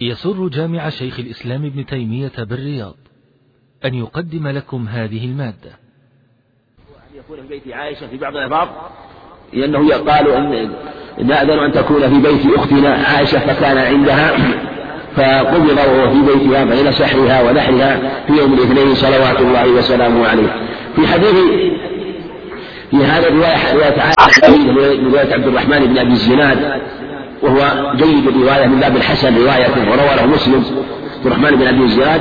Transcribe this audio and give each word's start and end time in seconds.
يسر 0.00 0.48
جامع 0.48 0.88
شيخ 0.88 1.18
الإسلام 1.18 1.64
ابن 1.64 1.86
تيمية 1.86 2.32
بالرياض 2.38 2.96
أن 3.84 3.94
يقدم 3.94 4.48
لكم 4.48 4.88
هذه 4.88 5.24
المادة. 5.24 5.70
يكون 7.14 7.36
في 7.42 7.48
بيت 7.48 7.74
عائشة 7.74 8.06
في 8.06 8.16
بعض 8.16 8.36
الألفاظ 8.36 8.68
لأنه 9.52 9.88
يقال 9.88 10.30
أن 10.30 10.70
نأذن 11.26 11.58
أن 11.58 11.72
تكون 11.72 12.00
في 12.00 12.28
بيت 12.28 12.58
أختنا 12.58 12.88
عائشة 12.88 13.38
فكان 13.38 13.78
عندها 13.78 14.36
فقبض 15.16 15.70
وهو 15.70 16.10
في 16.10 16.32
بيتها 16.32 16.64
بين 16.64 16.92
سحرها 16.92 17.42
ونحرها 17.42 18.24
في 18.26 18.32
يوم 18.32 18.54
الاثنين 18.54 18.94
صلوات 18.94 19.40
الله 19.40 19.68
وسلامه 19.68 20.28
عليه. 20.28 20.68
في 20.96 21.06
حديث 21.06 21.34
في 22.90 22.96
هذا 22.96 23.28
الرواية 23.28 23.74
رواية 23.74 24.00
عائشة 24.00 24.56
من 24.56 25.06
رواية 25.06 25.34
عبد 25.34 25.46
الرحمن 25.46 25.86
بن 25.86 25.98
أبي 25.98 26.12
الزناد 26.12 26.82
وهو 27.42 27.92
جيد 27.96 28.26
الرواية 28.26 28.66
من 28.66 28.80
باب 28.80 28.96
الحسن 28.96 29.36
روايته 29.36 29.90
وروى 29.90 30.16
له 30.16 30.26
مسلم 30.26 30.64
عبد 31.16 31.26
الرحمن 31.26 31.50
بن 31.50 31.66
أبي 31.66 31.82
الزناد. 31.82 32.20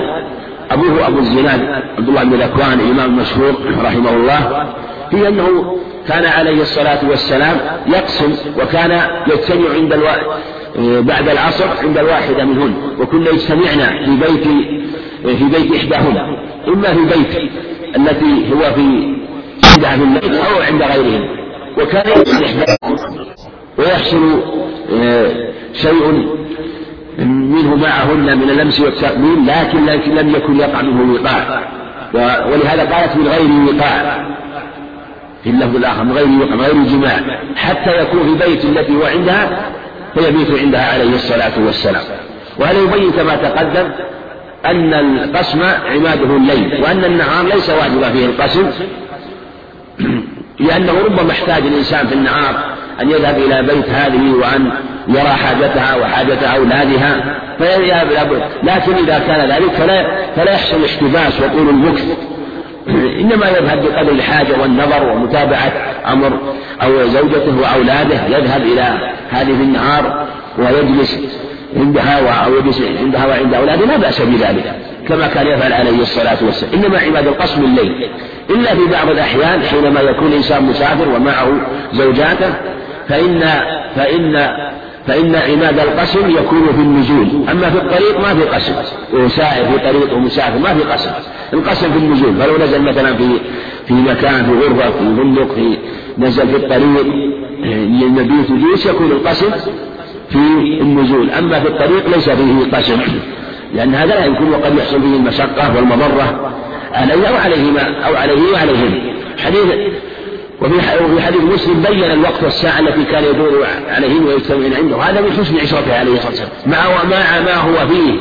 أبوه 0.71 1.07
أبو 1.07 1.19
الزناد 1.19 1.61
عبد 1.97 2.09
الله 2.09 2.23
بن 2.23 2.33
ذكوان 2.33 2.79
إمام 2.91 3.17
مشهور 3.17 3.53
رحمه 3.83 4.09
الله. 4.09 4.73
في 5.11 5.27
أنه 5.27 5.77
كان 6.07 6.25
عليه 6.25 6.61
الصلاة 6.61 7.09
والسلام 7.09 7.57
يقسم 7.87 8.35
وكان 8.59 9.01
يجتمع 9.27 9.73
عند 9.75 9.93
ألو... 9.93 10.07
بعد 11.01 11.29
العصر 11.29 11.65
عند 11.83 11.97
الواحدة 11.97 12.45
منهن 12.45 12.73
وكنا 12.99 13.29
يجتمعن 13.29 14.05
في 14.05 14.11
بيت 14.11 14.47
في 15.37 15.43
بيت 15.43 15.75
إحداهن. 15.75 16.17
إما 16.67 16.87
في 16.93 16.99
البيت 16.99 17.51
التي 17.97 18.53
هو 18.53 18.73
في 18.73 19.15
عندها 19.75 19.97
في 19.97 20.03
الليل 20.03 20.37
أو 20.37 20.61
عند 20.71 20.81
غيرهم 20.83 21.27
وكان 21.77 22.23
ويحصل 23.79 24.41
آه، 24.93 25.49
شيء 25.73 26.29
منه 27.25 27.75
معهن 27.75 28.37
من 28.37 28.49
اللمس 28.49 28.79
والتأمين 28.79 29.45
لكن 29.45 29.85
لم 30.15 30.35
يكن 30.35 30.59
يقع 30.59 30.81
منه 30.81 31.13
وقاع. 31.13 31.63
ولهذا 32.47 32.95
قالت 32.95 33.15
من 33.15 33.27
غير 33.27 33.75
وقاع. 33.75 34.25
في 35.43 35.49
اللفظ 35.49 35.75
الآخر 35.75 36.03
من 36.03 36.11
غير 36.11 36.27
وقاع 36.27 36.55
من 36.55 36.61
غير 36.61 36.73
جماع. 36.73 37.39
حتى 37.55 38.01
يكون 38.01 38.19
في 38.23 38.47
بيت 38.47 38.65
التي 38.65 38.95
هو 38.95 39.03
عندها 39.03 39.71
فيبيت 40.15 40.59
عندها 40.59 40.93
عليه 40.93 41.15
الصلاة 41.15 41.65
والسلام. 41.65 42.03
وهذا 42.59 42.79
يبين 42.79 43.11
كما 43.11 43.35
تقدم 43.35 43.89
أن 44.65 44.93
القسم 44.93 45.61
عماده 45.63 46.35
الليل 46.35 46.83
وأن 46.83 47.05
النهار 47.05 47.45
ليس 47.45 47.69
واجبا 47.69 48.09
فيه 48.09 48.25
القسم. 48.25 48.69
لأنه 50.59 50.93
ربما 51.05 51.31
احتاج 51.31 51.63
الإنسان 51.63 52.07
في 52.07 52.13
النهار 52.13 52.78
أن 53.01 53.11
يذهب 53.11 53.37
إلى 53.37 53.61
بيت 53.61 53.89
هذه 53.89 54.31
وأن 54.31 54.71
يرى 55.07 55.29
حاجتها 55.29 55.95
وحاجة 55.95 56.47
أولادها 56.55 57.39
فيذهب 57.57 58.27
لكن 58.63 58.93
إذا 58.93 59.19
كان 59.27 59.49
ذلك 59.49 59.71
فلا, 59.71 60.05
فلا 60.35 60.51
يحصل 60.51 60.85
احتباس 60.85 61.41
وطول 61.41 61.69
المكث 61.69 62.05
إنما 63.21 63.49
يذهب 63.49 63.83
بقدر 63.83 64.11
الحاجة 64.11 64.61
والنظر 64.61 65.11
ومتابعة 65.11 65.71
أمر 66.07 66.39
أو 66.83 67.07
زوجته 67.07 67.61
وأولاده 67.61 68.37
يذهب 68.37 68.61
إلى 68.61 69.13
هذه 69.29 69.63
النهار 69.63 70.25
ويجلس 70.57 71.17
عندها 71.75 72.45
أو 72.45 72.55
يجلس 72.55 72.81
عندها 72.99 73.27
وعند 73.27 73.53
أولاده 73.53 73.85
لا 73.85 73.97
بأس 73.97 74.21
بذلك 74.21 74.75
كما 75.07 75.27
كان 75.27 75.47
يفعل 75.47 75.73
عليه 75.73 76.01
الصلاة 76.01 76.37
والسلام. 76.41 76.73
إنما 76.73 76.99
عباد 76.99 77.27
القصم 77.27 77.63
الليل 77.63 78.09
إلا 78.49 78.75
في 78.75 78.85
بعض 78.91 79.09
الأحيان 79.09 79.61
حينما 79.61 80.01
يكون 80.01 80.27
الإنسان 80.27 80.63
مسافر 80.63 81.09
ومعه 81.09 81.51
زوجاته 81.93 82.53
فإن 83.09 83.39
فإن 83.95 84.49
فإن 85.07 85.35
عماد 85.35 85.79
القسم 85.79 86.29
يكون 86.29 86.67
في 86.75 86.81
النزول. 86.81 87.27
أما 87.51 87.69
في 87.69 87.77
الطريق 87.77 88.19
ما 88.19 88.33
في 88.33 88.43
قسم. 88.43 88.73
وسائر 89.13 89.65
في 89.65 89.91
طريق 89.91 90.13
ومسافر 90.13 90.59
ما 90.59 90.73
في 90.73 90.81
قسم. 90.81 91.11
القسم 91.53 91.91
في 91.91 91.97
النزول. 91.97 92.33
فلو 92.33 92.57
نزل 92.57 92.81
مثلا 92.81 93.13
في 93.13 93.27
في 93.87 93.93
مكان 93.93 94.43
في 94.43 94.51
غرفة 94.51 94.89
في 94.91 95.15
فندق 95.17 95.53
في 95.55 95.77
نزل 96.17 96.47
في 96.47 96.55
الطريق 96.55 97.05
للمبيت 97.63 98.51
جيش 98.51 98.85
يكون 98.85 99.11
القسم 99.11 99.51
في 100.29 100.37
النزول. 100.81 101.29
أما 101.29 101.59
في 101.59 101.67
الطريق 101.67 102.09
ليس 102.15 102.29
فيه 102.29 102.77
قسم. 102.77 103.01
لأن 103.73 103.95
هذا 103.95 104.15
لا 104.15 104.25
يمكن 104.25 104.51
وقد 104.51 104.77
يحصل 104.77 104.99
به 104.99 105.15
المشقة 105.15 105.75
والمضرة 105.75 106.53
عليه 106.93 107.27
أو 107.27 107.35
عليهما 107.35 108.05
أو 108.05 108.15
عليه 108.15 108.53
وعليهم. 108.53 109.13
حديث 109.37 109.65
وفي 110.61 110.81
حديث 111.21 111.41
مسلم 111.41 111.83
بين 111.89 112.03
الوقت 112.03 112.43
والساعة 112.43 112.79
التي 112.79 113.03
كان 113.03 113.23
يدور 113.23 113.67
عليهم 113.89 114.27
ويجتمعون 114.27 114.73
عنده. 114.73 114.97
هذا 114.97 115.21
من 115.21 115.31
حسن 115.31 115.59
عشرته 115.59 115.99
عليه 115.99 116.13
الصلاة 116.13 116.29
والسلام. 116.29 116.49
مع 116.65 117.03
مع 117.03 117.39
ما 117.45 117.55
هو 117.55 117.87
فيه 117.87 118.11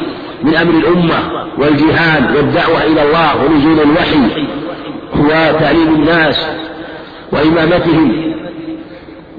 من 0.43 0.57
أمر 0.57 0.71
الأمة 0.71 1.49
والجهاد 1.59 2.37
والدعوة 2.37 2.85
إلى 2.85 3.03
الله 3.03 3.45
ونزول 3.45 3.81
الوحي 3.81 4.49
وتعليم 5.19 5.95
الناس 5.95 6.47
وإمامتهم 7.33 8.35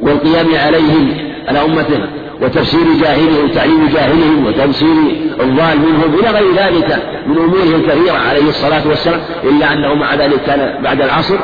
والقيام 0.02 0.48
عليهم 0.66 1.18
على 1.48 1.66
أمته 1.66 2.00
وتفسير 2.42 2.82
جاهلهم 3.02 3.50
وتعليم 3.50 3.90
جاهلهم 3.94 4.46
وتفسير 4.46 4.96
الضال 5.40 5.80
منهم 5.80 6.20
إلى 6.20 6.30
غير 6.30 6.54
ذلك 6.56 7.04
من 7.28 7.38
أموره 7.38 7.76
الكثيرة 7.76 8.18
عليه 8.30 8.50
الصلاة 8.50 8.88
والسلام 8.88 9.22
إلا 9.44 9.74
أنه 9.74 9.94
مع 9.94 10.16
ذلك 10.16 10.44
كان 10.46 10.84
بعد 10.84 11.02
العصر 11.02 11.38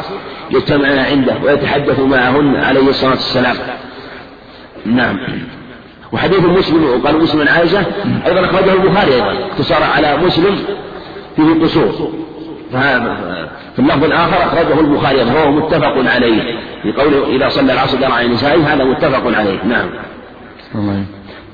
يجتمعن 0.51 0.99
عنده 0.99 1.35
ويتحدث 1.43 1.99
معهن 1.99 2.55
عليه 2.55 2.89
الصلاة 2.89 3.11
والسلام. 3.11 3.55
نعم. 4.85 5.17
وحديث 6.11 6.39
مسلم 6.39 6.83
وقال 6.83 7.21
مسلم 7.21 7.41
عن 7.41 7.47
عائشة 7.47 7.85
أيضا 8.25 8.45
أخرجه 8.45 8.73
البخاري 8.73 9.13
أيضا 9.13 9.31
اقتصر 9.31 9.83
على 9.95 10.17
مسلم 10.17 10.55
فيه 11.35 11.63
قصور. 11.63 12.11
في 13.75 13.79
اللفظ 13.79 14.03
الآخر 14.03 14.37
أخرجه 14.43 14.79
البخاري 14.79 15.17
وهو 15.17 15.51
متفق 15.51 16.13
عليه. 16.13 16.59
في 16.83 16.91
قوله 16.91 17.35
إذا 17.35 17.49
صلى 17.49 17.73
العصر 17.73 17.97
درع 17.97 18.21
نسائه 18.21 18.73
هذا 18.73 18.83
متفق 18.83 19.37
عليه. 19.37 19.63
نعم. 19.63 19.89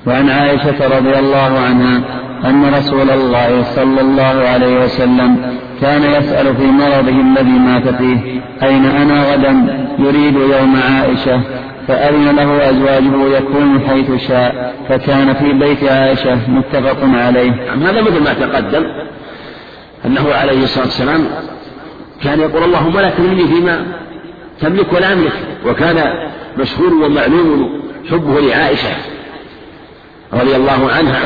وعن 0.07 0.29
عائشة 0.29 0.97
رضي 0.97 1.19
الله 1.19 1.59
عنها 1.59 2.20
أن 2.45 2.73
رسول 2.73 3.09
الله 3.09 3.63
صلى 3.63 4.01
الله 4.01 4.47
عليه 4.53 4.83
وسلم 4.83 5.59
كان 5.81 6.03
يسأل 6.03 6.55
في 6.55 6.63
مرضه 6.63 7.21
الذي 7.21 7.59
مات 7.59 7.87
فيه 7.87 8.41
أين 8.63 8.85
أنا 8.85 9.33
غدا؟ 9.33 9.87
يريد 9.99 10.35
يوم 10.35 10.75
عائشة 10.91 11.41
فأذن 11.87 12.35
له 12.35 12.69
أزواجه 12.69 13.37
يكون 13.37 13.81
حيث 13.87 14.27
شاء 14.27 14.75
فكان 14.89 15.33
في 15.33 15.53
بيت 15.53 15.83
عائشة 15.83 16.49
متفق 16.49 16.97
عليه. 17.03 17.51
هذا 17.71 18.01
مثل 18.01 18.23
ما 18.23 18.33
تقدم 18.33 18.83
أنه 20.05 20.33
عليه 20.33 20.63
الصلاة 20.63 20.85
والسلام 20.85 21.27
كان 22.23 22.39
يقول 22.39 22.63
اللهم 22.63 22.99
لا 22.99 23.09
تملني 23.09 23.47
فيما 23.47 23.85
تملك 24.61 24.93
ولا 24.93 25.13
أملك 25.13 25.33
وكان 25.65 26.29
مشهور 26.57 26.93
ومعلوم 26.93 27.81
حبه 28.11 28.39
لعائشة 28.41 28.89
رضي 30.33 30.55
الله 30.55 30.91
عنها. 30.91 31.19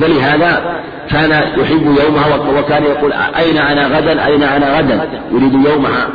فلهذا 0.00 0.82
كان 1.10 1.30
يحب 1.30 1.96
يومها 2.04 2.58
وكان 2.58 2.82
يقول 2.82 3.12
أين 3.12 3.58
أنا 3.58 3.86
غدا؟ 3.86 4.26
أين 4.26 4.42
أنا 4.42 4.78
غدا؟ 4.78 5.08
يريد 5.32 5.54
يومها 5.54 6.08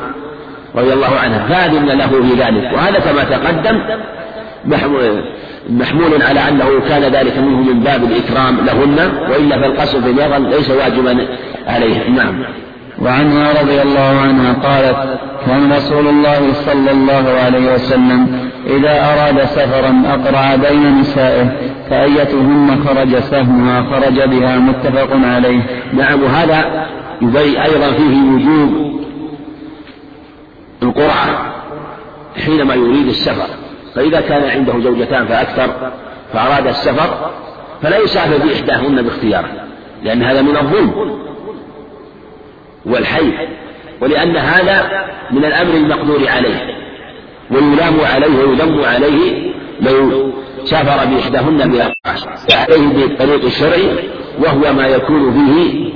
رضي 0.76 0.94
الله 0.94 1.20
عنها. 1.24 1.48
فأذن 1.48 1.86
له 1.86 2.08
في 2.08 2.42
ذلك. 2.42 2.74
وهذا 2.74 3.00
كما 3.00 3.24
تقدم 3.24 3.82
محمول 5.70 6.24
على 6.24 6.40
أنه 6.40 6.66
كان 6.90 7.02
ذلك 7.02 7.38
منه 7.38 7.62
من 7.62 7.80
باب 7.80 8.04
الإكرام 8.04 8.58
لهن 8.66 9.12
وإلا 9.30 9.62
فالقصد 9.62 10.04
في 10.04 10.10
اليغن 10.10 10.50
ليس 10.50 10.70
واجبا 10.70 11.28
عليه. 11.68 12.10
نعم. 12.10 12.44
وعنها 13.02 13.62
رضي 13.62 13.82
الله 13.82 14.22
عنها 14.22 14.54
قالت 14.54 15.20
كان 15.46 15.74
رسول 15.74 16.08
الله 16.08 16.54
صلى 16.54 16.92
الله 16.92 17.26
عليه 17.46 17.74
وسلم 17.74 18.49
إذا 18.68 19.14
أراد 19.14 19.46
سفرا 19.46 20.04
أقرع 20.06 20.56
بين 20.56 21.00
نسائه 21.00 21.50
فأيتهن 21.90 22.84
خرج 22.88 23.20
سهمها 23.20 23.84
خرج 23.84 24.22
بها 24.22 24.58
متفق 24.58 25.10
عليه. 25.12 25.62
نعم 25.94 26.24
وهذا 26.24 26.88
يبين 27.22 27.58
أيضا 27.58 27.92
فيه 27.92 28.22
وجوب 28.22 29.00
القرعة 30.84 31.54
حينما 32.46 32.74
يريد 32.74 33.08
السفر. 33.08 33.48
فإذا 33.96 34.22
كان 34.22 34.50
عنده 34.50 34.80
زوجتان 34.80 35.26
فأكثر 35.26 35.92
فأراد 36.34 36.68
السفر 36.68 37.32
فلا 37.82 37.98
يسافر 37.98 38.46
بإحداهن 38.46 39.02
باختياره 39.02 39.50
لأن 40.04 40.24
هذا 40.24 40.42
من 40.42 40.58
الظلم 40.58 41.20
والحي 42.86 43.34
ولأن 44.02 44.38
هذا 44.38 45.06
من 45.32 45.46
الأمر 45.46 45.74
المقدور 45.74 46.28
عليه. 46.28 46.79
ويلام 47.52 47.94
عليه 48.14 48.46
ويذم 48.46 48.82
عليه 48.86 49.52
لو 49.82 50.32
سافر 50.64 51.06
بإحداهن 51.06 51.92
عليه 52.52 52.88
بالطريق 52.88 53.46
الشرعي 53.46 53.90
وهو 54.40 54.74
ما 54.74 54.88
يكون 54.88 55.32
فيه 55.34 55.90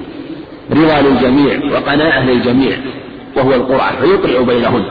رضا 0.72 1.02
للجميع 1.02 1.60
وقناعة 1.74 2.26
للجميع 2.26 2.78
وهو 3.38 3.54
القرعة 3.54 4.02
فيقرع 4.02 4.42
بينهن. 4.42 4.86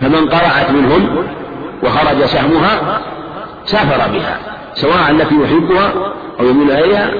فمن 0.00 0.28
قرعت 0.28 0.70
منهن 0.70 1.26
وخرج 1.84 2.24
سهمها 2.24 3.00
سافر 3.64 4.12
بها 4.12 4.38
سواء 4.74 5.10
التي 5.10 5.34
يحبها 5.34 5.92
أو 6.40 6.46
يميل 6.46 6.70
إليها 6.70 7.10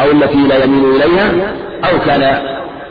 أو 0.00 0.10
التي 0.10 0.38
لا 0.38 0.64
يميل 0.64 1.02
إليها 1.02 1.54
أو 1.84 1.98
كان 2.06 2.42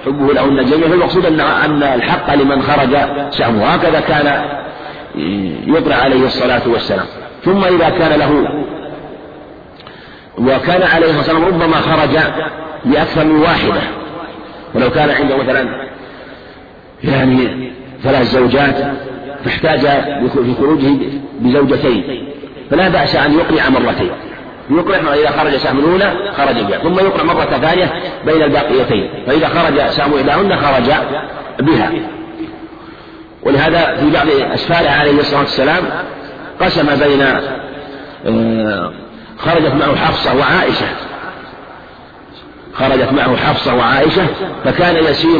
حبه 0.06 0.34
لهن 0.34 0.66
جميعا 0.66 0.90
فالمقصود 0.90 1.26
أن 1.26 1.40
أن 1.40 1.84
الحق 1.84 2.36
لمن 2.36 2.62
خرج 2.62 2.98
سهمه 3.30 3.66
هكذا 3.66 4.00
كان 4.00 4.46
يقرأ 5.68 5.96
عليه 5.96 6.26
الصلاة 6.26 6.62
والسلام. 6.68 7.06
ثم 7.46 7.64
إذا 7.64 7.90
كان 7.90 8.20
له 8.20 8.62
وكان 10.38 10.84
عليه 10.84 11.06
الصلاة 11.06 11.18
والسلام 11.18 11.46
ربما 11.46 11.76
خرج 11.76 12.18
لأكثر 12.86 13.26
من 13.26 13.42
واحدة. 13.42 13.82
ولو 14.76 14.90
كان 14.90 15.10
عنده 15.10 15.38
مثلا 15.38 15.88
يعني 17.04 17.72
ثلاث 18.04 18.32
زوجات 18.32 18.76
فاحتاج 19.46 19.80
في 20.30 20.56
خروجه 20.60 20.98
بزوجتين. 21.40 22.28
فلا 22.72 22.90
بأس 22.90 23.16
أن 23.16 23.34
يقرع 23.34 23.70
مرتين. 23.70 24.12
يقرع 24.78 25.14
إذا 25.14 25.32
خرج 25.32 25.58
سهم 25.58 25.80
الأولى 25.80 26.34
خرج 26.38 26.56
بها 26.56 26.78
ثم 26.78 26.94
يقرع 26.94 27.24
مرة 27.24 27.44
ثانية 27.44 27.94
بين 28.26 28.42
الباقيتين 28.42 29.10
فإذا 29.28 29.48
خرج 29.48 29.90
سهم 29.90 30.14
إحداهن 30.14 30.56
خرج 30.56 30.92
بها. 31.60 31.92
ولهذا 33.44 33.96
في 33.96 34.10
بعض 34.10 34.28
أسفاره 34.54 34.90
عليه 34.90 35.20
الصلاة 35.20 35.40
والسلام 35.40 35.84
قسم 36.60 36.96
بين 36.96 37.22
آه، 38.26 38.94
خرجت 39.38 39.74
معه 39.74 39.96
حفصة 39.96 40.38
وعائشة. 40.38 40.88
خرجت 42.74 43.14
معه 43.14 43.36
حفصة 43.36 43.76
وعائشة 43.76 44.26
فكان 44.66 44.96
يسير 44.96 45.40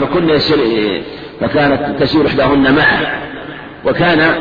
فكن 0.00 0.28
يسير 0.28 0.58
فكانت 1.40 2.02
تسير 2.02 2.26
إحداهن 2.26 2.74
معه 2.74 3.20
وكان 3.84 4.34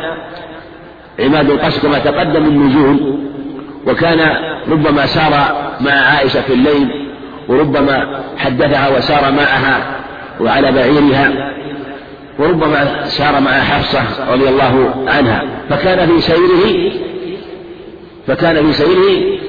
عماد 1.20 1.50
القصر 1.50 1.82
كما 1.82 2.00
تقدم 2.00 2.46
النزول 2.46 3.20
وكان 3.88 4.20
ربما 4.72 5.06
سار 5.06 5.32
مع 5.82 5.92
عائشة 5.92 6.42
في 6.42 6.54
الليل 6.54 6.90
وربما 7.48 8.24
حدثها 8.38 8.98
وسار 8.98 9.32
معها 9.32 9.96
وعلى 10.40 10.72
بعيرها 10.72 11.54
وربما 12.40 13.08
سار 13.08 13.42
مع 13.42 13.52
حفصة 13.52 14.34
رضي 14.34 14.50
الله 14.50 15.06
عنها. 15.08 15.44
فكان 15.70 16.08
في 16.08 16.22
سيره 16.22 16.92
فكان 18.28 18.66
في 18.66 18.74
سيره 18.74 19.40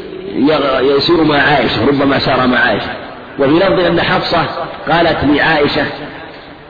يسير 0.96 1.24
مع 1.24 1.36
عائشة 1.36 1.86
ربما 1.86 2.18
سار 2.18 2.46
مع 2.46 2.58
عائشة. 2.58 2.90
وفي 3.38 3.50
لفظ 3.52 3.80
أن 3.80 4.00
حفصة 4.00 4.42
قالت 4.90 5.18
لعائشة 5.24 5.82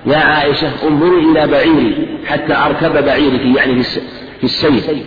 يا 0.06 0.16
عائشة 0.16 0.68
انظري 0.88 1.18
إلى 1.18 1.46
بعيري 1.46 2.18
حتى 2.26 2.54
أركب 2.54 3.04
بعيرك. 3.04 3.56
يعني 3.56 3.82
في 3.82 4.00
السير 4.44 5.04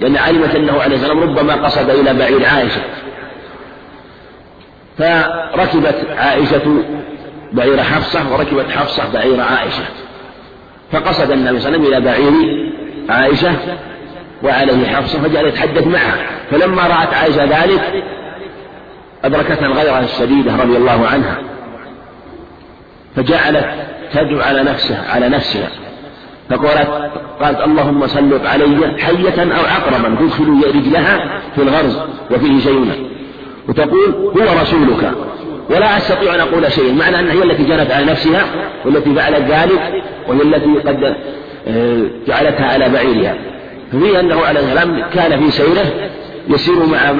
لأن 0.00 0.16
علمت 0.16 0.54
أنه 0.54 0.80
عليه 0.82 0.96
السلام 0.96 1.20
ربما 1.20 1.54
قصد 1.54 1.90
إلى 1.90 2.14
بعير 2.14 2.46
عائشة. 2.46 2.80
فركبت 4.98 6.06
عائشة 6.16 6.82
بعير 7.52 7.82
حفصة 7.82 8.32
وركبت 8.32 8.70
حفصة 8.70 9.12
بعير 9.14 9.40
عائشة. 9.40 9.84
فقصد 10.92 11.30
النبي 11.30 11.60
صلى 11.60 11.76
الله 11.76 11.88
عليه 11.88 11.88
وسلم 11.88 11.94
إلى 11.94 12.00
بعير 12.00 12.32
عائشة 13.08 13.52
وعليه 14.42 14.86
حفصة 14.86 15.22
فجعل 15.22 15.46
يتحدث 15.46 15.86
معها. 15.86 16.16
فلما 16.50 16.82
رأت 16.82 17.14
عائشة 17.14 17.44
ذلك 17.44 18.04
أدركتها 19.24 19.66
الغيرة 19.66 20.00
الشديدة 20.00 20.56
رضي 20.56 20.76
الله 20.76 21.06
عنها. 21.06 21.38
فجعلت 23.16 23.66
تدعو 24.12 24.40
على 24.40 24.62
نفسها 24.62 25.04
على 25.10 25.28
نفسها. 25.28 25.70
فقالت 26.50 27.10
قالت 27.40 27.60
اللهم 27.60 28.06
سلط 28.06 28.46
علي 28.46 28.98
حية 28.98 29.42
أو 29.42 29.64
عقربا 29.64 30.16
تدخل 30.20 30.62
رجلها 30.74 31.40
في 31.56 31.62
الغرز 31.62 31.98
وفيه 32.30 32.60
شيء 32.60 33.08
وتقول 33.68 34.14
هو 34.14 34.60
رسولك. 34.62 35.12
ولا 35.70 35.96
أستطيع 35.96 36.34
أن 36.34 36.40
أقول 36.40 36.72
شيئا. 36.72 36.92
معنى 36.92 37.20
أنها 37.20 37.32
هي 37.32 37.42
التي 37.42 37.64
جنت 37.64 37.90
على 37.90 38.04
نفسها 38.04 38.44
والتي 38.84 39.14
فعلت 39.14 39.50
ذلك 39.50 40.02
وهي 40.28 40.42
التي 40.42 40.88
قد 40.88 41.16
آه، 41.68 42.02
جعلتها 42.26 42.66
على 42.66 42.88
بعيرها. 42.88 43.34
ففيه 43.92 44.20
أنه 44.20 44.40
عليه 44.40 44.60
السلام 44.60 45.04
كان 45.14 45.40
في 45.40 45.50
سيره 45.50 46.10
يسير 46.48 46.86
مع 46.86 47.12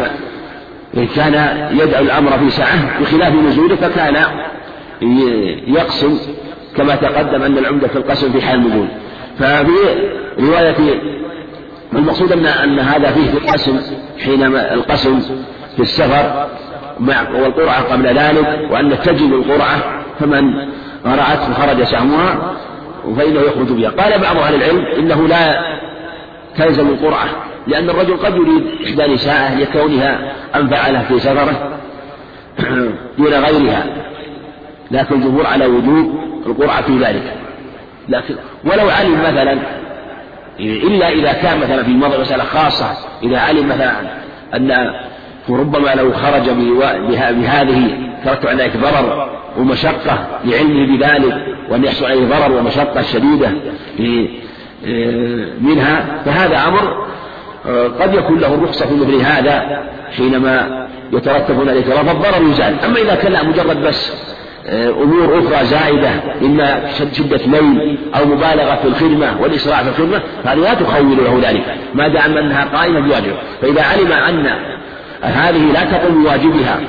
كان 1.17 1.69
يدعو 1.73 2.03
الأمر 2.03 2.31
في 2.31 2.51
سعة 2.51 3.01
بخلاف 3.01 3.35
نزوله 3.35 3.77
فكان 3.77 4.17
يقسم 5.67 6.19
كما 6.77 6.97
تقدم 6.97 7.43
أن 7.43 7.59
العمدة 7.59 7.89
في 7.89 7.97
القسم 7.97 8.33
في 8.33 8.43
حال 8.43 8.59
النزول 8.59 8.87
ففي 9.39 9.73
رواية 10.39 11.01
المقصود 11.93 12.33
أن 12.33 12.47
أن 12.47 12.79
هذا 12.79 13.11
فيه 13.11 13.31
في 13.31 13.37
القسم 13.37 13.81
حينما 14.25 14.75
القسم 14.75 15.21
في 15.77 15.83
السفر 15.83 16.49
مع 17.01 17.31
والقرعة 17.31 17.93
قبل 17.93 18.07
ذلك 18.07 18.69
وأن 18.71 18.99
تجب 19.01 19.35
القرعة 19.35 20.03
فمن 20.21 20.55
قرعته 21.05 21.53
خرج 21.53 21.83
سهمها 21.83 22.55
فإنه 23.17 23.41
يخرج 23.41 23.73
بها. 23.73 23.91
قال 23.91 24.21
بعض 24.21 24.37
أهل 24.37 24.55
العلم 24.55 24.87
إنه 24.99 25.29
لا 25.29 25.59
تلزم 26.57 26.89
القرعة 26.89 27.29
لأن 27.67 27.91
الرجل 27.91 28.17
قد 28.17 28.37
يريد 28.37 28.67
إحدى 28.87 29.15
نساءه 29.15 29.55
لكونها 29.55 30.33
أنفع 30.57 30.89
له 30.89 31.03
في 31.03 31.19
سفره 31.19 31.79
دون 33.19 33.35
غيرها 33.35 33.87
لكن 34.91 35.15
الجمهور 35.15 35.47
على 35.47 35.67
وجوب 35.67 36.15
القرعة 36.47 36.83
في 36.83 36.99
ذلك. 36.99 37.44
لكن 38.09 38.35
ولو 38.65 38.91
علم 38.91 39.21
مثلا 39.21 39.59
إلا 40.61 41.09
إذا 41.09 41.33
كان 41.33 41.59
مثلا 41.59 41.83
في 41.83 41.91
موضع 41.91 42.19
مسألة 42.21 42.45
خاصة 42.45 42.97
إذا 43.23 43.39
علم 43.39 43.69
مثلا 43.69 43.93
أن 44.55 44.91
وربما 45.49 45.95
لو 45.95 46.13
خرج 46.13 46.51
بهذه 47.31 47.99
ترتب 48.25 48.49
على 48.49 48.71
ضرر 48.77 49.31
ومشقة 49.59 50.27
لعلمه 50.45 50.97
بذلك 50.97 51.47
وأن 51.71 51.85
يحصل 51.85 52.05
عليه 52.05 52.27
ضرر 52.27 52.53
ومشقة 52.53 53.03
شديدة 53.03 53.51
منها 55.61 56.23
فهذا 56.25 56.69
أمر 56.69 57.07
قد 58.01 58.15
يكون 58.15 58.39
له 58.39 58.55
الرخصة 58.55 58.87
في 58.87 58.95
مثل 58.95 59.15
هذا 59.21 59.83
حينما 60.17 60.87
يترتب 61.13 61.61
هنالك 61.61 61.87
ضرر 61.87 62.05
فالضرر 62.05 62.51
يزال. 62.51 62.85
أما 62.85 62.99
إذا 62.99 63.15
كان 63.15 63.49
مجرد 63.49 63.83
بس 63.83 64.13
أمور 64.69 65.39
أخرى 65.39 65.65
زائدة 65.65 66.11
إما 66.43 66.93
شدة 67.13 67.47
ميل 67.47 67.99
أو 68.15 68.25
مبالغة 68.25 68.79
في 68.83 68.89
الخدمة 68.89 69.37
والإسراع 69.41 69.83
في 69.83 69.89
الخدمة 69.89 70.23
فهذه 70.45 70.59
لا 70.59 70.75
تخول 70.75 71.17
له 71.17 71.41
ذلك. 71.49 71.65
ما 71.95 72.09
دام 72.09 72.39
أنها 72.39 72.65
قائمة 72.65 73.01
بواجبه. 73.01 73.37
فإذا 73.63 73.83
علم 73.83 74.13
أن 74.13 74.47
هذه 75.23 75.73
لا 75.73 75.85
تقوم 75.85 76.25
بواجبها 76.25 76.81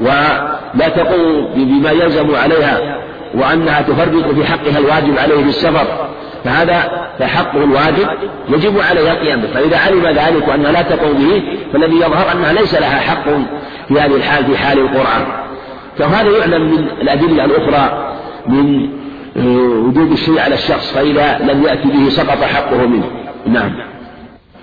ولا 0.00 0.88
تقوم 0.88 1.48
بما 1.54 1.90
يلزم 1.90 2.34
عليها 2.34 2.98
وأنها 3.34 3.82
تفرط 3.82 4.34
في 4.34 4.44
حقها 4.44 4.78
الواجب 4.78 5.18
عليه 5.18 5.44
بالسفر 5.44 6.08
فهذا 6.44 7.08
فحقه 7.18 7.64
الواجب 7.64 8.08
يجب 8.48 8.80
عليها 8.90 9.12
القيام 9.12 9.40
به. 9.40 9.48
فإذا 9.54 9.78
علم 9.78 10.06
ذلك 10.06 10.48
وأنها 10.48 10.72
لا 10.72 10.82
تقوم 10.82 11.12
به 11.12 11.42
فالذي 11.72 11.96
يظهر 11.96 12.32
أنها 12.32 12.52
ليس 12.52 12.74
لها 12.74 13.00
حق 13.00 13.24
في 13.88 14.00
هذه 14.00 14.16
الحال 14.16 14.44
في 14.44 14.56
حال 14.56 14.78
القرآن. 14.78 15.41
فهذا 15.98 16.38
يعلم 16.38 16.70
من 16.70 16.78
الأدلة 17.02 17.44
الأخرى 17.44 18.14
من 18.48 18.88
آه، 19.36 19.86
وجود 19.86 20.12
الشيء 20.12 20.40
على 20.40 20.54
الشخص 20.54 20.92
فإذا 20.92 21.38
لم 21.38 21.62
يأتي 21.62 21.88
به 21.88 22.08
سقط 22.08 22.44
حقه 22.44 22.86
منه. 22.86 23.04
نعم. 23.46 23.72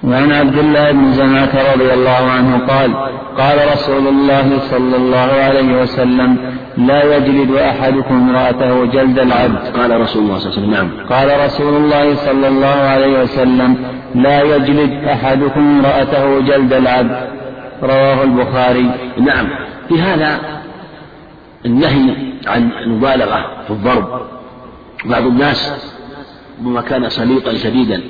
وعن 0.04 0.32
عبد 0.32 0.58
الله 0.58 0.92
بن 0.92 1.12
زمعة 1.12 1.74
رضي 1.74 1.94
الله 1.94 2.32
عنه 2.32 2.58
قال 2.68 2.94
قال 3.38 3.58
رسول 3.74 4.08
الله 4.08 4.60
صلى 4.60 4.96
الله 4.96 5.18
عليه 5.18 5.82
وسلم 5.82 6.38
لا 6.78 7.18
يجلد 7.18 7.52
أحدكم 7.52 8.16
امرأته 8.16 8.86
جلد 8.86 9.20
العبد. 9.20 9.78
قال 9.78 10.02
رسول 10.02 10.24
الله 10.24 10.38
صلى 10.40 10.52
الله 10.52 10.58
عليه 10.58 10.62
وسلم 10.62 10.72
نعم. 10.72 10.90
قال 11.10 11.46
رسول 11.46 11.74
الله 11.74 12.16
صلى 12.16 12.48
الله 12.48 12.68
عليه 12.68 13.22
وسلم 13.22 13.76
لا 14.16 14.42
يجلد 14.42 15.04
أحدكم 15.04 15.60
امرأته 15.60 16.40
جلد 16.40 16.74
العبد. 16.74 17.18
رواه 17.84 18.24
البخاري. 18.24 18.92
نعم. 19.18 19.48
في 19.90 20.02
هذا 20.02 20.59
النهي 21.66 22.16
عن 22.48 22.72
المبالغة 22.84 23.64
في 23.68 23.72
الضرب. 23.72 24.22
بعض 25.06 25.26
الناس 25.26 25.74
ربما 26.60 26.82
كان 26.82 27.10
سليطا 27.10 27.54
شديدا 27.54 28.02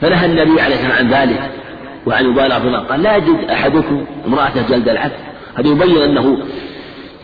فنهى 0.00 0.26
النبي 0.26 0.60
عليه 0.60 0.74
الصلاة 0.74 0.96
عن 0.96 1.08
ذلك 1.08 1.50
وعن 2.06 2.24
المبالغة 2.24 2.58
في 2.58 2.66
الضرب. 2.66 2.86
قال 2.86 3.02
لا 3.02 3.16
يجد 3.16 3.50
أحدكم 3.50 4.04
امرأته 4.26 4.68
جلد 4.68 4.88
العبد. 4.88 5.12
هذا 5.54 5.68
يبين 5.68 6.02
أنه 6.02 6.38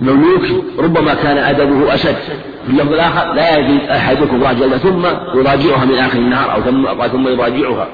مملوك 0.00 0.64
ربما 0.78 1.14
كان 1.14 1.38
أدبه 1.38 1.94
أشد. 1.94 2.16
في 2.66 2.70
اللفظ 2.70 2.92
الآخر 2.92 3.32
لا 3.32 3.58
يجد 3.58 3.88
أحدكم 3.88 4.44
راجلا 4.44 4.78
ثم 4.78 5.06
يراجعها 5.34 5.84
من 5.84 5.94
آخر 5.94 6.18
النهار 6.18 6.54
أو 6.54 6.60
ثم 6.60 7.06
ثم 7.08 7.28
يراجعها 7.28 7.88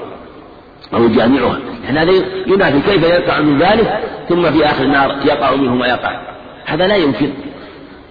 أو 0.93 1.03
يجامعها. 1.03 1.59
يعني 1.83 1.99
هذا 1.99 2.11
ينافي 2.47 2.79
كيف 2.91 3.03
يقع 3.03 3.41
من 3.41 3.59
ذلك 3.59 3.99
ثم 4.29 4.51
في 4.51 4.65
آخر 4.65 4.83
النهار 4.83 5.17
يقع 5.25 5.55
منه 5.55 5.75
ما 5.75 5.87
يقع. 5.87 6.21
هذا 6.65 6.87
لا 6.87 6.95
يمكن. 6.95 7.29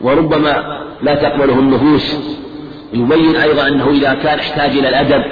وربما 0.00 0.80
لا 1.02 1.14
تقبله 1.14 1.58
النفوس. 1.58 2.16
يبين 2.92 3.36
أيضا 3.36 3.68
أنه 3.68 3.90
إذا 3.90 4.14
كان 4.14 4.38
احتاج 4.38 4.70
إلى 4.70 4.88
الأدب 4.88 5.22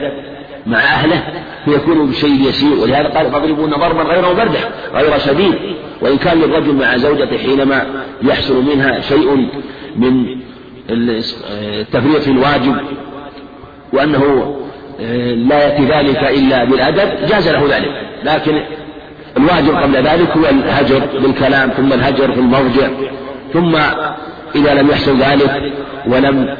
مع 0.67 0.79
أهله 0.79 1.23
فيكون 1.65 2.11
بشيء 2.11 2.49
يسير 2.49 2.79
ولهذا 2.79 3.09
قال 3.09 3.33
فاضربون 3.33 3.71
ضربا 3.71 4.03
غير 4.03 4.33
مبرح 4.33 4.69
غير 4.95 5.19
شديد. 5.19 5.55
وإن 6.03 6.17
كان 6.17 6.41
للرجل 6.41 6.75
مع 6.75 6.97
زوجته 6.97 7.39
حينما 7.39 7.87
يحصل 8.23 8.65
منها 8.65 9.01
شيء 9.01 9.49
من 9.97 10.27
التفريط 10.91 12.17
في 12.17 12.31
الواجب 12.31 12.77
وأنه 13.93 14.55
آه، 15.01 15.35
لا 15.35 15.63
يأتي 15.65 15.85
ذلك 15.85 16.25
إلا 16.25 16.65
بالأدب 16.65 17.27
جاز 17.27 17.49
له 17.49 17.77
ذلك. 17.77 18.09
لكن 18.25 18.63
الواجب 19.37 19.75
قبل 19.75 19.95
ذلك 19.95 20.37
هو 20.37 20.45
الهجر 20.51 21.03
بالكلام 21.23 21.71
ثم 21.71 21.93
الهجر 21.93 22.33
في 22.33 22.41
المضجع 22.41 22.89
ثم 23.53 23.77
إذا 24.55 24.75
لم 24.75 24.91
يحصل 24.91 25.19
ذلك 25.19 25.73
ولم 26.07 26.57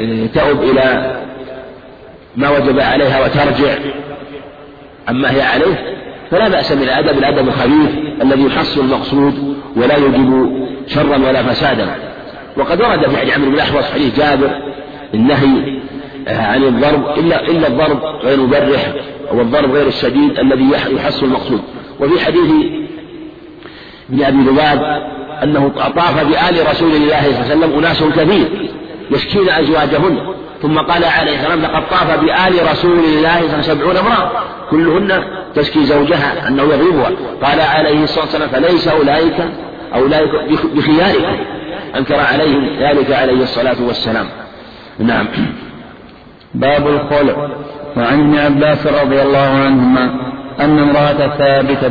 آه، 0.00 0.26
تؤب 0.26 0.62
إلى 0.62 1.16
ما 2.36 2.50
وجب 2.50 2.80
عليها 2.80 3.24
وترجع. 3.24 3.74
عما 5.08 5.34
هي 5.34 5.42
عليه 5.42 5.96
فلا 6.30 6.48
بأس 6.48 6.72
من 6.72 6.82
الأدب 6.82 7.18
الأدب 7.18 7.48
الخفيف 7.48 7.90
الذي 8.22 8.46
يحصل 8.46 8.80
المقصود 8.80 9.56
ولا 9.76 9.96
يجب 9.96 10.52
شرا 10.86 11.16
ولا 11.16 11.42
فسادا. 11.42 11.86
وقد 12.56 12.80
ورد 12.80 13.08
في 13.08 13.32
عمرو 13.32 13.48
بن 13.48 13.54
الأحوص 13.54 13.84
حديث 13.84 14.18
جابر 14.18 14.50
النهي 15.14 15.80
عن 16.28 16.64
الضرب 16.64 17.18
إلا 17.18 17.48
إلا 17.48 17.68
الضرب 17.68 18.02
غير 18.04 18.34
المبرح 18.34 18.92
أو 19.30 19.40
الضرب 19.40 19.70
غير 19.70 19.86
الشديد 19.86 20.38
الذي 20.38 20.70
يحصل 20.96 21.26
المقصود. 21.26 21.60
وفي 22.00 22.24
حديث 22.24 22.50
ابن 24.10 24.22
أبي 24.22 24.38
ذباب 24.38 25.02
أنه 25.42 25.68
طاف 25.96 26.24
بآل 26.24 26.70
رسول 26.70 26.92
الله 26.94 27.20
صلى 27.22 27.28
الله 27.28 27.44
عليه 27.44 27.56
وسلم 27.56 27.78
أناس 27.78 28.02
كثير 28.02 28.70
يشكين 29.10 29.48
أزواجهن. 29.48 30.34
ثم 30.62 30.78
قال 30.78 31.04
عليه 31.04 31.36
السلام 31.36 31.62
لقد 31.62 31.88
طاف 31.90 32.20
بآل 32.20 32.70
رسول 32.72 32.92
الله 32.92 33.08
صلى 33.08 33.18
الله 33.18 33.28
عليه 33.28 33.48
وسلم 33.48 33.62
سبعون 33.62 33.96
امرأة. 33.96 34.30
كلهن 34.70 35.24
تشكي 35.54 35.84
زوجها 35.84 36.48
أنه 36.48 36.62
يغضبها 36.62 37.10
قال 37.42 37.60
عليه 37.60 38.04
الصلاة 38.04 38.24
والسلام 38.24 38.48
فليس 38.48 38.88
أولئك 38.88 39.34
أولئك 39.94 40.30
بخياركم 40.74 41.36
أنكر 41.96 42.20
عليهم 42.20 42.68
ذلك 42.80 43.12
عليه 43.12 43.42
الصلاة 43.42 43.76
والسلام. 43.86 44.26
نعم. 44.98 45.28
باب 46.54 46.88
الخلع. 46.88 47.48
وعن 47.96 48.20
ابن 48.20 48.38
عباس 48.38 48.86
رضي 48.86 49.22
الله 49.22 49.48
عنهما 49.64 50.31
أن 50.60 50.78
امرأة 50.78 51.36
ثابت 51.38 51.84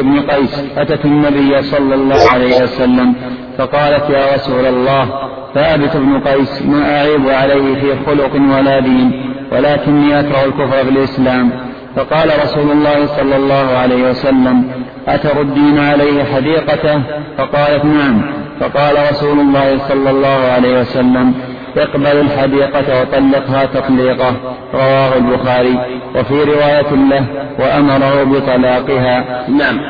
بن 0.00 0.20
قيس 0.30 0.64
أتت 0.76 1.04
النبي 1.04 1.62
صلى 1.62 1.94
الله 1.94 2.30
عليه 2.32 2.62
وسلم 2.62 3.14
فقالت 3.58 4.10
يا 4.10 4.34
رسول 4.34 4.66
الله 4.66 5.08
ثابت 5.54 5.96
بن 5.96 6.20
قيس 6.20 6.62
ما 6.62 6.96
أعيب 6.96 7.28
عليه 7.28 7.74
في 7.74 8.04
خلق 8.06 8.34
ولا 8.34 8.80
دين 8.80 9.34
ولكني 9.52 10.20
أكره 10.20 10.44
الكفر 10.44 10.84
في 10.84 10.90
الإسلام 10.90 11.50
فقال 11.96 12.30
رسول 12.42 12.70
الله 12.70 13.06
صلى 13.06 13.36
الله 13.36 13.76
عليه 13.78 14.10
وسلم 14.10 14.64
أتردين 15.08 15.78
عليه 15.78 16.24
حديقته؟ 16.24 17.02
فقالت 17.38 17.84
نعم. 17.84 18.22
فقال 18.60 18.96
رسول 19.10 19.40
الله 19.40 19.78
صلى 19.88 20.10
الله 20.10 20.38
عليه 20.54 20.80
وسلم 20.80 21.34
اقبل 21.76 22.06
الحديقة 22.06 23.00
وطلقها 23.00 23.64
تطليقة 23.64 24.34
رواه 24.74 25.16
البخاري. 25.16 25.78
وفي 26.14 26.34
رواية 26.34 26.94
له 27.10 27.24
وأمره 27.58 28.24
بطلاقها. 28.24 29.46
نعم. 29.48 29.80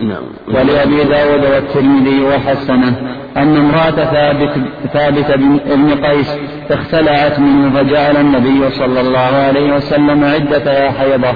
نعم. 0.00 0.22
ولأبي 0.48 1.04
داود 1.04 1.44
والترمذي 1.44 2.22
وحسنه. 2.22 2.96
أن 3.36 3.56
امرأة 3.56 4.04
ثابت, 4.04 4.54
ثابت 4.92 5.38
بن 5.66 6.04
قيس 6.04 6.36
اختلعت 6.70 7.38
منه 7.38 7.70
فجعل 7.70 8.16
النبي 8.16 8.70
صلى 8.70 9.00
الله 9.00 9.18
عليه 9.18 9.74
وسلم 9.74 10.24
عدة 10.24 10.90
حيضة. 10.90 11.34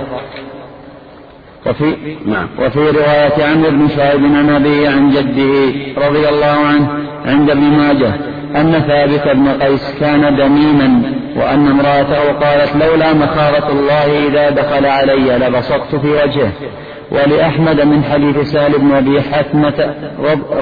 وفي 1.66 1.96
نعم. 2.26 2.48
وفي 2.58 2.78
رواية 2.78 3.44
عمرو 3.44 3.70
بن 3.70 3.88
شعيب 3.88 4.24
عن 4.24 4.50
عن 4.86 5.10
جده 5.10 5.74
رضي 6.06 6.28
الله 6.28 6.46
عنه 6.46 6.88
عند 7.26 7.50
ابن 7.50 7.62
ماجه. 7.62 8.12
أن 8.56 8.72
ثابت 8.72 9.36
بن 9.36 9.48
قيس 9.48 9.94
كان 10.00 10.36
دميما 10.36 11.02
وأن 11.36 11.68
امرأته 11.68 12.32
قالت 12.32 12.76
لولا 12.76 13.14
مخافة 13.14 13.68
الله 13.68 14.28
إذا 14.28 14.50
دخل 14.50 14.86
علي 14.86 15.38
لبسطت 15.38 15.96
في 15.96 16.08
وجهه. 16.08 16.52
ولأحمد 17.10 17.80
من 17.80 18.04
حديث 18.04 18.38
سهل 18.38 18.78
بن 18.78 18.92
أبي 18.92 19.22
حثمة 19.22 19.94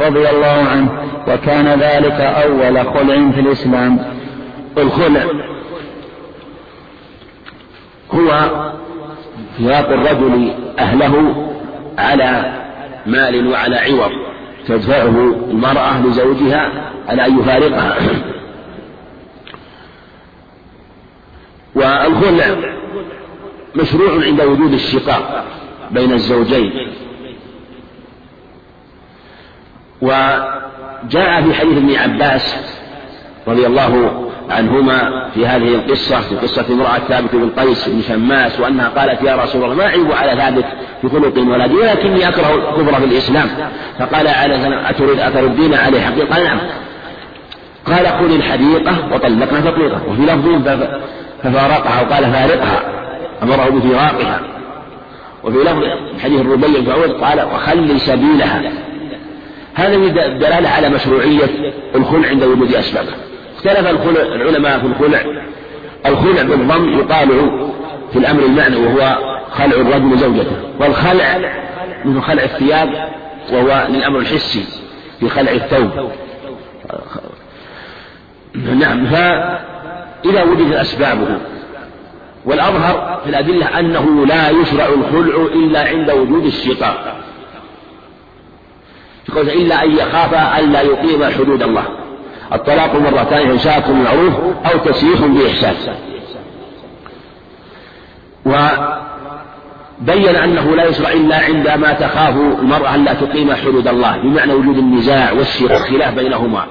رضي 0.06 0.30
الله 0.30 0.66
عنه 0.72 0.88
وكان 1.28 1.68
ذلك 1.68 2.20
أول 2.20 2.78
خلع 2.78 3.30
في 3.30 3.40
الإسلام. 3.40 3.98
الخلع 4.78 5.22
هو 8.10 8.50
فراق 9.58 9.88
الرجل 9.88 10.50
أهله 10.78 11.46
على 11.98 12.52
مال 13.06 13.48
وعلى 13.48 13.76
عوض 13.76 14.10
تدفعه 14.66 15.34
المرأة 15.50 16.06
لزوجها 16.06 16.92
على 17.08 17.26
أن 17.26 17.38
يفارقها. 17.40 17.96
والخلع 21.74 22.56
مشروع 23.74 24.24
عند 24.24 24.40
وجود 24.40 24.72
الشقاق 24.72 25.44
بين 25.90 26.12
الزوجين. 26.12 26.92
وجاء 30.02 31.42
في 31.42 31.54
حديث 31.54 31.76
ابن 31.76 31.94
عباس 31.96 32.56
رضي 33.48 33.66
الله 33.66 34.20
عنهما 34.50 35.28
في 35.34 35.46
هذه 35.46 35.74
القصة 35.74 36.20
في 36.20 36.36
قصة 36.36 36.66
امرأة 36.70 36.98
ثابت 36.98 37.34
بن 37.34 37.50
قيس 37.50 37.88
بن 37.88 38.02
شماس 38.02 38.60
وأنها 38.60 38.88
قالت 38.88 39.22
يا 39.22 39.36
رسول 39.36 39.64
الله 39.64 39.74
ما 39.74 39.84
عيب 39.84 40.12
على 40.12 40.36
ثابت 40.36 40.64
في 41.02 41.08
خلق 41.08 41.38
ولد 41.38 41.72
ولكني 41.72 42.28
أكره 42.28 42.54
الكفر 42.54 43.00
في 43.00 43.04
الإسلام. 43.04 43.48
فقال 43.98 44.28
عليه 44.28 44.56
السلام 44.56 44.84
أتريد 44.84 45.18
أتردين 45.18 45.74
عليه؟ 45.74 46.00
حقيقة 46.00 46.42
نعم. 46.42 46.60
قال 47.86 48.06
خذ 48.06 48.34
الحديقة 48.34 49.14
وطلقنا 49.14 49.60
تطليقة 49.60 50.00
وفي 50.08 50.22
لفظ 50.22 50.68
ففارقها 51.42 52.02
وقال 52.02 52.24
فارقها 52.24 52.82
أمره 53.42 53.70
بفراقها. 53.70 54.40
وفي 55.44 55.58
لفظ 55.58 55.82
حديث 56.22 56.40
الربيع 56.40 56.80
بن 56.80 57.12
قال 57.24 57.42
وخلي 57.42 57.98
سبيلها. 57.98 58.62
هذا 59.74 59.96
دلالة 60.38 60.68
على 60.68 60.88
مشروعية 60.88 61.72
الخلع 61.94 62.28
عند 62.28 62.44
وجود 62.44 62.74
أسبابه 62.74 63.12
اختلف 63.56 63.90
الخلع 63.90 64.22
العلماء 64.22 64.78
في 64.78 64.86
الخلع. 64.86 65.20
الخلع 66.06 66.42
بالضم 66.42 66.98
يقال 66.98 67.28
في 68.12 68.18
الأمر 68.18 68.42
المعنى 68.42 68.76
وهو 68.76 69.18
خلع 69.50 69.76
الرجل 69.76 70.18
زوجته. 70.18 70.56
والخلع 70.80 71.38
مثل 72.04 72.20
خلع 72.20 72.42
الثياب 72.42 73.08
وهو 73.52 73.86
للأمر 73.88 74.18
الحسي 74.18 74.64
في 75.20 75.28
خلع 75.28 75.52
الثوب. 75.52 75.90
نعم 78.54 79.06
فإذا 79.06 80.42
وجدت 80.42 80.72
أسبابه 80.72 81.38
والأظهر 82.44 83.20
في 83.24 83.30
الأدلة 83.30 83.78
أنه 83.78 84.26
لا 84.26 84.50
يشرع 84.50 84.86
الخلع 84.86 85.36
إلا 85.54 85.88
عند 85.88 86.10
وجود 86.10 86.44
الشقاق. 86.44 87.16
إلا 89.36 89.84
أن 89.84 89.90
يخاف 89.90 90.58
ألا 90.58 90.80
يقيم 90.82 91.24
حدود 91.24 91.62
الله. 91.62 91.84
الطلاق 92.52 92.94
مرتان 92.94 93.50
إمساك 93.50 93.88
بالمعروف 93.88 94.34
أو 94.72 94.78
تسريح 94.78 95.20
بإحسان. 95.20 95.74
وبين 98.46 100.36
أنه 100.36 100.76
لا 100.76 100.84
يشرع 100.84 101.12
إلا 101.12 101.36
عندما 101.36 101.92
تخاف 101.92 102.36
المرأة 102.36 102.94
ألا 102.94 103.14
تقيم 103.14 103.54
حدود 103.54 103.88
الله 103.88 104.16
بمعنى 104.16 104.52
وجود 104.52 104.78
النزاع 104.78 105.32
والخلاف 105.32 106.14
بينهما. 106.14 106.66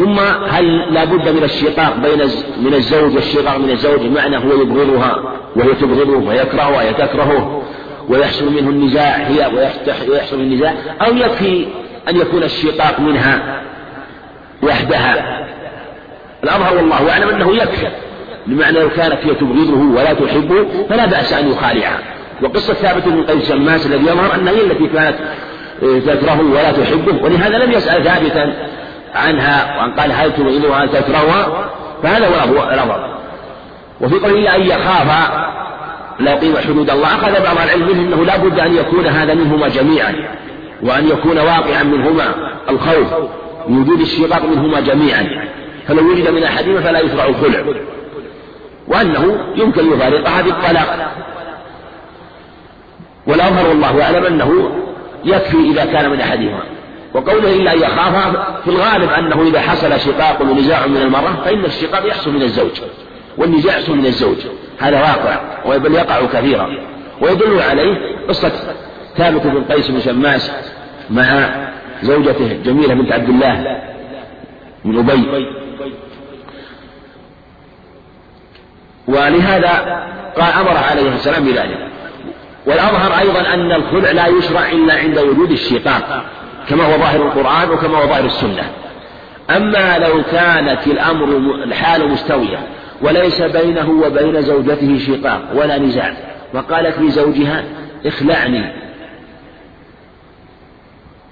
ثم 0.00 0.18
هل 0.48 0.94
لا 0.94 1.04
بد 1.04 1.28
من 1.28 1.44
الشقاق 1.44 1.96
بين 1.96 2.30
من 2.60 2.74
الزوج 2.74 3.14
والشقاق 3.14 3.56
من 3.56 3.70
الزوج؟ 3.70 4.00
بمعنى 4.00 4.36
هو 4.36 4.62
يبغضها 4.62 5.22
وهي 5.56 5.74
تبغضه 5.74 6.16
ويكرهه 6.16 6.70
وهي 6.70 6.92
تكرهه 6.92 7.62
ويحصل 8.08 8.52
منه 8.52 8.70
النزاع 8.70 9.16
هي 9.16 9.50
ويحصل 10.08 10.40
النزاع 10.40 10.74
أو 11.06 11.16
يكفي 11.16 11.66
أن 12.08 12.16
يكون 12.16 12.42
الشقاق 12.42 13.00
منها 13.00 13.62
وحدها. 14.62 15.46
الأظهر 16.44 16.76
والله 16.76 17.10
أعلم 17.10 17.28
أنه 17.28 17.56
يكفي 17.56 17.86
بمعنى 18.46 18.80
لو 18.80 18.90
كانت 18.90 19.18
هي 19.22 19.34
تبغضه 19.34 19.80
ولا 19.80 20.12
تحبه 20.12 20.66
فلا 20.88 21.06
بأس 21.06 21.32
أن 21.32 21.50
يخالعها. 21.50 21.98
وقصة 22.42 22.74
ثابت 22.74 23.08
بن 23.08 23.24
قيس 23.24 23.48
شماس 23.48 23.86
الذي 23.86 24.02
يظهر 24.02 24.34
أنها 24.34 24.52
هي 24.52 24.60
التي 24.60 24.86
كانت 24.86 25.16
آه، 25.82 25.98
تكرهه 25.98 26.40
ولا 26.40 26.72
تحبه 26.72 27.24
ولهذا 27.24 27.58
لم 27.58 27.72
يسأل 27.72 28.04
ثابتا 28.04 28.54
عنها 29.14 29.78
وأن 29.78 29.92
قال 29.92 30.12
هل 30.12 30.32
تبغضها 30.32 30.84
هل 30.84 30.88
تكرهها 30.88 31.70
فهذا 32.02 32.26
هو 32.26 32.70
الأظهر 32.72 33.18
وفي 34.00 34.14
قوله 34.14 34.56
أن 34.56 34.62
يخاف 34.62 35.30
لا 36.20 36.32
يقيم 36.32 36.56
حدود 36.56 36.90
الله 36.90 37.06
أخذ 37.06 37.32
بعض 37.44 37.56
العلم 37.64 37.88
منه 37.88 38.00
أنه 38.00 38.24
لا 38.24 38.36
بد 38.36 38.58
أن 38.58 38.76
يكون 38.76 39.06
هذا 39.06 39.34
منهما 39.34 39.68
جميعا 39.68 40.14
وأن 40.82 41.08
يكون 41.08 41.38
واقعا 41.38 41.82
منهما 41.82 42.34
الخوف 42.70 43.12
وجود 43.68 44.00
الشقاق 44.00 44.44
منهما 44.44 44.80
جميعا. 44.80 45.48
فلو 45.88 46.10
وجد 46.10 46.28
من 46.28 46.42
أحدهما 46.42 46.80
فلا 46.80 47.00
يشرع 47.00 47.24
الخلع. 47.24 47.64
وأنه 48.88 49.38
يمكن 49.56 49.92
يفارقها 49.92 50.42
بالطلاق 50.42 51.12
والأظهر 53.26 53.68
والله 53.68 54.02
أعلم 54.02 54.24
أنه 54.24 54.70
يكفي 55.24 55.56
إذا 55.56 55.84
كان 55.84 56.10
من 56.10 56.20
أحدهما. 56.20 56.62
وقوله 57.14 57.56
إلا 57.56 57.72
أن 57.72 57.78
يخاف 57.78 58.36
في 58.64 58.70
الغالب 58.70 59.10
أنه 59.10 59.42
إذا 59.42 59.60
حصل 59.60 60.00
شقاق 60.00 60.42
ونزاع 60.42 60.86
من 60.86 60.96
المرأة 60.96 61.44
فإن 61.44 61.64
الشقاق 61.64 62.06
يحصل 62.06 62.32
من 62.32 62.42
الزوج 62.42 62.80
والنزاع 63.38 63.78
يحصل 63.78 63.96
من 63.96 64.06
الزوج. 64.06 64.36
هذا 64.78 65.00
واقع 65.00 65.40
بل 65.76 65.94
يقع 65.94 66.26
كثيرا 66.26 66.68
ويدل 67.20 67.60
عليه 67.60 68.26
قصة 68.28 68.52
ثابت 69.16 69.46
بن 69.46 69.64
قيس 69.64 69.90
بن 69.90 70.00
شماس 70.00 70.52
مع 71.10 71.48
زوجته 72.02 72.58
جميلة 72.64 72.94
بنت 72.94 73.12
عبد 73.12 73.28
الله 73.28 73.82
بن 74.84 74.98
أبي. 74.98 75.46
ولهذا 79.08 80.02
قال 80.36 80.52
أمر 80.52 80.76
عليه 80.90 81.14
السلام 81.14 81.44
بذلك. 81.44 81.86
والأظهر 82.66 83.18
أيضا 83.20 83.54
أن 83.54 83.72
الخلع 83.72 84.10
لا 84.10 84.26
يشرع 84.26 84.68
إلا 84.68 84.94
عند 84.94 85.18
وجود 85.18 85.50
الشقاق. 85.50 86.24
كما 86.68 86.84
هو 86.84 86.98
ظاهر 86.98 87.22
القرآن 87.22 87.70
وكما 87.70 87.98
هو 87.98 88.06
ظاهر 88.06 88.24
السنة. 88.24 88.70
أما 89.56 89.98
لو 89.98 90.22
كانت 90.22 90.86
الأمر 90.86 91.24
الحال 91.64 92.08
مستوية 92.08 92.58
وليس 93.02 93.42
بينه 93.42 93.90
وبين 93.90 94.42
زوجته 94.42 94.98
شقاق 94.98 95.42
ولا 95.54 95.78
نزاع 95.78 96.14
وقالت 96.54 96.98
لزوجها 96.98 97.64
اخلعني. 98.06 98.72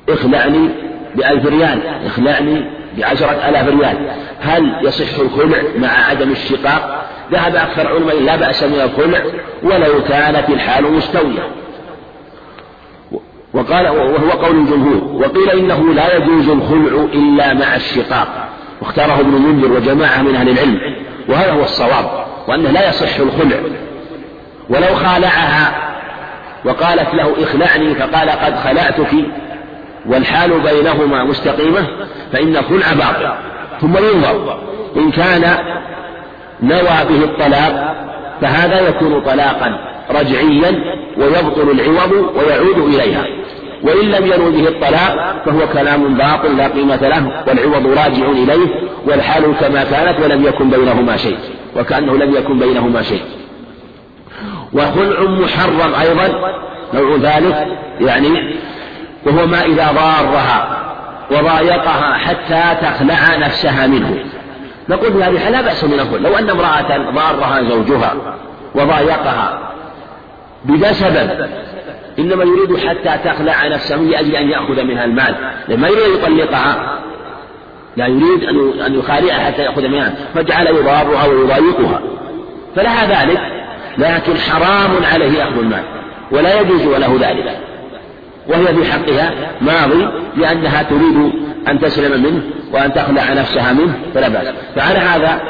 اخلعني 0.09 0.69
بألف 1.15 1.47
ريال 1.47 1.81
اخلعني 2.07 2.71
بعشرة 2.99 3.49
آلاف 3.49 3.69
ريال. 3.69 3.97
هل 4.41 4.77
يصح 4.83 5.19
الخلع 5.19 5.63
مع 5.79 5.89
عدم 5.89 6.31
الشقاق؟ 6.31 7.09
ذهب 7.33 7.57
أكثر 7.57 7.89
علماء 7.89 8.23
لا 8.23 8.37
بأس 8.37 8.63
من 8.63 8.81
الخلع 8.81 9.25
ولو 9.63 10.05
كانت 10.05 10.49
الحال 10.49 10.93
مستوية. 10.93 11.49
وقال 13.55 13.89
وهو 13.89 14.31
قول 14.31 14.57
الجمهور 14.57 15.23
وقيل 15.23 15.51
إنه 15.51 15.95
لا 15.95 16.17
يجوز 16.17 16.49
الخلع 16.49 17.05
إلا 17.15 17.55
مع 17.55 17.77
الشقاق. 17.77 18.49
واختاره 18.83 19.21
ابن 19.21 19.35
المنذر 19.35 19.73
وجماعة 19.73 20.23
من 20.23 20.37
أهل 20.37 20.49
العلم 20.49 20.81
وهذا 21.29 21.53
هو 21.53 21.63
الصواب 21.63 22.25
وأنه 22.49 22.71
لا 22.71 22.89
يصح 22.89 23.17
الخلع. 23.17 23.57
ولو 24.71 24.95
خالعها 24.95 25.89
وقالت 26.65 27.15
له 27.15 27.35
اخلعني 27.43 27.95
فقال 27.95 28.31
قد 28.31 28.57
خلعتك 28.57 29.15
والحال 30.07 30.61
بينهما 30.61 31.25
مستقيمة 31.25 31.87
فإن 32.33 32.57
الخلع 32.57 32.93
باطل. 32.93 33.33
ثم 33.81 33.97
ينظر 33.97 34.61
إن 34.97 35.11
كان 35.11 35.57
نوى 36.63 37.05
به 37.09 37.25
الطلاق 37.25 37.95
فهذا 38.41 38.89
يكون 38.89 39.21
طلاقا. 39.21 39.98
رجعيا 40.11 40.85
ويبطل 41.19 41.71
العوض 41.71 42.13
ويعود 42.37 42.95
إليها. 42.95 43.25
وإن 43.83 44.11
لم 44.11 44.27
ينو 44.27 44.51
به 44.51 44.69
الطلاق 44.69 45.43
فهو 45.47 45.69
كلام 45.73 46.15
باطل 46.15 46.57
لا 46.57 46.69
قيمة 46.69 46.97
له 46.97 47.45
والعوض 47.49 47.87
راجع 47.87 48.31
إليه 48.31 48.69
والحال 49.07 49.55
كما 49.61 49.85
كانت 49.85 50.21
ولم 50.21 50.45
يكن 50.45 50.71
بينهما 50.71 51.17
شيء 51.17 51.37
وكأنه 51.77 52.17
لم 52.17 52.35
يكن 52.35 52.59
بينهما 52.59 53.03
شيء. 53.03 53.23
وخلع 54.73 55.21
محرم 55.21 55.95
أيضا 56.01 56.29
نوع 56.95 57.17
ذلك 57.17 57.67
يعني 58.01 58.55
وهو 59.27 59.47
ما 59.47 59.65
إذا 59.65 59.93
ضارها 59.93 60.79
وضايقها 61.31 62.15
حتى 62.15 62.87
تخلع 62.87 63.37
نفسها 63.37 63.87
منه. 63.87 64.25
نقول 64.89 65.13
في 65.13 65.23
هذه 65.23 65.49
لا 65.49 65.61
بأس 65.61 65.85
من 65.85 66.01
الخلع 66.01 66.29
لو 66.29 66.39
أن 66.39 66.51
امرأة 66.51 67.11
ضارها 67.15 67.63
زوجها 67.63 68.15
وضايقها 68.75 69.59
بلا 70.69 70.93
سبب 70.93 71.49
إنما 72.19 72.45
يريد 72.45 72.77
حتى 72.77 73.29
تخلع 73.31 73.69
نفسه 73.69 73.97
لأجل 73.97 74.37
أن 74.37 74.51
يأخذ 74.51 74.83
منها 74.85 75.05
المال. 75.05 75.35
ما 75.69 75.89
يريد 75.89 76.25
أن 76.27 76.39
يطلقها 76.39 76.99
لا 77.97 78.07
يريد 78.07 78.45
أن 78.87 78.95
يخالعها 78.99 79.45
حتى 79.45 79.63
يأخذ 79.63 79.89
منها. 79.89 80.15
فجعل 80.35 80.67
يضارها 80.67 81.27
ويضايقها. 81.27 82.01
فلها 82.77 83.25
ذلك 83.25 83.41
لكن 83.99 84.37
حرام 84.37 84.91
عليه 85.13 85.43
أخذ 85.43 85.59
المال. 85.59 85.83
ولا 86.31 86.61
يجوز 86.61 86.83
له 86.83 87.19
ذلك. 87.21 87.59
وهي 88.49 88.67
في 88.67 88.93
حقها 88.93 89.33
ماضي 89.61 90.09
لأنها 90.37 90.83
تريد 90.83 91.33
أن 91.69 91.81
تسلم 91.81 92.23
منه 92.23 92.43
وأن 92.73 92.93
تخلع 92.93 93.33
نفسها 93.33 93.73
منه 93.73 93.95
فلا 94.15 94.29
بأس. 94.29 94.49
فعلى 94.77 94.99
هذا 94.99 95.41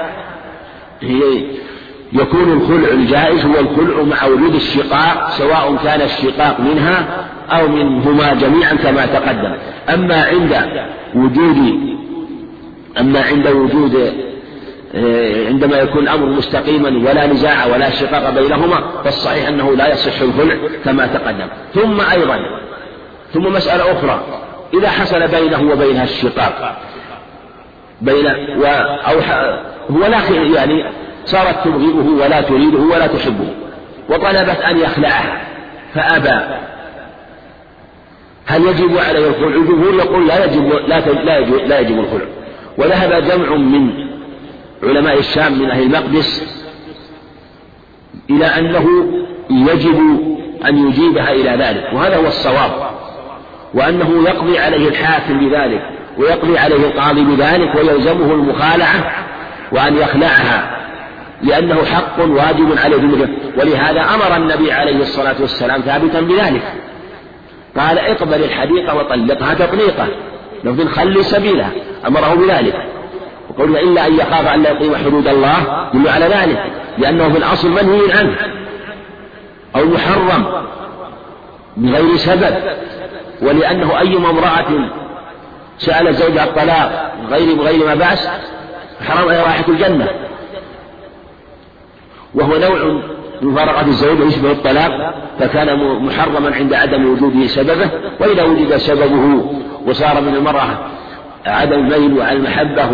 هي 1.01 1.43
يكون 2.13 2.53
الخلع 2.53 2.89
الجائز 2.93 3.45
هو 3.45 3.61
الخلع 3.61 4.03
مع 4.03 4.25
وجود 4.25 4.55
الشقاق 4.55 5.31
سواء 5.31 5.77
كان 5.85 6.01
الشقاق 6.01 6.61
منها 6.61 7.27
أو 7.51 7.69
منهما 7.69 8.35
جميعا 8.35 8.75
كما 8.75 9.07
تقدم. 9.07 9.57
أما 9.95 10.25
عند 10.25 10.69
وجود 11.15 11.59
أما 13.01 13.21
عند 13.21 13.49
وجود 13.49 14.13
آه، 14.95 15.47
عندما 15.47 15.77
يكون 15.77 16.03
الأمر 16.03 16.27
مستقيما 16.27 16.89
ولا 16.89 17.27
نزاع 17.27 17.67
ولا 17.67 17.91
شقاق 17.91 18.31
بينهما 18.31 18.85
فالصحيح 19.05 19.49
أنه 19.49 19.77
لا 19.77 19.93
يصح 19.93 20.21
الخلع 20.21 20.57
كما 20.85 21.07
تقدم. 21.07 21.47
ثم 21.75 22.01
أيضا 22.01 22.39
ثم 23.33 23.53
مسألة 23.53 23.93
أخرى. 23.93 24.21
إذا 24.75 24.89
حصل 24.89 25.29
بينه 25.29 25.73
وبينها 25.73 26.05
الشقاق 26.05 26.79
بين 28.01 28.27
و 28.59 28.65
أو 29.09 29.21
هو 29.91 30.07
لا 30.07 30.19
يعني 30.31 30.85
صارت 31.29 31.65
تبغضه 31.65 32.25
ولا 32.25 32.41
تريده 32.41 32.79
ولا 32.79 33.07
تحبه. 33.07 33.55
وطلبت 34.09 34.61
أن 34.61 34.79
يخلعها 34.79 35.41
فأبى. 35.95 36.57
هل 38.47 38.67
يجب 38.67 38.99
عليه 38.99 39.29
الخلع؟ 39.29 39.57
الجمهور 39.57 39.95
يقول 39.95 40.29
لا 40.29 40.45
يجب 40.45 40.73
لا 40.87 41.01
لا 41.01 41.39
يجب, 41.39 41.55
لا 41.55 41.79
يجب 41.79 41.99
الخلع. 41.99 42.27
وذهب 42.79 43.25
جمع 43.25 43.57
من 43.57 43.91
علماء 44.83 45.19
الشام 45.19 45.59
من 45.59 45.71
أهل 45.71 45.83
المقدس 45.83 46.59
إلى 48.31 48.47
أنه 48.47 48.87
يجب 49.51 49.99
أن 50.65 50.89
يجيبها 50.89 51.33
إلى 51.33 51.65
ذلك. 51.65 51.91
وهذا 51.95 52.17
هو 52.17 52.27
الصواب. 52.27 52.91
وأنه 53.75 54.29
يقضي 54.29 54.59
عليه 54.59 54.89
الحاكم 54.89 55.39
بذلك 55.39 55.83
ويقضي 56.19 56.59
عليه 56.59 56.77
القاضي 56.77 57.25
بذلك 57.25 57.75
ويلزمه 57.75 58.35
المخالعة 58.35 59.27
وأن 59.73 59.97
يخلعها. 59.97 60.79
لأنه 61.43 61.85
حق 61.85 62.21
واجب 62.21 62.79
عليه 62.85 62.97
بمثله 62.97 63.29
ولهذا 63.59 64.01
أمر 64.01 64.37
النبي 64.37 64.73
عليه 64.73 64.97
الصلاة 64.97 65.37
والسلام 65.41 65.81
ثابتا 65.81 66.21
بذلك. 66.21 66.63
قال 67.79 67.99
اقبل 67.99 68.45
الحديقة 68.45 68.97
وطلقها 68.97 69.55
تطليقة. 69.55 70.09
لفظ 70.65 70.89
خلي 70.89 71.23
سبيلها 71.23 71.71
أمره 72.07 72.35
بذلك. 72.35 72.87
وقلنا 73.49 73.81
إلا 73.81 74.07
أن 74.07 74.15
يخاف 74.15 74.49
أن 74.49 74.63
لا 74.63 74.71
يقيم 74.71 74.97
حدود 74.97 75.29
الله 75.29 75.89
يدل 75.95 76.09
على 76.09 76.25
ذلك. 76.25 76.73
لأنه 76.99 77.29
في 77.29 77.39
الأصل 77.39 77.71
منهي 77.71 78.13
عنه. 78.13 78.37
أو 79.77 79.85
محرم. 79.85 80.45
بغير 81.77 82.17
سبب. 82.17 82.55
ولأنه 83.43 84.01
أيما 84.01 84.31
امرأة 84.31 84.91
سأل 85.79 86.15
زوجها 86.15 86.45
الطلاق 86.45 87.15
غير 87.31 87.55
بغير 87.55 87.87
ما 87.87 87.95
بأس 87.95 88.29
حرام 89.09 89.29
عليه 89.29 89.43
رائحة 89.43 89.65
الجنة. 89.69 90.09
وهو 92.35 92.57
نوع 92.57 93.01
من 93.43 93.49
مفارقة 93.49 93.87
الزوج 93.87 94.21
يشبه 94.21 94.51
الطلاق 94.51 95.15
فكان 95.41 95.77
محرما 96.05 96.55
عند 96.55 96.75
عدم 96.75 97.13
وجود 97.13 97.47
سببه 97.47 97.91
وإذا 98.21 98.43
وجد 98.43 98.77
سببه 98.77 99.45
وصار 99.87 100.21
من 100.21 100.35
المرأة 100.35 100.79
عدم 101.47 101.79
الميل 101.79 102.19
وعلى 102.19 102.39
المحبة 102.39 102.85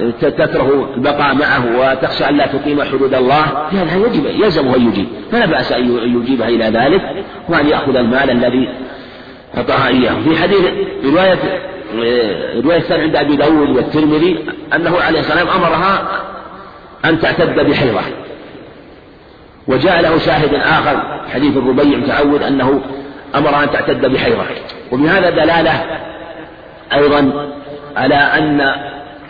وتكره 0.00 0.90
البقاء 0.96 1.34
معه 1.34 1.64
وتخشى 1.78 2.28
أن 2.28 2.36
لا 2.36 2.46
تقيم 2.46 2.82
حدود 2.82 3.14
الله 3.14 3.44
هذا 3.72 3.96
يجب 3.96 4.26
يلزمه 4.26 4.76
أن 4.76 4.88
يجيب 4.88 5.06
فلا 5.32 5.46
بأس 5.46 5.72
أن 5.72 6.16
يجيبها 6.16 6.48
إلى 6.48 6.64
ذلك 6.64 7.24
وأن 7.48 7.66
يأخذ 7.66 7.96
المال 7.96 8.30
الذي 8.30 8.68
أعطاها 9.56 9.88
إياه. 9.88 10.14
في 10.24 10.36
حديث 10.36 10.60
رواية 11.04 11.38
رواية 12.64 12.78
الثانية 12.78 13.02
عند 13.02 13.16
أبي 13.16 13.36
داود 13.36 13.70
والترمذي 13.70 14.44
أنه 14.74 15.00
عليه 15.00 15.20
السلام 15.20 15.48
أمرها 15.48 16.08
أن 17.04 17.20
تعتد 17.20 17.60
بحيضة 17.60 18.00
وجاء 19.68 20.00
له 20.00 20.18
شاهد 20.18 20.54
آخر 20.54 21.02
حديث 21.34 21.56
الربيع 21.56 21.98
متعود 21.98 22.42
أنه 22.42 22.80
أمر 23.34 23.62
أن 23.62 23.70
تعتد 23.70 24.06
بحيضة 24.06 24.44
وبهذا 24.92 25.30
دلالة 25.30 25.84
أيضا 26.92 27.50
على 27.96 28.14
أن 28.14 28.72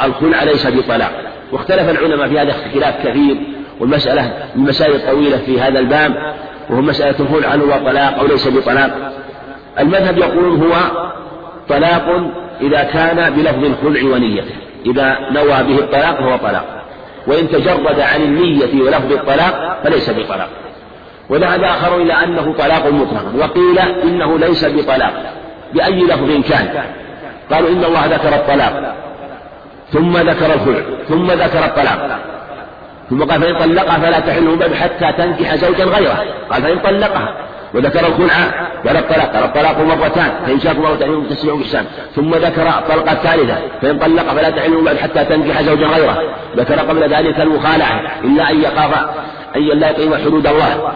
الخلع 0.03 0.43
ليس 0.43 0.66
بطلاق. 0.66 1.12
واختلف 1.53 1.90
العلماء 1.90 2.29
في 2.29 2.38
هذا 2.38 2.51
اختلاف 2.51 3.07
كثير 3.07 3.37
والمسألة 3.81 4.23
من 4.57 4.64
المسائل 4.64 4.95
الطويلة 4.95 5.37
في 5.37 5.61
هذا 5.61 5.79
الباب 5.79 6.35
وهو 6.71 6.81
مسألة 6.81 7.21
الخلع 7.21 7.55
هل 7.55 7.61
هو 7.61 7.90
طلاق 7.90 8.19
أو 8.19 8.27
ليس 8.27 8.49
بطلاق. 8.49 9.12
المذهب 9.79 10.19
يقول 10.19 10.62
هو 10.62 10.75
طلاق 11.69 12.33
إذا 12.61 12.83
كان 12.83 13.31
بلفظ 13.31 13.64
الخلع 13.64 14.14
ونيته 14.14 14.55
إذا 14.87 15.19
نوى 15.31 15.62
به 15.62 15.79
الطلاق 15.79 16.16
فهو 16.16 16.37
طلاق. 16.37 16.80
وإن 17.26 17.48
تجرد 17.48 18.00
عن 18.00 18.22
النية 18.22 18.83
ولفظ 18.83 19.12
الطلاق 19.12 19.78
فليس 19.85 20.11
بطلاق. 20.11 20.48
وذهب 21.28 21.64
آخر 21.64 21.96
إلى 21.96 22.12
أنه 22.12 22.54
طلاق 22.59 22.87
مطلق. 22.87 23.24
وقيل 23.38 23.78
إنه 23.78 24.38
ليس 24.38 24.64
بطلاق. 24.64 25.12
بأي 25.74 26.02
لفظ 26.02 26.50
كان؟ 26.50 26.85
قالوا 27.52 27.70
إن 27.70 27.85
الله 27.85 28.06
ذكر 28.06 28.35
الطلاق. 28.35 28.94
ثم 29.92 30.16
ذكر 30.16 30.54
الخلع 30.54 30.83
ثم 31.09 31.26
ذكر 31.26 31.64
الطلاق. 31.64 32.18
ثم 33.11 33.24
قال 33.24 33.42
فإن 33.42 33.59
طلقها 33.59 33.98
فلا 33.98 34.20
تحل 34.20 34.56
بعد 34.56 34.74
حتى 34.74 35.12
تنكح 35.12 35.54
زوجا 35.54 35.85
غيره. 35.85 36.24
قال 36.50 36.62
فإن 36.62 36.78
طلقها. 36.78 37.35
وذكر 37.74 38.06
الخلع 38.06 38.35
قال 38.87 38.96
الطلاق 38.96 39.33
قال 39.33 39.44
الطلاق 39.44 39.80
مرتان 39.80 40.30
فإن 40.46 40.61
شاء 40.61 40.72
الله 40.72 40.96
تعالى 40.96 41.22
تسمع 41.30 41.54
بإحسان 41.54 41.85
ثم 42.16 42.35
ذكر 42.35 42.68
الطلقة 42.68 43.12
الثالثة 43.12 43.56
فإن 43.83 43.98
طلق 43.98 44.22
فلا 44.22 44.50
تحل 44.50 44.85
بعد 44.85 44.96
حتى 44.96 45.24
تنكح 45.24 45.62
زوجا 45.62 45.87
غيره. 45.87 46.22
ذكر 46.56 46.74
قبل 46.74 47.14
ذلك 47.14 47.40
المخالعة 47.40 48.00
إلا 48.24 48.50
أن 48.50 48.62
يخاف 48.62 48.94
أن 49.56 49.61
لا 49.61 49.90
يقيم 49.90 50.14
حدود 50.14 50.46
الله. 50.46 50.92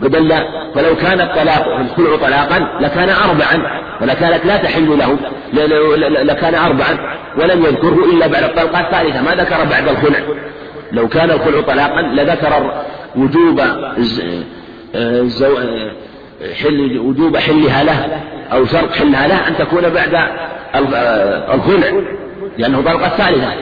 فدل 0.00 0.34
فلو 0.74 0.96
كان 0.96 1.20
الطلاق 1.20 1.78
الخلع 1.78 2.16
طلاقا 2.16 2.78
لكان 2.80 3.08
أربعا 3.08 3.82
ولكانت 4.02 4.46
لا 4.46 4.56
تحل 4.56 4.98
له 4.98 5.16
لكان 6.22 6.54
أربعا 6.54 7.16
ولم 7.38 7.64
يذكره 7.64 8.04
إلا 8.12 8.26
بعد 8.26 8.42
الطلقة 8.42 8.80
الثالثة. 8.80 9.22
ما 9.22 9.34
ذكر 9.34 9.64
بعد 9.64 9.88
الخلع؟ 9.88 10.18
لو 10.92 11.08
كان 11.08 11.30
الخلع 11.30 11.60
طلاقا 11.60 12.02
لذكر 12.02 12.82
وجوب 13.16 13.60
حل 16.62 16.98
وجوب 16.98 17.36
حلها 17.36 17.84
له 17.84 18.20
أو 18.52 18.64
شرط 18.64 18.92
حلها 18.92 19.28
له 19.28 19.48
أن 19.48 19.56
تكون 19.58 19.82
بعد 19.88 20.14
الخلع 21.54 22.02
لأنه 22.58 22.80
طلقة 22.80 23.08
ثالثة 23.08 23.52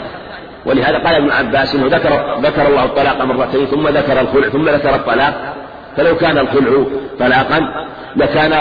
ولهذا 0.67 0.99
قال 0.99 1.15
ابن 1.15 1.31
عباس 1.31 1.75
إنه 1.75 1.87
ذكر 1.87 2.39
ذكر 2.43 2.69
الله 2.69 2.85
الطلاق 2.85 3.25
مرتين 3.25 3.67
ثم 3.67 3.89
ذكر 3.89 4.21
الخلع 4.21 4.49
ثم 4.49 4.69
ذكر 4.69 4.95
الطلاق. 4.95 5.55
فلو 5.97 6.17
كان 6.17 6.39
الخلع 6.39 6.85
طلاقا 7.19 7.87
لكان 8.17 8.53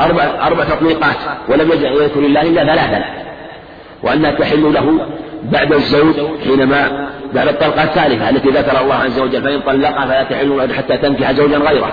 أربع 0.00 0.24
أربع 0.46 0.64
تطليقات 0.64 1.16
ولم 1.48 1.70
يذكر 1.72 2.20
الله 2.20 2.42
إلا 2.42 2.64
ثلاثا. 2.64 3.04
وأنها 4.02 4.30
تحل 4.30 4.72
له 4.72 5.06
بعد 5.52 5.72
الزوج 5.72 6.14
حينما 6.44 7.08
بعد 7.34 7.48
الطلقة 7.48 7.82
الثالثة 7.82 8.30
التي 8.30 8.48
ذكر 8.48 8.80
الله 8.80 8.94
عز 8.94 9.18
وجل 9.18 9.42
فإن 9.42 9.60
طلقها 9.60 10.06
فلا 10.06 10.22
تحل 10.22 10.74
حتى 10.74 10.96
تنكح 10.96 11.32
زوجا 11.32 11.58
غيره. 11.58 11.92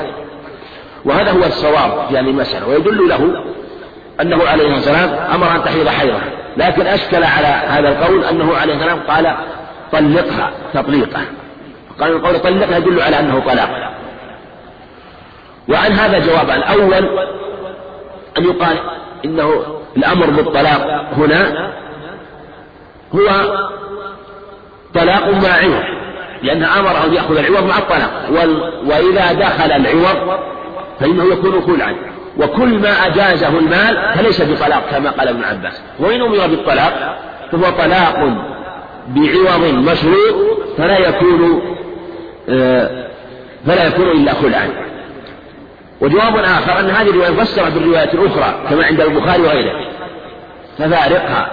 وهذا 1.06 1.32
هو 1.32 1.44
الصواب 1.46 2.08
في 2.10 2.18
هذه 2.18 2.30
المسألة 2.30 2.68
ويدل 2.68 3.10
له 3.10 3.44
أنه 4.22 4.48
عليه 4.48 4.74
والسلام 4.74 5.10
أمر 5.36 5.56
أن 5.56 5.64
تحيض 5.64 5.88
حيضة 5.88 6.20
لكن 6.58 6.88
أشكل 6.88 7.24
على 7.24 7.48
هذا 7.48 7.90
القول 7.90 8.24
أنه 8.24 8.58
عليه 8.58 8.74
والسلام 8.74 9.00
قال 9.00 9.36
طلقها 9.92 10.52
تطليقا. 10.74 11.22
قال 12.00 12.12
القول 12.12 12.40
طلقها 12.40 12.78
يدل 12.78 13.02
على 13.02 13.20
أنه 13.20 13.40
طلاق. 13.40 13.92
وعن 15.70 15.92
هذا 15.92 16.20
جوابان 16.20 16.62
أول 16.62 16.94
أن 18.38 18.44
يقال 18.44 18.78
إنه 19.26 19.64
الأمر 19.98 20.30
بالطلاق 20.30 21.06
هنا 21.18 21.72
هو 23.16 23.30
طلاق 24.94 25.30
مع 25.30 25.50
عوض 25.50 25.84
لأنه 26.44 26.80
أمر 26.80 27.06
أن 27.06 27.14
يأخذ 27.14 27.38
العوض 27.38 27.66
مع 27.66 27.78
الطلاق. 27.78 28.12
وإذا 28.86 29.34
دخل 29.34 29.72
العوض 29.72 30.40
فإنه 31.00 31.24
يكون 31.24 31.62
خلعا 31.62 31.96
وكل 32.38 32.80
ما 32.80 33.08
أجازه 33.08 33.48
المال 33.48 34.14
فليس 34.16 34.42
بطلاق 34.42 34.84
كما 34.92 35.10
قال 35.10 35.28
ابن 35.28 35.44
عباس. 35.44 35.82
وإن 36.00 36.22
أمر 36.22 36.48
بالطلاق 36.48 37.20
فهو 37.52 37.70
طلاق 37.70 38.16
بعوض 39.08 39.74
مشروط 39.74 40.36
فلا 40.78 40.98
يكون 40.98 41.62
آه، 42.50 43.08
فلا 43.68 43.88
يكون 43.88 44.12
إلا 44.12 44.34
خلعا. 44.34 44.70
وجواب 46.02 46.36
آخر 46.36 46.80
أن 46.80 46.90
هذه 46.90 47.10
الرواية 47.10 47.30
مفسرة 47.30 47.70
بالرواية 47.70 48.14
الأخرى 48.14 48.56
كما 48.70 48.86
عند 48.86 49.02
البخاري 49.02 49.42
وغيره. 49.42 49.86
ففارقها. 50.78 51.52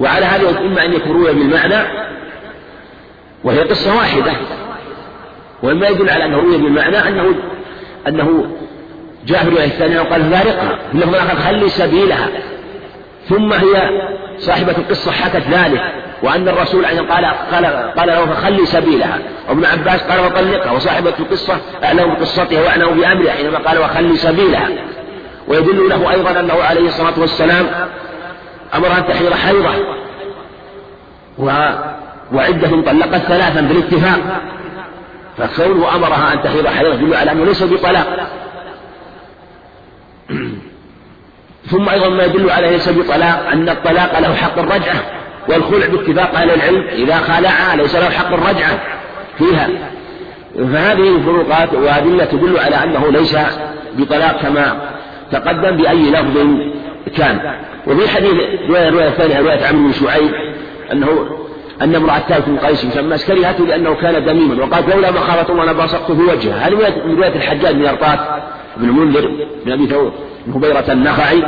وعلى 0.00 0.26
هذا 0.26 0.58
إما 0.60 0.84
أن 0.84 0.92
يكون 0.92 1.12
روي 1.12 1.32
بالمعنى 1.32 2.04
وهي 3.44 3.60
قصة 3.60 3.96
واحدة. 3.96 4.32
وإما 5.62 5.88
يدل 5.88 6.10
على 6.10 6.24
أنه 6.24 6.36
روي 6.36 6.58
بالمعنى 6.58 7.08
أنه 7.08 7.34
أنه 8.08 8.46
جاء 9.26 9.38
في 9.38 9.48
الرواية 9.48 9.64
الثانية 9.64 10.00
وقال 10.00 10.22
فارقها. 10.22 10.78
في 10.90 10.94
اللفظ 10.94 11.14
الآخر 11.14 11.36
خلي 11.36 11.68
سبيلها. 11.68 12.28
ثم 13.28 13.52
هي 13.52 13.90
صاحبة 14.38 14.74
القصة 14.78 15.12
حكت 15.12 15.42
ذلك. 15.50 15.82
وأن 16.22 16.48
الرسول 16.48 16.84
عليه 16.84 17.00
قال 17.00 17.24
قال 17.52 17.66
قال 17.96 18.08
له 18.08 18.26
فخلي 18.26 18.66
سبيلها. 18.66 19.18
وابن 19.48 19.64
عباس 19.64 20.02
قال 20.02 20.20
وطلقها. 20.20 20.72
وصاحبة 20.72 21.12
القصة 21.18 21.56
أعلم 21.84 22.14
بقصتها 22.14 22.62
وأعلم 22.62 23.00
بأمرها 23.00 23.32
حينما 23.32 23.58
قال 23.58 23.78
وخلي 23.78 24.16
سبيلها. 24.16 24.68
ويدل 25.48 25.88
له 25.88 26.10
أيضا 26.10 26.40
أنه 26.40 26.62
عليه 26.62 26.86
الصلاة 26.86 27.20
والسلام 27.20 27.66
أمر 28.74 28.86
أن 28.98 29.06
تحيض 29.06 29.32
حيضة. 29.32 29.74
وعدة 32.34 32.82
طلقت 32.82 33.22
ثلاثا 33.22 33.60
بالاتفاق. 33.60 34.42
فكونه 35.38 35.96
أمرها 35.96 36.32
أن 36.32 36.42
تحيض 36.42 36.66
حيضة 36.66 36.94
يدل 36.94 37.14
على 37.14 37.32
أنه 37.32 37.44
ليس 37.44 37.62
بطلاق. 37.62 38.30
ثم 41.70 41.88
أيضا 41.88 42.08
ما 42.08 42.24
يدل 42.24 42.50
على 42.50 42.70
ليس 42.70 42.88
بطلاق 42.88 43.48
أن 43.52 43.68
الطلاق 43.68 44.18
له 44.18 44.34
حق 44.34 44.58
الرجعة 44.58 45.02
والخلع 45.48 45.86
باتفاق 45.86 46.34
أهل 46.34 46.50
العلم 46.50 46.86
إذا 46.88 47.16
خلع 47.16 47.74
ليس 47.74 47.94
له 47.94 48.10
حق 48.10 48.32
الرجعة 48.32 48.80
فيها. 49.38 49.68
فهذه 50.54 51.16
الفروقات 51.16 51.74
وأدلة 51.74 52.24
تدل 52.24 52.58
على 52.58 52.76
أنه 52.84 53.10
ليس 53.10 53.36
بطلاق 53.98 54.42
كما 54.42 54.90
تقدم 55.32 55.76
بأي 55.76 56.10
لفظ 56.10 56.38
كان. 57.16 57.54
وفي 57.86 58.08
حديث 58.08 58.32
رواية 58.68 58.88
الرواية 58.88 59.08
الثانية 59.08 59.40
رواية 59.40 59.66
عمرو 59.66 59.86
بن 59.86 59.92
شعيب 59.92 60.30
أنه 60.92 61.38
أن 61.82 61.94
امرأة 61.94 62.18
ثابت 62.18 62.48
بن 62.48 62.56
قيس 62.56 62.84
مسمى 62.84 63.18
كرهته 63.18 63.64
لأنه 63.64 63.94
كان 63.94 64.24
دميما 64.24 64.64
وقالت 64.64 64.94
لولا 64.94 65.10
مخافة 65.10 65.52
الله 65.52 65.72
لبصقت 65.72 66.12
في 66.12 66.22
وجهه 66.22 66.54
هذه 66.54 66.74
من 67.06 67.16
رواية 67.16 67.36
الحجاج 67.36 67.74
بن 67.74 67.86
أرطاس 67.86 68.18
بن 68.76 68.88
المنذر 68.88 69.30
بن 69.66 69.72
أبي 69.72 69.86
ثور 69.86 70.12
بن 70.46 70.52
هبيرة 70.52 70.92
النخعي. 70.92 71.42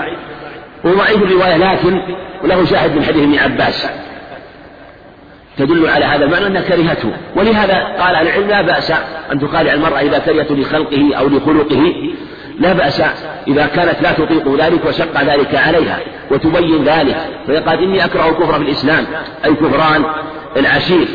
وضعيف 0.84 1.22
الرواية 1.22 1.56
لكن 1.56 2.00
وله 2.44 2.64
شاهد 2.64 2.96
من 2.96 3.04
حديث 3.04 3.22
ابن 3.22 3.38
عباس. 3.38 3.86
تدل 5.58 5.88
على 5.88 6.04
هذا 6.04 6.24
المعنى 6.24 6.46
أنها 6.46 6.62
كرهته. 6.62 7.12
ولهذا 7.36 7.74
قال 7.98 8.14
العلم 8.14 8.48
لا 8.48 8.62
بأس 8.62 8.92
أن 9.32 9.40
تخالع 9.40 9.72
المرأة 9.72 10.00
إذا 10.00 10.18
كرهت 10.18 10.52
لخلقه 10.52 11.14
أو 11.18 11.28
لخلقه. 11.28 11.92
لا 12.58 12.72
بأس 12.72 13.02
إذا 13.48 13.66
كانت 13.66 14.02
لا 14.02 14.12
تطيق 14.12 14.64
ذلك 14.64 14.86
وشق 14.86 15.22
ذلك 15.22 15.54
عليها 15.54 15.98
وتبين 16.30 16.84
ذلك 16.84 17.16
فيقال 17.46 17.82
إني 17.82 18.04
أكره 18.04 18.28
الكفر 18.28 18.52
في 18.52 18.62
الإسلام 18.62 19.04
أي 19.44 19.54
كفران 19.54 20.04
العشير. 20.56 21.08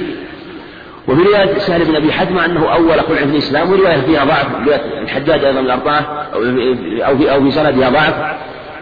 وفي 1.07 1.21
رواية 1.21 1.59
سهل 1.59 1.85
بن 1.85 1.95
أبي 1.95 2.13
حتمة 2.13 2.45
أنه 2.45 2.73
أول 2.73 3.01
خلع 3.01 3.17
في 3.17 3.23
الإسلام 3.23 3.71
ورواية 3.71 4.01
فيها 4.01 4.25
ضعف 4.25 4.47
رواية 4.65 5.01
الحجاج 5.01 5.43
أيضا 5.43 5.61
من 5.61 5.65
الأربعة 5.65 6.27
أو 6.33 7.17
في 7.17 7.33
أو 7.33 7.41
في 7.41 7.51
سندها 7.51 7.89
ضعف 7.89 8.15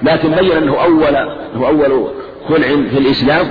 لكن 0.04 0.30
بين 0.30 0.52
أنه 0.52 0.84
أول 0.84 1.16
أنه 1.16 1.68
أول 1.68 2.08
خلع 2.50 2.68
في 2.68 2.98
الإسلام. 2.98 3.48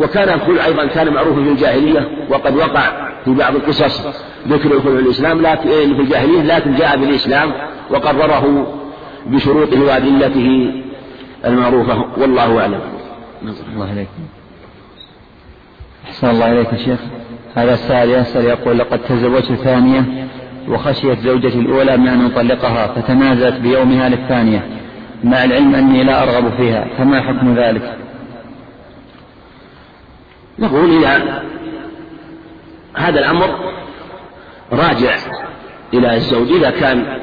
وكان 0.00 0.28
الخلع 0.28 0.66
أيضا 0.66 0.86
كان 0.86 1.12
معروفا 1.12 1.42
في 1.44 1.48
الجاهلية 1.48 2.08
وقد 2.30 2.56
وقع 2.56 3.08
في 3.24 3.30
بعض 3.30 3.54
القصص 3.54 4.00
ذكر 4.48 4.72
الخلع 4.72 4.94
في 4.94 5.00
الإسلام 5.00 5.42
لكن 5.42 5.68
في 5.68 6.02
الجاهلية 6.02 6.42
لكن 6.42 6.74
جاء 6.74 6.96
بالإسلام 6.96 7.52
وقرره 7.90 8.66
بشروطه 9.26 9.82
وأدلته 9.82 10.72
المعروفة. 11.44 12.04
والله 12.16 12.60
أعلم. 12.60 12.80
الله 13.74 13.92
إليكم 13.92 14.22
أحسن 16.06 16.30
الله 16.30 16.52
إليك 16.52 16.76
شيخ. 16.76 16.98
هذا 17.54 17.74
السائل 17.74 18.10
يسأل 18.10 18.44
يقول 18.44 18.78
لقد 18.78 18.98
تزوجت 18.98 19.52
ثانية 19.52 20.28
وخشيت 20.68 21.18
زوجتي 21.18 21.58
الأولى 21.58 21.96
من 21.96 22.08
أن 22.08 22.26
أطلقها 22.26 22.86
فتنازلت 22.86 23.60
بيومها 23.60 24.08
للثانية. 24.08 24.68
مع 25.24 25.44
العلم 25.44 25.74
أني 25.74 26.04
لا 26.04 26.22
أرغب 26.22 26.52
فيها 26.56 26.86
فما 26.98 27.20
حكم 27.20 27.54
ذلك؟ 27.54 27.96
نقول 30.58 31.04
إذا 31.04 31.42
هذا 32.94 33.20
الأمر 33.20 33.50
راجع 34.72 35.16
إلى 35.94 36.14
الزوج. 36.16 36.52
إذا 36.52 36.70
كان 36.70 37.18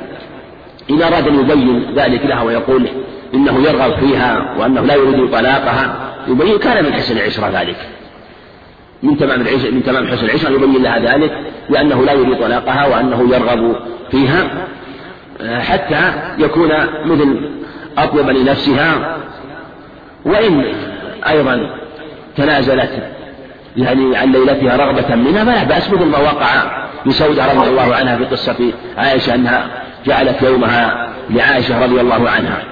إن 0.90 1.02
أراد 1.02 1.28
أن 1.28 1.40
يبين 1.40 1.96
ذلك 1.96 2.26
لها 2.26 2.42
ويقول 2.42 2.88
إنه 3.34 3.62
يرغب 3.62 4.00
فيها 4.00 4.56
وأنه 4.58 4.82
لا 4.82 4.96
يريد 4.96 5.32
طلاقها 5.32 6.14
يبين 6.28 6.58
كان 6.58 6.86
من 6.86 6.94
حسن 6.94 7.18
العشرة 7.18 7.62
ذلك. 7.62 7.78
من 9.04 9.18
تمام 9.18 9.42
العشرة 9.42 9.72
من 9.72 9.84
تمام 9.84 10.08
حسن 10.08 10.26
العشرة 10.26 10.50
يبين 10.50 10.84
لها 10.84 11.00
ذلك 11.00 11.32
لأنه 11.70 12.06
لا 12.06 12.14
يريد 12.14 12.40
طلاقها 12.40 12.86
وأنه 12.88 13.36
يرغب 13.36 13.76
فيها 14.12 14.68
حتى 15.60 16.14
يكون 16.38 16.70
مثل 17.06 17.50
أطيب 17.98 18.30
لنفسها. 18.30 19.18
وإن 20.26 20.66
أيضا 21.28 21.70
تنازلت 22.38 23.16
يعني 23.78 24.18
عن 24.18 24.32
ليلتها 24.32 24.78
رغبة 24.78 25.16
منها 25.16 25.46
فلا 25.46 25.64
بأس 25.64 25.90
مثل 25.90 26.06
ما 26.06 26.18
وقع 26.18 26.86
لسودة 27.06 27.54
رضي 27.54 27.70
الله 27.70 27.96
عنها 27.96 28.18
في 28.18 28.26
قصة 28.26 28.74
عائشة 28.98 29.36
أنها 29.36 29.85
جعلت 30.06 30.42
يومها 30.42 31.10
لعائشة 31.30 31.84
رضي 31.84 32.02
الله 32.02 32.30
عنها. 32.30 32.64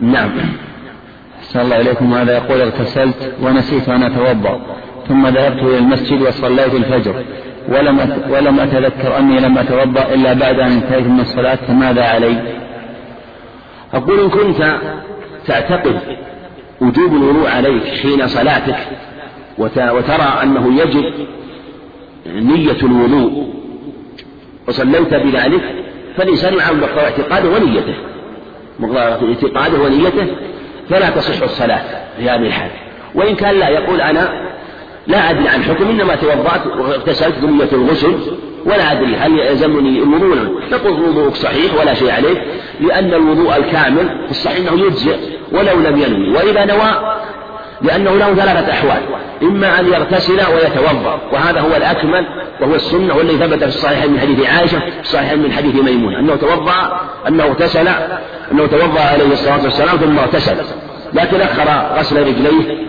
نعم. 0.00 0.30
أحسن 1.38 1.60
الله 1.60 1.80
إليكم. 1.80 2.14
هذا 2.14 2.32
يقول 2.32 2.60
اغتسلت 2.60 3.34
ونسيت 3.42 3.88
أن 3.88 4.02
أتوضأ 4.02 4.60
ثم 5.08 5.26
ذهبت 5.26 5.62
إلى 5.62 5.78
المسجد 5.78 6.22
وصليت 6.22 6.74
الفجر. 6.74 7.14
ولم 7.68 8.22
ولم 8.30 8.60
أتذكر 8.60 9.18
أني 9.18 9.40
لم 9.40 9.58
أتوضأ 9.58 10.14
إلا 10.14 10.32
بعد 10.32 10.60
أن 10.60 10.72
انتهيت 10.72 11.06
من 11.06 11.20
الصلاة 11.20 11.54
فماذا 11.54 12.04
علي؟ 12.04 12.36
أقول 13.94 14.20
إن 14.20 14.30
كنت 14.30 14.78
تعتقد 15.46 16.00
وجوب 16.80 17.16
الوضوء 17.16 17.48
عليك 17.50 17.84
حين 17.84 18.26
صلاتك 18.26 18.76
وترى 19.58 20.42
أنه 20.42 20.82
يجب 20.82 21.04
نية 22.26 22.82
الوضوء 22.82 23.54
وصليت 24.68 25.14
بذلك 25.14 25.62
فالإنسان 26.16 26.54
يعامل 26.54 26.80
مقتضى 26.80 27.00
اعتقاده 27.00 27.48
ونيته. 27.48 27.94
مقتضى 28.80 29.34
اعتقاده 29.34 29.82
ونيته 29.82 30.26
فلا 30.90 31.10
تصح 31.10 31.42
الصلاة 31.42 31.82
في 32.16 32.30
هذه 32.30 32.46
الحال. 32.46 32.70
وإن 33.14 33.34
كان 33.34 33.54
لا 33.54 33.68
يقول 33.68 34.00
أنا 34.00 34.52
لا 35.06 35.30
أدري 35.30 35.48
عن 35.48 35.62
حكم 35.62 35.88
إنما 35.88 36.14
توضأت 36.14 36.66
واغتسلت 36.66 37.38
بنية 37.38 37.68
الغسل 37.72 38.14
ولا 38.64 38.92
أدري 38.92 39.16
هل 39.16 39.38
يلزمني 39.38 40.02
الوضوء. 40.02 40.62
نقول 40.72 41.02
وضوءك 41.02 41.34
صحيح 41.34 41.80
ولا 41.80 41.94
شيء 41.94 42.10
عليك 42.10 42.42
لأن 42.80 43.14
الوضوء 43.14 43.56
الكامل 43.56 44.08
في 44.24 44.30
الصحيح 44.30 44.72
أنه 44.72 44.86
يجزئ 44.86 45.16
ولو 45.52 45.80
لم 45.80 45.98
ينوي. 45.98 46.34
وإذا 46.36 46.64
نوى 46.64 47.21
لأنه 47.82 48.16
له 48.16 48.34
ثلاثة 48.34 48.72
أحوال. 48.72 49.02
إما 49.42 49.80
أن 49.80 49.86
يغتسل 49.86 50.40
ويتوضأ 50.54 51.20
وهذا 51.32 51.60
هو 51.60 51.76
الأكمل 51.76 52.26
وهو 52.60 52.74
السنة 52.74 53.16
والذي 53.16 53.36
ثبت 53.36 53.58
في 53.58 53.64
الصحيحين 53.64 54.12
من 54.12 54.20
حديث 54.20 54.46
عائشة 54.46 54.78
في 54.78 55.00
الصحيحين 55.00 55.38
من 55.38 55.52
حديث 55.52 55.74
ميمونة. 55.74 56.18
أنه 56.18 56.36
توضأ 56.36 57.00
أنه 57.28 57.44
اغتسل 57.44 57.88
أنه 58.52 58.66
توضأ 58.66 59.00
عليه 59.00 59.32
الصلاة 59.32 59.64
والسلام 59.64 59.96
ثم 59.96 60.18
اغتسل. 60.18 60.56
لكن 61.12 61.40
أخر 61.40 61.98
غسل 61.98 62.26
رجليه 62.26 62.82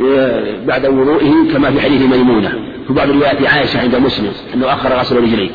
آه، 0.00 0.56
بعد 0.66 0.86
وضوئه 0.86 1.52
كما 1.52 1.70
في 1.70 1.80
حديث 1.80 2.02
ميمونة. 2.02 2.52
في 2.86 2.92
بعض 2.92 3.10
روايات 3.10 3.46
عائشة 3.46 3.80
عند 3.80 3.96
مسلم 3.96 4.32
أنه 4.54 4.72
أخر 4.72 4.92
غسل 4.92 5.16
رجليه. 5.16 5.50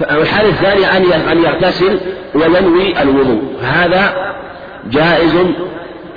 الحال 0.00 0.46
الثاني 0.46 0.96
أن 1.32 1.38
يغتسل 1.38 2.00
وينوي 2.34 3.02
الوضوء. 3.02 3.42
هذا 3.62 4.34
جائز 4.90 5.34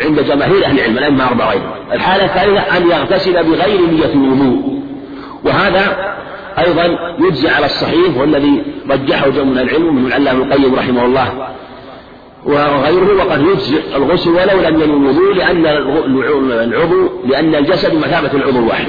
عند 0.01 0.19
جماهير 0.19 0.65
أهل 0.65 0.79
العلم 0.79 0.97
الأئمة 0.97 1.27
أربعة 1.27 1.51
أيضا. 1.51 1.75
الحالة 1.93 2.25
الثالثة 2.25 2.77
أن 2.77 2.91
يغتسل 2.91 3.43
بغير 3.43 3.81
نية 3.81 4.13
الوضوء. 4.13 4.79
وهذا 5.43 6.15
أيضا 6.59 7.15
يجزي 7.19 7.49
على 7.49 7.65
الصحيح 7.65 8.17
والذي 8.17 8.63
رجحه 8.89 9.29
جمع 9.29 9.62
العلم 9.62 9.95
من 9.95 10.07
العلامة 10.07 10.43
القيم 10.43 10.75
رحمه 10.75 11.05
الله 11.05 11.47
وغيره 12.45 13.25
وقد 13.25 13.41
يجزئ 13.41 13.95
الغسل 13.95 14.29
ولو 14.29 14.62
لم 14.69 14.81
ينوي 14.81 14.97
الوضوء 14.97 15.33
لأن 15.33 15.65
العضو 16.51 17.09
لأن 17.25 17.55
الجسد 17.55 17.95
مثابة 17.95 18.33
العضو 18.33 18.59
الواحد. 18.59 18.88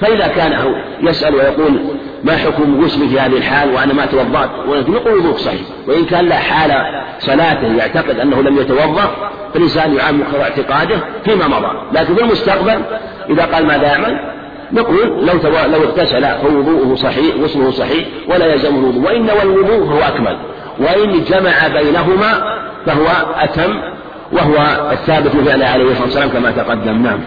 فإذا 0.00 0.26
كان 0.26 0.74
يسأل 1.02 1.34
ويقول 1.34 1.78
ما 2.24 2.36
حكم 2.36 2.84
غسلي 2.84 3.08
في 3.08 3.20
هذه 3.20 3.36
الحال 3.36 3.74
وأنا 3.74 3.92
ما 3.92 4.06
توضأت؟ 4.06 4.50
ونقول 4.68 5.18
وضوء 5.18 5.36
صحيح. 5.36 5.60
وإن 5.88 6.04
كان 6.04 6.24
لا 6.24 6.36
حال 6.36 6.72
صلاته 7.18 7.76
يعتقد 7.76 8.18
أنه 8.18 8.42
لم 8.42 8.58
يتوضأ 8.58 9.10
فالإنسان 9.54 9.94
يعامل 9.94 10.22
اعتقاده 10.40 10.96
فيما 11.24 11.48
مضى. 11.48 11.68
لكن 11.92 12.14
في 12.14 12.22
المستقبل 12.22 12.80
إذا 13.30 13.44
قال 13.44 13.66
ماذا 13.66 13.86
يعمل 13.86 14.18
نقول 14.72 15.26
لو 15.26 15.32
لو 15.72 15.84
اغتسل 15.84 16.26
فوضوءه 16.26 16.94
صحيح 16.94 17.36
غسله 17.42 17.70
صحيح 17.70 18.06
ولا 18.28 18.46
يلزمه 18.46 18.78
الوضوء. 18.78 19.04
وإن 19.04 19.30
والوضوء 19.30 19.88
هو 19.92 19.98
أكمل. 19.98 20.36
وإن 20.78 21.24
جمع 21.24 21.68
بينهما 21.68 22.58
فهو 22.86 23.06
أتم 23.36 23.80
وهو 24.32 24.90
الثابت 24.92 25.28
في 25.28 25.44
فعله 25.44 25.66
عليه 25.66 25.84
الصلاة 25.84 26.02
والسلام 26.04 26.28
كما 26.28 26.50
تقدم. 26.50 27.02
نعم. 27.02 27.18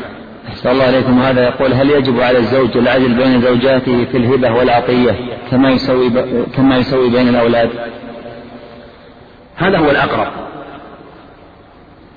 أحسن 0.57 0.69
الله 0.69 0.83
عليكم 0.83 1.21
هذا 1.21 1.43
يقول 1.43 1.73
هل 1.73 1.89
يجب 1.89 2.21
على 2.21 2.37
الزوج 2.37 2.77
العدل 2.77 3.13
بين 3.13 3.41
زوجاته 3.41 4.05
في 4.11 4.17
الهبة 4.17 4.51
والعطية 4.51 5.15
كما 5.51 5.69
يسوي 5.71 6.09
ب... 6.09 6.45
كما 6.55 6.77
يسوي 6.77 7.09
بين 7.09 7.27
الأولاد؟ 7.27 7.69
هذا 9.55 9.77
هو 9.77 9.91
الأقرب. 9.91 10.27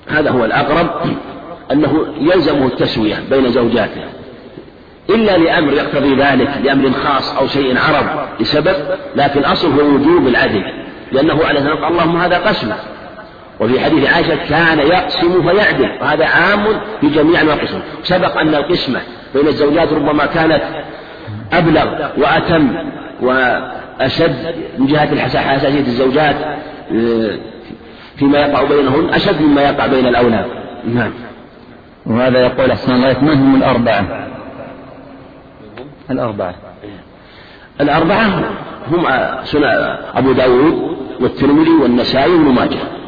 هذا 0.07 0.29
هو 0.31 0.45
الأقرب 0.45 0.89
أنه 1.71 2.05
يلزمه 2.17 2.67
التسوية 2.67 3.23
بين 3.29 3.49
زوجاته. 3.49 4.03
إلا 5.09 5.37
لأمر 5.37 5.73
يقتضي 5.73 6.15
ذلك 6.15 6.49
لأمر 6.63 6.91
خاص 6.91 7.37
أو 7.37 7.47
شيء 7.47 7.77
عرض 7.77 8.27
لسبب 8.39 8.75
لكن 9.15 9.43
أصل 9.43 9.71
هو 9.71 9.95
وجوب 9.95 10.27
العدل. 10.27 10.63
لأنه 11.11 11.45
عليه 11.45 11.59
الصلاة 11.59 11.87
اللهم 11.87 12.17
هذا 12.17 12.37
قسم 12.37 12.71
وفي 13.61 13.79
حديث 13.79 14.13
عائشة 14.13 14.35
كان 14.35 14.79
يقسم 14.79 15.49
فيعدل 15.49 15.89
وهذا 16.01 16.25
عام 16.25 16.63
في 17.01 17.07
جميع 17.07 17.41
القسم. 17.41 17.79
سبق 18.03 18.37
أن 18.37 18.55
القسمة 18.55 18.99
بين 19.33 19.47
الزوجات 19.47 19.93
ربما 19.93 20.25
كانت 20.25 20.61
أبلغ 21.53 22.09
وأتم 22.17 22.67
وأشد 23.21 24.55
من 24.77 24.87
جهة 24.87 25.19
حساسية 25.19 25.79
الزوجات 25.79 26.35
آه، 26.91 27.37
فيما 28.17 28.39
يقع 28.39 28.63
بينهن 28.63 29.13
أشد 29.13 29.41
مما 29.41 29.61
يقع 29.61 29.87
بين 29.87 30.07
الأولاد. 30.07 30.45
نعم. 30.85 31.11
وهذا 32.05 32.39
يقول 32.39 32.71
أحسن 32.71 32.93
الله 32.93 33.15
من 33.21 33.29
هم 33.29 33.55
الأربعة. 33.55 34.27
الأربعة. 36.11 36.55
الأربعة 37.81 38.25
هم 38.91 39.05
سنة 39.43 39.67
أبو 40.15 40.31
داود 40.31 40.97
والترمذي 41.19 41.71
والنسائي 41.81 42.31
وابن 42.31 42.51
ماجه. 42.51 43.00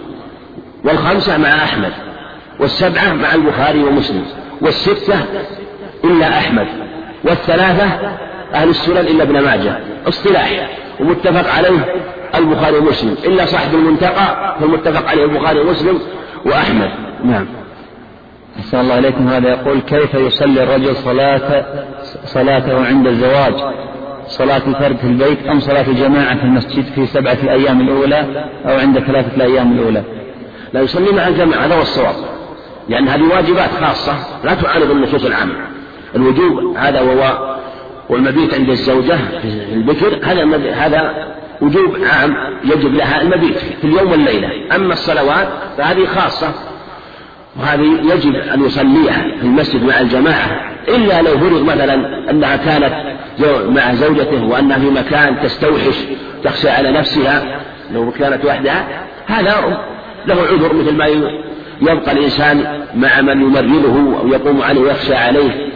والخمسة 0.84 1.38
مع 1.38 1.64
أحمد 1.64 1.92
والسبعة 2.60 3.14
مع 3.14 3.36
البخاري 3.36 3.84
ومسلم 3.84 4.26
والستة 4.62 5.16
إلا 6.04 6.38
أحمد 6.38 6.68
والثلاثة 7.24 7.86
أهل 8.54 8.70
السنن 8.70 8.98
إلا 8.98 9.24
ابن 9.24 9.40
ماجه 9.40 9.80
اصطلاح 10.08 10.70
ومتفق 11.00 11.54
عليه 11.54 11.86
البخاري 12.36 12.78
ومسلم 12.78 13.16
إلا 13.26 13.46
صاحب 13.46 13.76
المنتقى 13.76 14.56
فالمتفق 14.60 15.10
عليه 15.10 15.24
البخاري 15.24 15.60
ومسلم 15.60 16.00
وأحمد. 16.46 16.90
نعم. 17.24 17.46
أحسن 18.60 18.80
الله 18.80 19.00
إليكم. 19.00 19.28
هذا 19.28 19.50
يقول 19.50 19.80
كيف 19.80 20.14
يصلي 20.14 20.64
الرجل 20.64 20.96
صلاة 20.96 21.66
صلاته 22.26 22.86
عند 22.86 23.08
الزواج؟ 23.08 23.54
صلاة 24.28 24.62
الفرد 24.68 24.98
في 24.98 25.08
البيت 25.08 25.48
أم 25.48 25.60
صلاة 25.60 25.88
الجماعة 25.88 26.36
في 26.36 26.44
المسجد 26.44 26.86
في 26.96 27.06
سبعة 27.06 27.38
الأيام 27.44 27.82
الأولى 27.82 28.46
أو 28.66 28.80
عند 28.80 29.00
ثلاثة 29.00 29.36
الأيام 29.36 29.72
الأولى؟ 29.72 30.04
لا 30.74 30.82
يصلي 30.82 31.12
مع 31.12 31.28
الجماعة 31.28 31.66
هذا 31.66 31.76
هو 31.76 31.82
الصواب. 31.82 32.16
لأن 32.90 33.08
هذه 33.08 33.24
واجبات 33.24 33.70
خاصة 33.82 34.14
لا 34.44 34.54
تعارض 34.54 34.92
النصوص 34.92 35.26
العامة. 35.26 35.54
الوجوب 36.16 36.78
هذا 36.78 37.02
وهو 37.02 37.56
والمبيت 38.10 38.54
عند 38.54 38.70
الزوجة 38.70 39.18
في 39.42 39.74
البكر 39.74 40.20
هذا 40.24 40.74
هذا 40.74 41.34
وجوب 41.62 41.98
عام 42.14 42.36
يجب 42.64 42.94
لها 42.94 43.22
المبيت 43.22 43.58
في 43.58 43.84
اليوم 43.84 44.12
والليلة. 44.12 44.76
أما 44.76 44.94
الصلوات 44.94 45.48
فهذه 45.78 46.06
خاصة 46.06 46.52
وهذه 47.60 48.14
يجب 48.14 48.36
أن 48.36 48.66
يصليها 48.66 49.22
في 49.22 49.44
المسجد 49.44 49.84
مع 49.84 50.00
الجماعة. 50.00 50.74
إلا 50.88 51.22
لو 51.22 51.38
فرض 51.38 51.64
مثلا 51.64 51.94
أنها 52.30 52.56
كانت 52.56 53.14
مع 53.70 53.94
زوجته 53.94 54.44
وأنها 54.44 54.80
في 54.80 54.90
مكان 54.90 55.42
تستوحش 55.44 55.96
تخشى 56.44 56.70
على 56.70 56.92
نفسها 56.92 57.62
لو 57.94 58.12
كانت 58.12 58.46
وحدها 58.46 59.06
هذا 59.26 59.78
له 60.28 60.36
عذر 60.36 60.74
مثل 60.74 60.96
ما 60.96 61.08
يبقى 61.82 62.12
الإنسان 62.12 62.84
مع 62.96 63.22
من 63.22 63.42
يمرضه 63.42 64.20
أو 64.20 64.28
يقوم 64.28 64.62
عليه 64.62 64.82
ويخشى 64.82 65.16
عليه. 65.16 65.70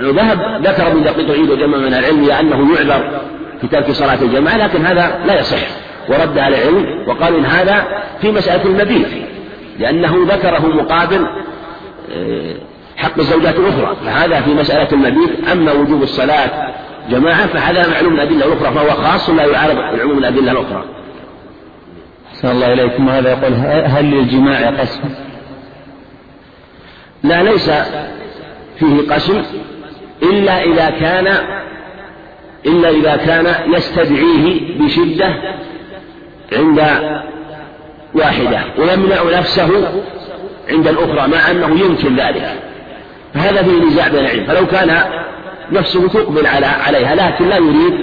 ذهب 0.00 0.66
ذكر 0.66 0.94
من 0.94 1.02
دقيق 1.02 1.30
عيد 1.30 1.50
وجمع 1.50 1.78
من 1.78 1.94
العلم 1.94 2.30
أنه 2.30 2.74
يعذر 2.74 3.20
في 3.60 3.66
ترك 3.66 3.90
صلاة 3.90 4.22
الجماعة 4.22 4.56
لكن 4.56 4.86
هذا 4.86 5.20
لا 5.26 5.40
يصح. 5.40 5.66
ورد 6.08 6.38
على 6.38 6.56
العلم 6.56 7.08
وقال 7.08 7.36
إن 7.36 7.44
هذا 7.44 7.84
في 8.20 8.32
مسألة 8.32 8.64
المبيت 8.64 9.08
لأنه 9.78 10.26
ذكره 10.28 10.66
مقابل 10.66 11.26
آه، 12.12 12.54
حق 12.96 13.18
الزوجات 13.18 13.54
الأخرى. 13.56 13.96
فهذا 14.04 14.40
في 14.40 14.54
مسألة 14.54 14.88
المبيت 14.92 15.48
أما 15.52 15.72
وجوب 15.72 16.02
الصلاة 16.02 16.74
جماعة 17.10 17.46
فهذا 17.46 17.90
معلوم 17.90 18.14
الأدلة 18.14 18.46
الأخرى 18.46 18.74
فهو 18.74 18.90
خاص 18.90 19.30
لا 19.30 19.44
يعارض 19.44 19.78
العموم 19.94 20.18
الأدلة 20.18 20.52
الأخرى. 20.52 20.84
أحسن 22.40 22.50
الله 22.50 22.72
إليكم. 22.72 23.08
هذا 23.08 23.30
يقول 23.30 23.52
هل 23.84 24.04
للجماع 24.04 24.70
قسم؟ 24.70 25.00
لا 27.22 27.42
ليس 27.42 27.70
فيه 28.78 29.14
قسم 29.14 29.42
إلا 30.22 30.62
إذا 30.62 30.90
كان 30.90 31.26
إلا 32.66 32.88
إذا 32.90 33.16
كان 33.16 33.54
يستدعيه 33.76 34.78
بشدة 34.78 35.34
عند 36.52 36.80
واحدة 38.14 38.60
ويمنع 38.78 39.38
نفسه 39.38 39.70
عند 40.70 40.88
الأخرى 40.88 41.28
مع 41.28 41.50
أنه 41.50 41.80
يمكن 41.84 42.16
ذلك. 42.16 42.54
فهذا 43.34 43.62
فيه 43.62 43.84
نزاع 43.84 44.08
بين 44.08 44.20
العلم. 44.20 44.44
فلو 44.46 44.66
كان 44.66 45.00
نفسه 45.72 46.08
تقبل 46.08 46.46
على 46.46 46.66
عليها 46.66 47.14
لكن 47.14 47.48
لا 47.48 47.56
يريد 47.56 48.00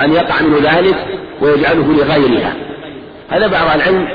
أن 0.00 0.12
يقع 0.12 0.42
منه 0.42 0.58
ذلك 0.72 1.06
ويجعله 1.40 1.92
لغيرها. 1.92 2.69
هذا 3.30 3.46
بعض 3.46 3.76
العلم 3.76 4.08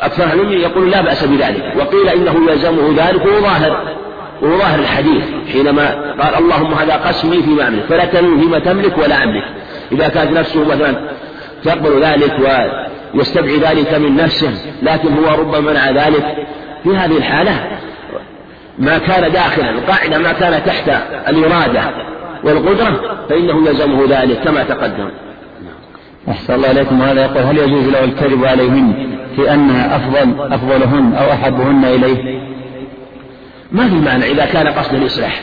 أكثر 0.00 0.24
العلم 0.24 0.52
يقول 0.52 0.90
لا 0.90 1.00
بأس 1.00 1.24
بذلك 1.24 1.72
وقيل 1.76 2.08
إنه 2.08 2.50
يلزمه 2.50 2.94
ذلك 2.96 3.26
وهو 3.26 3.40
ظاهر 3.40 3.96
وهو 4.42 4.58
ظاهر 4.58 4.78
الحديث 4.78 5.24
حينما 5.52 6.14
قال 6.20 6.34
اللهم 6.34 6.74
هذا 6.74 6.94
قسمي 6.94 7.42
فيما 7.42 7.68
أملك 7.68 7.84
فلا 7.84 8.04
تملك 8.04 8.40
فيما 8.40 8.58
تملك 8.58 8.98
ولا 8.98 9.24
أملك 9.24 9.44
إذا 9.92 10.08
كانت 10.08 10.32
نفسه 10.38 10.64
مثلا 10.64 10.94
تقبل 11.64 12.04
ذلك 12.04 12.32
ويستدعي 13.14 13.58
ذلك 13.58 13.94
من 13.94 14.16
نفسه 14.16 14.52
لكن 14.82 15.08
هو 15.18 15.40
ربما 15.40 15.60
منع 15.60 15.90
ذلك 15.90 16.46
في 16.84 16.96
هذه 16.96 17.16
الحالة 17.16 17.78
ما 18.78 18.98
كان 18.98 19.32
داخلا 19.32 19.70
القاعدة 19.70 20.18
ما 20.18 20.32
كان 20.32 20.64
تحت 20.64 20.90
الإرادة 21.28 21.82
والقدرة 22.44 23.24
فإنه 23.28 23.68
يلزمه 23.68 24.04
ذلك 24.08 24.40
كما 24.40 24.62
تقدم. 24.62 25.10
أحسن 26.28 26.54
الله 26.54 26.70
إليكم 26.70 27.00
وهذا 27.00 27.24
يقول 27.24 27.42
هل 27.42 27.58
يجوز 27.58 27.88
له 27.88 28.04
الكذب 28.04 28.44
عليهن 28.44 29.14
في 29.36 29.54
أنها 29.54 29.96
أفضل 29.96 30.52
أفضلهن 30.52 31.14
أو 31.14 31.32
أحبهن 31.32 31.84
إليه؟ 31.84 32.40
ما 33.72 33.88
في 33.88 33.94
معنى 33.94 34.30
إذا 34.30 34.44
كان 34.46 34.66
قصد 34.66 34.94
الإصلاح 34.94 35.42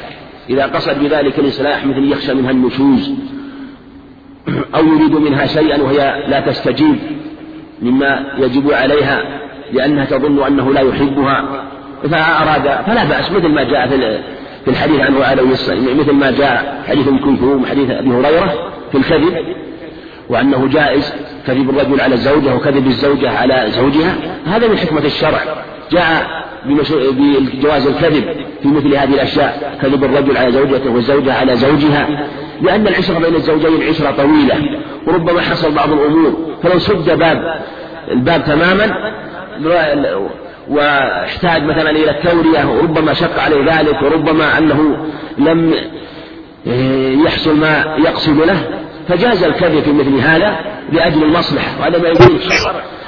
إذا 0.50 0.66
قصد 0.66 1.00
بذلك 1.00 1.40
الإصلاح 1.40 1.86
مثل 1.86 2.12
يخشى 2.12 2.34
منها 2.34 2.52
النشوز 2.52 3.12
أو 4.76 4.86
يريد 4.86 5.16
منها 5.16 5.46
شيئا 5.46 5.82
وهي 5.82 6.24
لا 6.28 6.40
تستجيب 6.40 6.96
مما 7.82 8.26
يجب 8.38 8.72
عليها 8.72 9.24
لأنها 9.74 10.06
تظن 10.06 10.44
أنه 10.44 10.74
لا 10.74 10.82
يحبها 10.82 11.66
فأراد 12.04 12.86
فلا 12.86 13.04
بأس 13.04 13.32
مثل 13.32 13.48
ما 13.48 13.64
جاء 13.64 13.88
في 14.66 14.72
الحديث 14.72 15.00
عنه 15.00 15.24
عليه 15.24 15.44
مثل 16.00 16.14
ما 16.14 16.32
جاء 16.32 16.84
حديث 16.88 17.08
أم 17.08 17.18
كلثوم 17.18 17.66
حديث 17.66 17.90
أبي 17.90 18.10
هريرة 18.10 18.72
في 18.92 18.98
الكذب 18.98 19.34
وأنه 20.32 20.68
جائز 20.68 21.14
كذب 21.48 21.70
الرجل 21.70 22.02
على 22.02 22.16
الزوجة 22.16 22.56
وكذب 22.56 22.88
الزوجة 22.88 23.30
على 23.30 23.66
زوجها 23.68 24.16
هذا 24.46 24.68
من 24.68 24.78
حكمة 24.78 25.06
الشرع. 25.06 25.40
جاء 25.92 26.42
بجواز 26.66 27.88
الكذب 27.88 28.24
في 28.62 28.68
مثل 28.68 28.96
هذه 28.96 29.14
الأشياء 29.14 29.78
كذب 29.82 30.04
الرجل 30.04 30.38
على 30.38 30.52
زوجته 30.52 30.90
والزوجة 30.90 31.34
على 31.34 31.56
زوجها 31.56 32.28
لأن 32.62 32.88
العشرة 32.88 33.20
بين 33.20 33.36
الزوجين 33.36 33.84
عشرة 33.90 34.12
طويلة 34.12 34.80
وربما 35.08 35.42
حصل 35.42 35.72
بعض 35.72 35.92
الأمور. 35.92 36.56
فلو 36.64 36.80
سد 36.80 37.18
باب 37.18 37.62
الباب 38.12 38.44
تماما 38.46 39.14
واحتاج 40.70 41.64
مثلا 41.64 41.90
إلى 41.90 42.12
التورية 42.12 42.66
وربما 42.66 43.14
شق 43.14 43.40
عليه 43.40 43.80
ذلك 43.80 44.02
وربما 44.02 44.58
أنه 44.58 44.98
لم 45.38 45.74
يحصل 47.26 47.60
ما 47.60 47.96
يقصد 48.06 48.38
له. 48.38 48.81
فجاز 49.08 49.44
الكذب 49.44 49.84
في 49.84 49.92
مثل 49.92 50.18
هذا 50.20 50.56
لأجل 50.92 51.24
المصلحة 51.24 51.80
وهذا 51.80 51.98
ما 51.98 52.10
يدل 52.10 52.40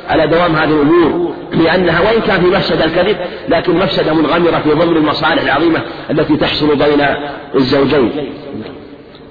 على 0.10 0.28
دوام 0.28 0.56
هذه 0.56 0.82
الأمور 0.82 1.34
لأنها 1.52 2.02
وإن 2.02 2.22
كان 2.22 2.42
في 2.42 2.48
مفسد 2.48 2.82
الكذب 2.82 3.18
لكن 3.50 3.76
مفسدة 3.76 4.14
منغمرة 4.14 4.60
في 4.60 4.70
ضمن 4.70 4.98
المصالح 4.98 5.44
العظيمة 5.44 5.80
التي 6.12 6.38
تحصل 6.38 6.68
بين 6.68 7.06
الزوجين. 7.56 8.12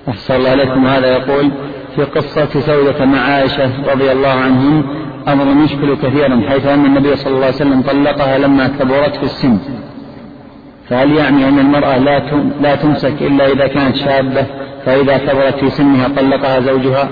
أحسن 0.08 0.34
الله 0.34 0.52
إليكم. 0.52 0.86
هذا 0.86 1.06
يقول 1.06 1.50
في 1.96 2.04
قصة 2.04 2.60
سودة 2.60 3.04
مع 3.04 3.18
عائشة 3.18 3.70
رضي 3.92 4.12
الله 4.12 4.28
عنهم 4.28 4.84
أمر 5.28 5.64
يشكل 5.64 5.96
كثيرا 5.96 6.42
حيث 6.48 6.66
أن 6.66 6.86
النبي 6.86 7.16
صلى 7.16 7.34
الله 7.34 7.46
عليه 7.46 7.54
وسلم 7.54 7.82
طلقها 7.82 8.38
لما 8.38 8.68
كبرت 8.68 9.16
في 9.16 9.22
السن. 9.22 9.58
فهل 10.88 11.12
يعني 11.12 11.48
أن 11.48 11.58
المرأة 11.58 11.98
لا 11.98 12.18
لا 12.60 12.74
تمسك 12.74 13.14
إلا 13.20 13.52
إذا 13.52 13.66
كانت 13.66 13.96
شابة؟ 13.96 14.46
فإذا 14.86 15.18
كبرت 15.18 15.58
في 15.58 15.70
سنها 15.70 16.08
طلقها 16.08 16.60
زوجها؟ 16.60 17.08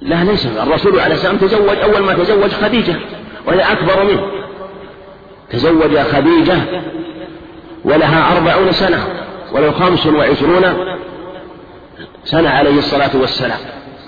لا 0.00 0.24
ليس 0.24 0.46
الرسول 0.46 1.00
عليه 1.00 1.14
السلام 1.14 1.36
تزوج 1.36 1.76
أول 1.76 2.02
ما 2.02 2.14
تزوج 2.14 2.50
خديجة 2.50 2.96
وهي 3.46 3.60
أكبر 3.60 4.04
منه. 4.04 4.26
تزوج 5.50 5.98
خديجة 5.98 6.56
ولها 7.84 8.36
أربعون 8.36 8.72
سنة 8.72 9.06
ولو 9.52 9.72
خمس 9.72 10.06
وعشرون 10.06 10.62
سنة 12.24 12.48
عليه 12.48 12.78
الصلاة 12.78 13.10
والسلام. 13.14 13.58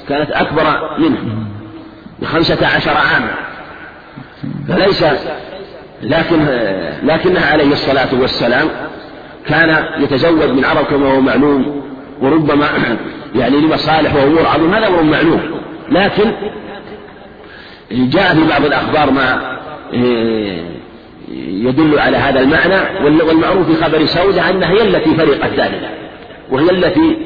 كانت 0.09 0.31
أكبر 0.31 0.99
منه 0.99 1.47
بخمسة 2.21 2.67
عشر 2.67 2.97
عاما. 2.97 3.35
فليس 4.69 5.05
لكن 6.03 6.45
لكنها 7.03 7.53
عليه 7.53 7.73
الصلاة 7.73 8.15
والسلام 8.21 8.69
كان 9.49 9.85
يتزوج 9.99 10.51
من 10.51 10.65
عرب 10.65 10.85
كما 10.85 11.15
هو 11.15 11.21
معلوم 11.21 11.83
وربما 12.21 12.69
يعني 13.41 13.57
لمصالح 13.57 14.15
وأمور 14.15 14.47
عظيمة 14.47 14.79
هذا 14.79 14.89
أمر 14.89 15.03
معلوم. 15.03 15.41
لكن 15.91 16.33
جاء 17.91 18.35
في 18.35 18.49
بعض 18.49 18.65
الأخبار 18.65 19.11
ما 19.11 19.59
يدل 21.39 21.99
على 21.99 22.17
هذا 22.17 22.41
المعنى 22.41 23.05
والمعروف 23.05 23.71
في 23.71 23.85
خبر 23.85 24.07
سودة 24.07 24.51
أنها 24.51 24.71
هي 24.71 24.83
التي 24.83 25.15
فرقت 25.15 25.51
ذلك 25.51 25.91
وهي 26.51 26.71
التي 26.71 27.17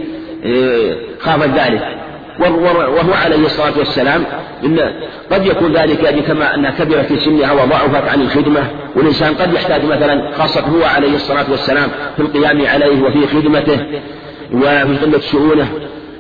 خافت 1.20 1.48
ذلك. 1.48 1.98
وهو 2.40 3.12
عليه 3.24 3.46
الصلاة 3.46 3.78
والسلام 3.78 4.24
إن 4.64 4.92
قد 5.32 5.46
يكون 5.46 5.72
ذلك 5.72 6.02
يعني 6.02 6.22
كما 6.22 6.54
أنها 6.54 6.70
كبرت 6.70 7.06
في 7.06 7.18
سنها 7.18 7.52
وضعفت 7.52 8.08
عن 8.08 8.20
الخدمة 8.20 8.64
والإنسان 8.96 9.34
قد 9.34 9.54
يحتاج 9.54 9.84
مثلا 9.84 10.32
خاصة 10.38 10.60
هو 10.60 10.84
عليه 10.84 11.14
الصلاة 11.14 11.50
والسلام 11.50 11.88
في 12.16 12.22
القيام 12.22 12.66
عليه 12.66 13.02
وفي 13.02 13.26
خدمته 13.26 13.80
وفي 14.52 14.96
قلة 15.04 15.20
شؤونه 15.20 15.68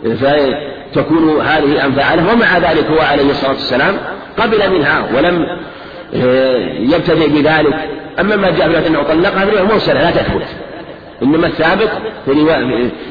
فتكون 0.02 1.40
هذه 1.40 1.84
أنفع 1.84 2.14
له 2.14 2.32
ومع 2.32 2.58
ذلك 2.58 2.84
هو 2.84 3.00
عليه 3.00 3.30
الصلاة 3.30 3.52
والسلام 3.52 3.94
قبل 4.38 4.70
منها 4.70 5.08
ولم 5.16 5.46
آه، 6.14 6.56
يبتدئ 6.78 7.28
بذلك. 7.28 7.74
أما 8.20 8.36
ما 8.36 8.50
جاء 8.50 8.80
في 8.80 8.86
أنه 8.86 9.02
طلقها 9.02 9.46
فهي 9.46 9.62
مرسلة 9.62 10.02
لا 10.02 10.10
تثبت 10.10 10.46
إنما 11.22 11.46
الثابت 11.46 11.90
في 12.24 12.32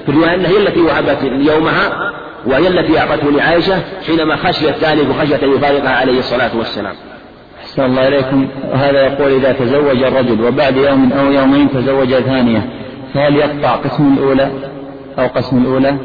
الرواية 0.09 0.35
أنها 0.35 0.49
هي 0.49 0.57
التي 0.57 0.81
وهبت 0.81 1.17
يومها 1.23 2.13
وهي 2.47 2.67
التي 2.67 2.99
أعطته 2.99 3.31
لعائشة 3.31 3.81
حينما 4.07 4.35
خشيت 4.35 4.83
ذلك 4.83 5.09
وخشية 5.09 5.43
أن 5.43 5.51
يفارقها 5.55 5.89
عليه 5.89 6.19
الصلاة 6.19 6.57
والسلام. 6.57 6.95
أحسن 7.61 7.85
الله 7.85 8.07
إليكم. 8.07 8.47
هذا 8.73 9.01
يقول 9.01 9.31
إذا 9.31 9.51
تزوج 9.51 10.03
الرجل 10.03 10.43
وبعد 10.43 10.77
يوم 10.77 11.13
أو 11.13 11.31
يومين 11.31 11.69
تزوج 11.71 12.13
ثانية 12.13 12.69
فهل 13.13 13.35
يقطع 13.35 13.75
قسم 13.75 14.13
الأولى 14.17 14.51
أو 15.19 15.27
قسم 15.27 15.57
الأولى؟ 15.57 15.97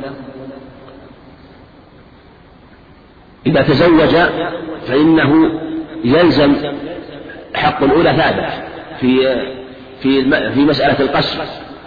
إذا 3.46 3.62
تزوج 3.62 4.16
فإنه 4.88 5.50
يلزم 6.04 6.54
حق 7.54 7.82
الأولى 7.82 8.16
ثابت 8.16 8.52
في 9.00 9.36
في 10.02 10.30
في 10.50 10.60
مسألة 10.60 11.00
القسم 11.00 11.38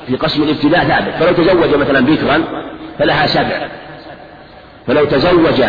في 0.08 0.16
قسم 0.16 0.44
الابتداء 0.44 0.84
ثابت. 0.84 1.14
فلو 1.14 1.34
تزوج 1.34 1.76
مثلا 1.76 2.00
بكرا 2.00 2.44
فلها 3.00 3.28
سبع. 3.28 3.68
فلو 4.88 5.06
تزوج 5.06 5.64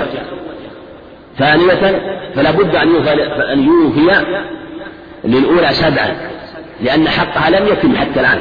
ثانية 1.38 2.00
فلا 2.34 2.50
بد 2.50 2.76
أن 2.76 2.88
يوفي 2.88 3.12
أن 3.52 3.62
يوفي 3.62 4.24
للأولى 5.24 5.68
سبعا 5.72 6.16
لأن 6.82 7.08
حقها 7.08 7.50
لم 7.50 7.66
يتم 7.66 7.96
حتى 7.96 8.20
الآن. 8.20 8.38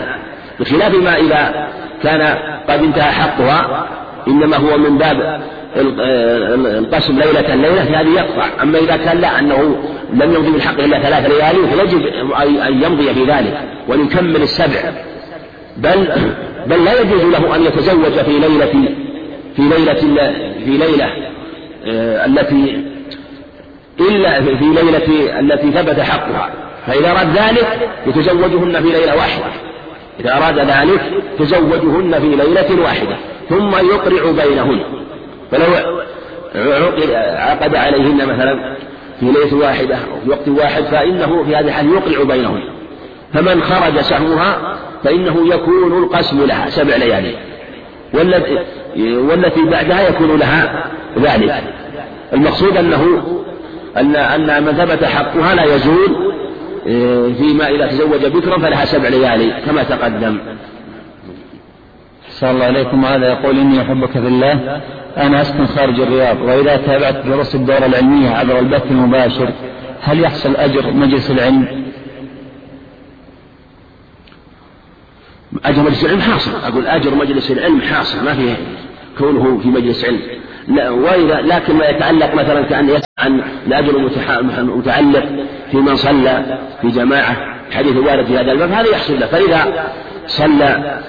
بخلاف 0.60 0.96
ما 0.96 1.16
إذا 1.18 1.68
كان 2.04 2.38
قد 2.70 2.84
انتهى 2.84 3.12
حقها 3.12 3.90
إنما 4.28 4.58
هو 4.58 4.78
من 4.78 4.98
باب 4.98 5.42
القسم 5.76 7.20
ليلة 7.20 7.54
الليلة 7.54 8.02
هذه 8.02 8.10
يقطع. 8.10 8.48
أما 8.62 8.80
إذا 8.80 8.98
كان 8.98 9.22
لا 9.22 9.40
أنه 9.40 9.78
لم 10.14 10.34
يمضي 10.34 10.50
من 10.50 10.62
حقه 10.62 10.86
إلا 10.86 11.00
ثلاث 11.00 11.32
ليالي 11.32 11.68
فيجب 11.68 12.06
أن 12.42 12.84
يمضي 12.84 13.14
في 13.14 13.24
ذلك 13.24 13.60
وأن 13.88 14.06
يكمل 14.06 14.42
السبع. 14.42 14.80
بل 15.78 16.08
بل 16.67 16.86
لا 16.86 17.02
يجوز 17.02 17.23
له 17.23 17.56
أن 17.56 17.63
يتزوج 17.63 18.12
في 18.26 18.40
ليلة 18.40 18.90
في 19.56 19.62
ليلة 19.62 20.26
في 20.66 20.78
ليلة 20.78 21.06
آه، 21.86 22.26
التي 22.26 22.86
إلا 24.00 24.42
في 24.42 24.66
ليلة 24.66 25.40
التي 25.40 25.72
ثبت 25.72 26.00
حقها 26.00 26.54
فإذا 26.88 27.12
أراد 27.12 27.28
ذلك 27.28 27.90
يتزوجهن 28.08 28.82
في 28.82 28.90
ليلة 28.90 29.16
واحدة 29.16 29.46
إذا 30.20 30.38
أراد 30.38 30.60
ذلك 30.60 31.02
تزوجهن 31.40 32.20
في 32.20 32.28
ليلة 32.28 32.84
واحدة 32.84 33.16
ثم 33.50 33.72
يقرع 33.76 34.32
بينهن 34.32 34.80
فلو 35.52 35.96
عقد 37.36 37.76
عليهن 37.76 38.18
مثلا 38.18 38.76
في 39.20 39.26
ليلة 39.26 39.56
واحدة 39.56 39.96
أو 39.96 40.20
في 40.24 40.30
وقت 40.30 40.48
واحد 40.48 40.84
فإنه 40.84 41.44
في 41.44 41.56
هذه 41.56 41.68
الحال 41.68 41.90
يقرع 41.90 42.24
بينهن 42.24 42.63
فمن 43.34 43.63
خرج 43.63 44.00
سهمها 44.00 44.78
فإنه 45.04 45.54
يكون 45.54 46.04
القسم 46.04 46.46
لها 46.46 46.70
سبع 46.70 46.96
ليالي 46.96 47.36
والتي 48.13 48.60
والتي 48.98 49.62
بعدها 49.62 50.10
يكون 50.10 50.39
لها 50.39 50.83
ذلك. 51.19 51.63
المقصود 52.33 52.77
أنه 52.77 53.23
أن 53.98 54.15
أن 54.15 54.63
من 54.63 54.71
ثبت 54.71 55.04
حقها 55.04 55.56
لا 55.56 55.75
يزول 55.75 56.33
فيما 57.35 57.67
إذا 57.67 57.87
تزوج 57.87 58.25
بكرا 58.25 58.60
فلها 58.60 58.85
سبع 58.85 59.10
ليالي 59.10 59.62
كما 59.65 59.83
تقدم. 59.83 60.37
صلى 62.29 62.52
الله 62.52 62.65
عليكم 62.65 63.06
هذا 63.06 63.27
يقول 63.27 63.60
إني 63.60 63.81
أحبك 63.81 64.12
في 64.12 64.17
الله. 64.27 64.81
أنا 65.17 65.41
أسكن 65.41 65.65
خارج 65.65 66.00
الرياض 66.00 66.41
وإذا 66.41 66.77
تابعت 66.77 67.25
دروس 67.25 67.56
الدورة 67.56 67.85
العلمية 67.85 68.29
عبر 68.29 68.60
البث 68.60 68.91
المباشر 68.91 69.50
هل 70.02 70.19
يحصل 70.19 70.56
أجر 70.56 70.91
مجلس 70.91 71.31
العلم؟ 71.31 71.85
أجر 75.65 75.81
مجلس 75.81 76.06
العلم 76.06 76.21
حاصل. 76.21 76.51
أقول 76.63 76.87
أجر 76.87 77.15
مجلس 77.15 77.51
العلم 77.51 77.81
حاصل. 77.81 78.25
ما 78.25 78.33
فيه 78.33 78.58
كونه 79.17 79.60
في 79.63 79.67
مجلس 79.67 80.06
علم. 80.06 80.19
لا 80.67 80.89
وإذا 80.89 81.41
لكن 81.41 81.75
ما 81.75 81.85
يتعلق 81.85 82.35
مثلا 82.35 82.62
كأن 82.62 82.89
يسأل 82.89 83.06
عن 83.19 83.41
الأجر 83.67 84.10
المتعلق 84.58 85.25
في 85.71 85.77
من 85.77 85.95
صلى 85.95 86.60
في 86.81 86.87
جماعة 86.87 87.35
حديث 87.71 87.97
وارد 87.97 88.25
في 88.25 88.37
هذا 88.37 88.51
الباب 88.51 88.71
هذا 88.71 88.89
يحصل 88.89 89.19
له. 89.19 89.25
فإذا 89.25 89.89
صلى 90.27 91.01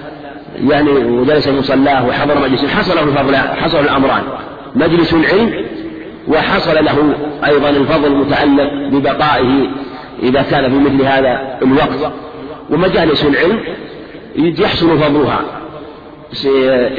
يعني 0.69 0.91
وجلس 0.91 1.49
مصلاه 1.49 2.07
وحضر 2.07 2.49
مجلس 2.49 2.65
حصل 2.65 2.97
له 2.97 3.03
الفضل 3.03 3.37
حصل 3.37 3.81
الأمران. 3.81 4.23
مجلس 4.75 5.15
العلم 5.15 5.65
وحصل 6.29 6.85
له 6.85 7.15
أيضا 7.47 7.71
الفضل 7.71 8.13
المتعلق 8.13 8.73
ببقائه 8.93 9.71
إذا 10.23 10.43
كان 10.43 10.71
في 10.71 10.79
مثل 10.79 11.03
هذا 11.03 11.59
الوقت. 11.63 12.13
ومجالس 12.71 13.25
العلم 13.25 13.61
يحصل 14.37 14.99
فضلها. 14.99 15.41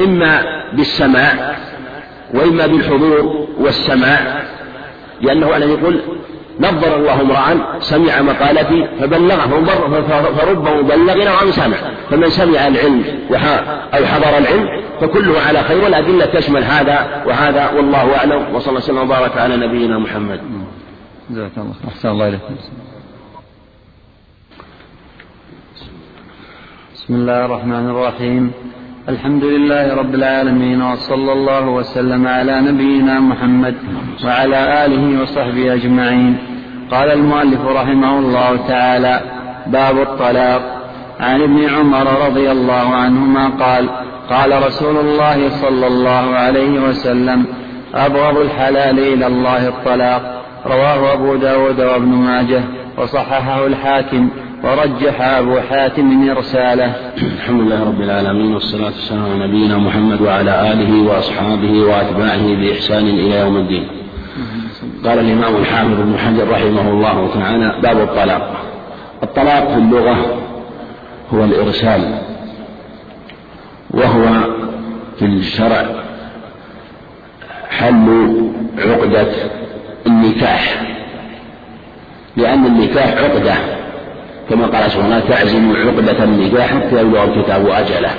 إما 0.04 0.42
بالسماع 0.72 1.56
وإما 2.34 2.66
بالحضور 2.66 3.46
والسماع. 3.58 4.42
لأنه 5.20 5.56
أنا 5.56 5.64
يقول 5.64 6.00
نظر 6.60 6.96
الله 6.96 7.20
امرأ 7.20 7.78
سمع 7.80 8.22
مقالتي 8.22 8.88
فبلغه 9.00 9.64
فرب 10.38 10.68
مبلغ 10.68 11.40
أو 11.42 11.50
سمع. 11.50 11.76
فمن 12.10 12.28
سمع 12.28 12.66
العلم 12.66 13.04
أو 13.94 14.06
حضر 14.06 14.38
العلم 14.38 14.66
فكله 15.00 15.40
على 15.40 15.62
خير 15.62 15.84
والأدلة 15.84 16.26
تشمل 16.26 16.64
هذا 16.64 17.22
وهذا 17.26 17.70
والله 17.70 18.16
أعلم. 18.16 18.54
وصلى 18.54 18.68
الله 18.68 18.80
وسلم 18.80 18.98
وبارك 18.98 19.36
على 19.38 19.56
نبينا 19.56 19.98
محمد. 19.98 20.40
جزاك 21.30 21.52
الله 21.56 21.74
أحسن 21.88 22.08
الله 22.08 22.28
إليكم. 22.28 22.54
بسم 27.08 27.16
الله 27.16 27.44
الرحمن 27.44 27.90
الرحيم. 27.90 28.52
الحمد 29.08 29.44
لله 29.44 29.94
رب 29.96 30.14
العالمين 30.14 30.82
وصلى 30.82 31.32
الله 31.32 31.68
وسلم 31.68 32.26
على 32.26 32.60
نبينا 32.60 33.20
محمد 33.20 33.74
وعلى 34.24 34.84
آله 34.84 35.22
وصحبه 35.22 35.74
أجمعين. 35.74 36.36
قال 36.90 37.12
المؤلف 37.12 37.60
رحمه 37.60 38.18
الله 38.18 38.56
تعالى 38.68 39.20
باب 39.66 39.98
الطلاق. 39.98 40.62
عن 41.20 41.42
ابن 41.42 41.68
عمر 41.68 42.26
رضي 42.26 42.50
الله 42.50 42.94
عنهما 42.94 43.48
قال 43.48 43.88
قال 44.30 44.66
رسول 44.66 44.96
الله 44.96 45.48
صلى 45.48 45.86
الله 45.86 46.34
عليه 46.34 46.80
وسلم 46.80 47.44
أبغض 47.94 48.36
الحلال 48.36 48.98
إلى 48.98 49.26
الله 49.26 49.68
الطلاق. 49.68 50.44
رواه 50.66 51.12
أبو 51.12 51.36
داود 51.36 51.80
وابن 51.80 52.08
ماجه 52.08 52.62
وصححه 52.98 53.66
الحاكم. 53.66 54.28
ورجح 54.64 55.20
أبو 55.20 55.60
حاتم 55.60 56.30
إرساله. 56.30 56.94
الحمد 57.16 57.60
لله 57.60 57.84
رب 57.84 58.00
العالمين 58.00 58.54
والصلاة 58.54 58.84
والسلام 58.84 59.22
على 59.22 59.46
نبينا 59.46 59.78
محمد 59.78 60.20
وعلى 60.20 60.72
آله 60.72 61.10
وأصحابه 61.10 61.72
وأتباعه 61.72 62.46
بإحسان 62.46 63.08
إلى 63.08 63.40
يوم 63.40 63.56
الدين. 63.56 63.88
قال 65.04 65.18
الإمام 65.18 65.56
الحافظ 65.56 66.00
ابن 66.00 66.18
حجر 66.18 66.50
رحمه 66.50 66.90
الله 66.90 67.30
تعالى 67.34 67.80
باب 67.82 68.00
الطلاق. 68.00 68.64
الطلاق 69.22 69.68
في 69.68 69.78
اللغة 69.78 70.16
هو 71.34 71.44
الإرسال 71.44 72.18
وهو 73.90 74.24
في 75.18 75.24
الشرع 75.24 75.86
حل 77.70 78.38
عقدة 78.78 79.32
النكاح. 80.06 80.82
لأن 82.36 82.66
النكاح 82.66 83.14
عقدة. 83.16 83.77
كما 84.50 84.66
قال 84.66 84.90
سبحانه 84.90 85.20
تعزم 85.28 85.76
عقدة 85.76 86.24
النكاح 86.24 86.66
حتى 86.66 87.00
يبلغ 87.00 87.24
الكتاب 87.24 87.66
أجله. 87.66 88.10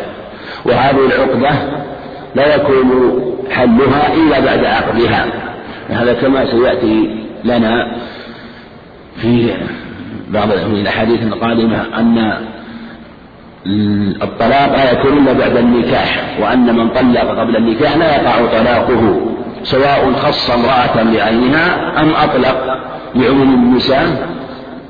وهذه 0.66 1.00
العقدة 1.06 1.50
لا 2.36 2.56
يكون 2.56 3.20
حلها 3.52 4.14
إلا 4.14 4.40
بعد 4.40 4.66
عقدها. 4.66 5.26
هذا 5.90 6.14
كما 6.14 6.46
سيأتي 6.46 7.26
لنا 7.44 7.92
في 9.16 9.54
بعض 10.30 10.52
الأحاديث 10.52 11.24
القادمة 11.24 11.86
أن 11.98 12.34
الطلاق 14.22 14.76
لا 14.76 14.92
يكون 14.92 15.18
إلا 15.18 15.34
بعد 15.34 15.58
النكاح 15.58 16.38
وأن 16.42 16.76
من 16.76 16.90
طلق 16.90 17.40
قبل 17.40 17.56
النكاح 17.56 17.98
لا 17.98 18.16
يقع 18.16 18.60
طلاقه 18.60 19.20
سواء 19.64 20.14
خص 20.14 20.50
امرأة 20.50 21.04
بعينها 21.14 22.02
أم 22.02 22.10
أطلق 22.10 22.78
لعموم 23.16 23.54
النساء. 23.54 24.39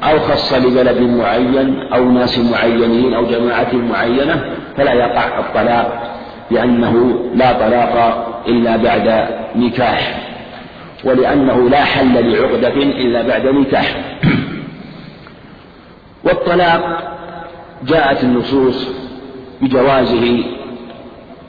أو 0.04 0.20
خص 0.20 0.54
لبلد 0.54 1.00
معين 1.00 1.80
أو 1.93 2.12
ناس 2.12 2.39
معينين 2.39 3.14
أو 3.14 3.26
جماعة 3.26 3.74
معينة 3.74 4.41
فلا 4.78 4.93
يقع 4.93 5.39
الطلاق 5.39 6.16
لأنه 6.52 7.26
لا 7.36 7.54
طلاق 7.54 8.43
إلا 8.47 8.76
بعد 8.76 9.28
نكاح 9.56 10.30
ولأنه 11.04 11.70
لا 11.70 11.84
حل 11.84 12.32
لعقدة 12.32 12.74
إلا 12.84 13.22
بعد 13.22 13.47
نكاح. 13.47 13.95
والطلاق 16.24 17.14
جاءت 17.88 18.24
النصوص 18.24 18.88
بجوازه 19.62 20.43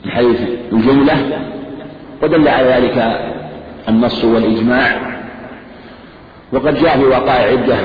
من 0.03 0.11
حيث 0.11 0.41
الجملة 0.71 1.39
ودل 2.23 2.47
على 2.47 2.67
ذلك 2.67 3.19
النص 3.89 4.23
والإجماع. 4.23 4.97
وقد 6.53 6.75
جاء 6.75 6.97
في 6.97 7.03
وقائع 7.03 7.51
عدة 7.51 7.75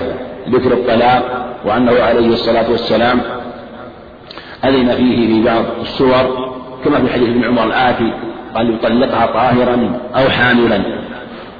ذكر 0.50 0.72
الطلاق 0.72 1.46
وأنه 1.64 2.02
عليه 2.02 2.28
الصلاة 2.28 2.70
والسلام 2.70 3.20
أذن 4.64 4.94
فيه 4.94 5.26
في 5.26 5.44
بعض 5.44 5.64
السور 5.80 6.46
كما 6.84 6.98
في 6.98 7.12
حديث 7.12 7.28
ابن 7.28 7.44
عمر 7.44 7.64
الآتي 7.64 8.12
قال 8.54 8.74
يطلقها 8.74 9.26
طاهرا 9.26 10.00
أو 10.16 10.28
حاملا. 10.30 10.82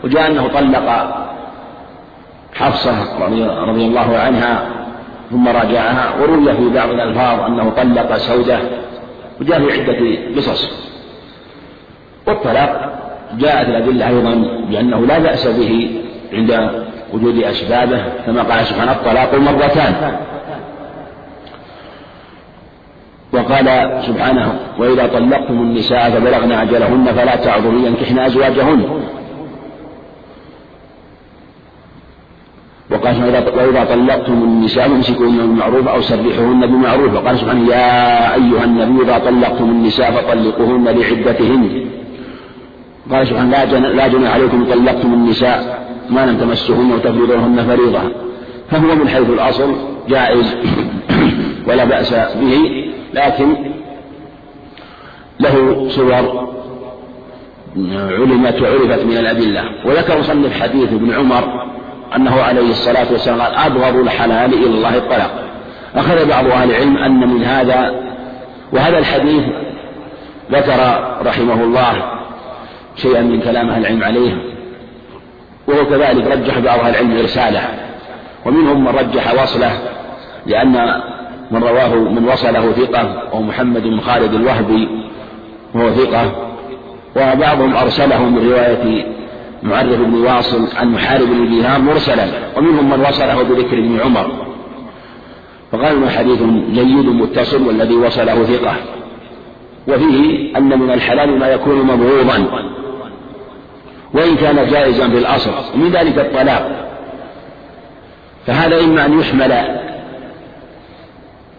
وجاء 0.05 0.31
أنه 0.31 0.49
طلق 0.49 1.17
حفصة 2.55 3.27
رضي 3.65 3.85
الله 3.87 4.19
عنها 4.19 4.67
ثم 5.31 5.49
راجعها 5.49 6.15
وروي 6.21 6.55
في 6.57 6.69
بعض 6.75 6.89
الألفاظ 6.89 7.41
أنه 7.41 7.71
طلق 7.71 8.17
سودة 8.17 8.59
وجاء 9.41 9.59
في 9.59 9.81
عدة 9.81 10.37
قصص. 10.37 10.71
والطلاق 12.27 12.99
جاءت 13.39 13.69
الأدلة 13.69 14.09
أيضا 14.09 14.35
بأنه 14.71 15.07
لا 15.07 15.19
بأس 15.19 15.47
به 15.47 16.03
عند 16.33 16.51
وجود 17.13 17.43
أسبابه 17.43 18.03
كما 18.27 18.43
قال 18.43 18.67
سبحانه 18.67 18.93
الطلاق 18.93 19.35
مرتان. 19.35 20.19
وقال 23.33 24.03
سبحانه 24.07 24.59
وإذا 24.79 25.07
طلقتم 25.07 25.55
النساء 25.55 26.11
فبلغن 26.11 26.53
أجلهن 26.53 27.07
فلا 27.17 27.37
تعظوا 27.37 27.73
ينكحن 27.73 28.19
أزواجهن. 28.19 29.03
وقال 32.91 33.15
سبحانه 33.15 33.51
وإذا 33.57 33.85
طلقتم 33.85 34.33
النساء 34.33 34.89
فامسكوهن 34.89 35.37
بالمعروف 35.37 35.89
أو 35.89 36.01
سرحوهن 36.01 36.67
بمعروف 36.67 37.15
وقال 37.15 37.39
سبحانه 37.39 37.69
يا 37.71 38.35
أيها 38.35 38.65
النبي 38.65 39.03
إذا 39.03 39.19
طلقتم 39.19 39.65
النساء 39.65 40.11
فطلقوهن 40.11 40.85
لعدتهن. 40.85 41.87
قال 43.13 43.27
سبحانه 43.27 43.51
لا 43.99 44.09
جناح 44.09 44.35
عليكم 44.35 44.65
طلقتم 44.65 45.15
النساء. 45.15 45.86
ما 46.11 46.27
لم 46.27 46.39
تمسهن 46.39 46.93
وتفرضوهن 46.93 47.65
فريضة. 47.67 48.03
فهو 48.71 48.95
من 48.95 49.09
حيث 49.09 49.31
الأصل 49.31 49.75
جائز 50.09 50.57
ولا 51.69 51.85
بأس 51.85 52.15
به 52.15 52.85
لكن 53.15 53.57
له 55.41 55.87
صور 55.89 56.15
علمت 57.95 58.63
وعرفت 58.63 59.05
من 59.05 59.17
الأدلة. 59.17 59.63
وذكر 59.85 60.19
مصنف 60.19 60.63
حديث 60.63 60.93
ابن 60.93 61.13
عمر 61.13 61.67
أنه 62.17 62.43
عليه 62.43 62.71
الصلاة 62.71 63.07
والسلام 63.13 63.41
قال 63.41 63.55
أبغض 63.55 63.97
الحلال 63.97 64.55
إلى 64.55 64.67
الله 64.67 64.97
الطلاق 64.97 65.47
أخذ 65.97 66.29
بعض 66.29 66.47
أهل 66.47 66.71
العلم 66.71 66.97
أن 66.97 67.29
من 67.29 67.45
هذا 67.45 67.95
وهذا 68.73 68.99
الحديث 68.99 69.45
ذكر 70.53 71.05
رحمه 71.27 71.65
الله 71.65 71.93
شيئا 72.97 73.23
من 73.23 73.41
كلام 73.41 73.69
أهل 73.69 73.81
العلم 73.81 74.05
عليه. 74.05 74.56
وهو 75.69 75.87
كذلك 75.87 76.27
رجح 76.27 76.59
بعض 76.59 76.79
أهل 76.79 76.91
العلم 76.91 77.19
إرساله 77.19 77.63
ومنهم 78.47 78.85
من 78.85 78.89
رجح 78.89 79.43
وصلة 79.43 79.71
لأن 80.47 81.03
من 81.51 81.65
رواه 81.65 81.95
من 81.95 82.29
وصله 82.29 82.73
ثقة 82.73 83.23
وهو 83.33 83.43
محمد 83.43 83.83
بن 83.83 84.01
خالد 84.01 84.35
الوهبي 84.35 84.89
وهو 85.75 85.91
ثقة. 85.91 86.33
وبعضهم 87.17 87.77
أرسله 87.77 88.29
من 88.29 88.51
رواية 88.51 89.07
معرف 89.63 90.01
بن 90.01 90.15
واصل 90.15 90.67
عن 90.77 90.93
محارب 90.93 91.29
بن 91.29 91.49
دينار 91.49 91.81
مرسلا. 91.81 92.25
ومنهم 92.57 92.91
من 92.91 93.01
وصله 93.01 93.43
بذكر 93.43 93.79
ابن 93.79 94.01
عمر. 94.01 94.31
انه 95.75 96.09
حديث 96.09 96.43
جيد 96.73 97.07
متصل 97.07 97.67
والذي 97.67 97.95
وصله 97.95 98.45
ثقة. 98.45 98.75
وفيه 99.89 100.57
أن 100.57 100.79
من 100.79 100.91
الحلال 100.91 101.39
ما 101.39 101.49
يكون 101.49 101.83
مبغوضا. 101.83 102.47
وإن 104.15 104.37
كان 104.37 104.71
جائزا 104.71 105.09
في 105.09 105.19
الأصل 105.19 105.51
ومن 105.75 105.91
ذلك 105.91 106.19
الطلاق. 106.19 106.71
فهذا 108.47 108.81
إما 108.81 109.07
أن 109.07 109.21
يحمل 109.21 109.81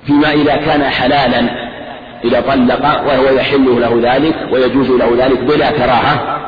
فيما 0.06 0.34
إذا 0.34 0.56
كان 0.56 0.84
حلالا 0.84 1.68
إذا 2.24 2.41
طلق 2.41 2.86
وهو 3.08 3.24
يحل 3.24 3.82
له 3.82 4.14
ذلك 4.14 4.36
ويجوز 4.52 4.89
له 4.89 5.26
ذلك 5.26 5.39
بلا 5.39 5.72
كراهة 5.72 6.39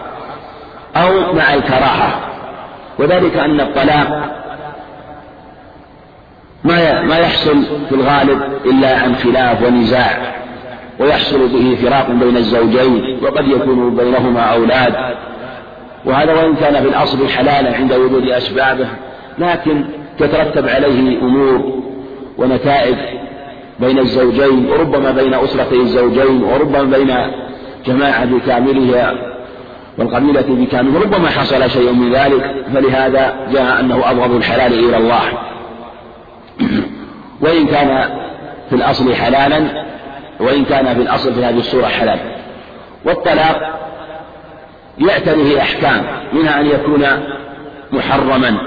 أو 0.96 1.34
مع 1.34 1.54
الكراهة. 1.54 2.20
وذلك 3.00 3.38
أن 3.38 3.60
الطلاق 3.60 4.40
ما 6.64 7.18
يحصل 7.20 7.64
في 7.90 7.96
الغالب 7.96 8.42
إلا 8.66 8.98
عن 8.98 9.16
خلاف 9.16 9.64
ونزاع 9.64 10.36
ويحصل 11.00 11.48
به 11.48 11.78
فراق 11.82 12.12
بين 12.12 12.38
الزوجين 12.38 13.20
وقد 13.24 13.48
يكون 13.48 13.96
بينهما 13.96 14.42
أولاد. 14.42 14.96
وهذا 16.06 16.34
وإن 16.34 16.56
كان 16.56 16.74
في 16.74 16.88
الأصل 16.90 17.30
حلالا 17.30 17.76
عند 17.76 17.94
وجود 17.94 18.30
أسبابه 18.30 18.88
لكن 19.40 19.86
تترتب 20.20 20.68
عليه 20.68 21.22
أمور 21.22 21.84
ونتائج 22.38 22.96
بين 23.80 24.00
الزوجين 24.00 24.70
وربما 24.70 25.12
بين 25.12 25.34
أسرتي 25.34 25.76
الزوجين 25.76 26.44
وربما 26.44 26.98
بين 26.98 27.16
جماعة 27.86 28.26
بكاملها 28.26 29.14
والقبيلة 29.98 30.46
بكاملها 30.50 31.02
ربما 31.02 31.30
حصل 31.30 31.70
شيء 31.70 31.92
من 31.92 32.14
ذلك 32.14 32.56
فلهذا 32.74 33.48
جاء 33.54 33.80
أنه 33.80 34.12
أبغض 34.12 34.32
الحلال 34.32 34.74
إلى 34.74 34.98
الله. 34.98 35.22
وإن 37.42 37.68
كان 37.68 38.10
في 38.70 38.76
الأصل 38.76 39.14
حلالا 39.14 39.86
وإن 40.40 40.66
كان 40.66 40.96
في 40.96 41.02
الأصل 41.02 41.34
في 41.34 41.46
هذه 41.46 41.58
الصورة 41.58 41.86
حلال. 41.86 42.20
والطلاق 43.06 43.80
يعتريه 45.00 45.62
أحكام 45.62 46.04
منها 46.34 46.62
أن 46.62 46.66
يكون 46.66 47.06
محرما 47.92 48.58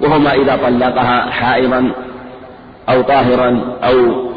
وهما 0.00 0.32
إذا 0.32 0.56
طلقها 0.56 1.30
حائضا 1.30 1.92
أو 2.88 3.02
طاهرا 3.02 3.78
أو 3.84 4.28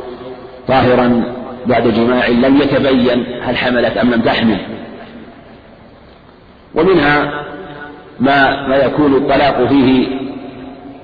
طاهرا 0.67 1.23
بعد 1.65 1.87
جماع 1.87 2.27
لم 2.27 2.61
يتبين 2.61 3.25
هل 3.41 3.57
حملت 3.57 3.97
أم 3.97 4.11
لم 4.11 4.21
تحمل. 4.21 4.57
ومنها 6.75 7.43
ما 8.19 8.67
ما 8.67 8.75
يكون 8.75 9.15
الطلاق 9.15 9.67
فيه 9.67 10.07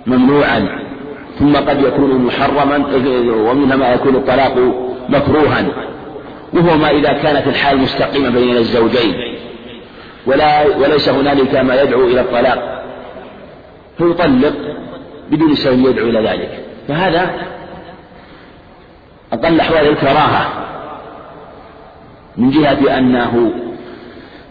ممنوعا 0.08 0.80
ثم 1.40 1.56
قد 1.56 1.82
يكون 1.82 2.26
محرما 2.26 2.86
ومنها 3.50 3.76
ما 3.76 3.94
يكون 3.94 4.16
الطلاق 4.16 4.56
مكروها 5.10 5.66
وهو 6.54 6.78
ما 6.78 6.90
إذا 6.90 7.14
كانت 7.14 7.48
الحال 7.48 7.78
مستقيمة 7.78 8.30
بين 8.30 8.58
الزوجين. 8.58 9.37
ولا 10.28 10.78
وليس 10.78 11.10
هنالك 11.10 11.56
ما 11.56 11.82
يدعو 11.82 12.08
إلى 12.08 12.22
الطلاق. 12.22 12.84
فيطلق 13.98 14.54
بدون 15.32 15.56
سبب 15.56 15.86
يدعو 15.86 16.10
إلى 16.10 16.30
ذلك. 16.30 16.66
فهذا 16.88 17.30
أقل 19.34 19.60
أحوال 19.60 19.88
الكراهة 19.88 20.48
من 22.38 22.50
جهة 22.50 22.98
أنه 22.98 23.52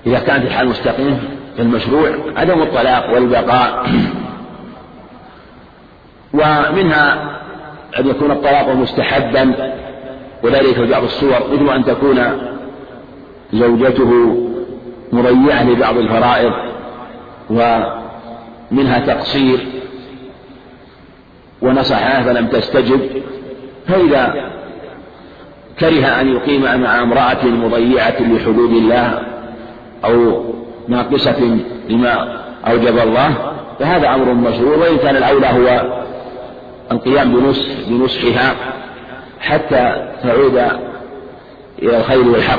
إذا 0.07 0.19
كانت 0.19 0.45
الحال 0.45 0.69
مستقيمة 0.69 1.19
فالمشروع 1.59 2.11
عدم 2.37 2.63
الطلاق 2.63 3.15
والبقاء. 3.15 3.87
ومنها 6.35 7.37
أن 7.99 8.07
يكون 8.07 8.31
الطلاق 8.31 8.69
مستحبا. 8.69 9.73
وذلك 10.43 10.75
في 10.75 10.87
بعض 10.87 11.03
الصور 11.03 11.39
مثل 11.53 11.75
أن 11.75 11.85
تكون 11.85 12.23
زوجته 13.53 14.46
مضيعة 15.13 15.65
لبعض 15.71 15.97
الفرائض 15.97 16.53
ومنها 17.51 18.99
تقصير 18.99 19.67
ونصحها 21.63 22.23
فلم 22.23 22.47
تستجب. 22.47 23.01
فإذا 23.89 24.35
كره 25.81 26.07
أن 26.21 26.29
يقيم 26.29 26.63
مع 26.63 27.03
امرأة 27.03 27.45
مضيعة 27.45 28.17
لحدود 28.21 28.71
الله 28.71 29.23
أو 30.05 30.45
ناقصة 30.89 31.59
لما 31.89 32.43
أوجب 32.67 32.99
الله 32.99 33.35
فهذا 33.79 34.15
أمر 34.15 34.33
مشروع 34.33 34.77
وإن 34.77 34.97
كان 34.97 35.17
الأولى 35.17 35.47
هو 35.47 35.97
القيام 36.93 37.35
بنصح 37.35 37.89
بنصحها 37.89 38.55
حتى 39.41 40.13
تعود 40.23 40.63
إلى 41.83 41.97
الخير 41.97 42.29
والحق. 42.29 42.59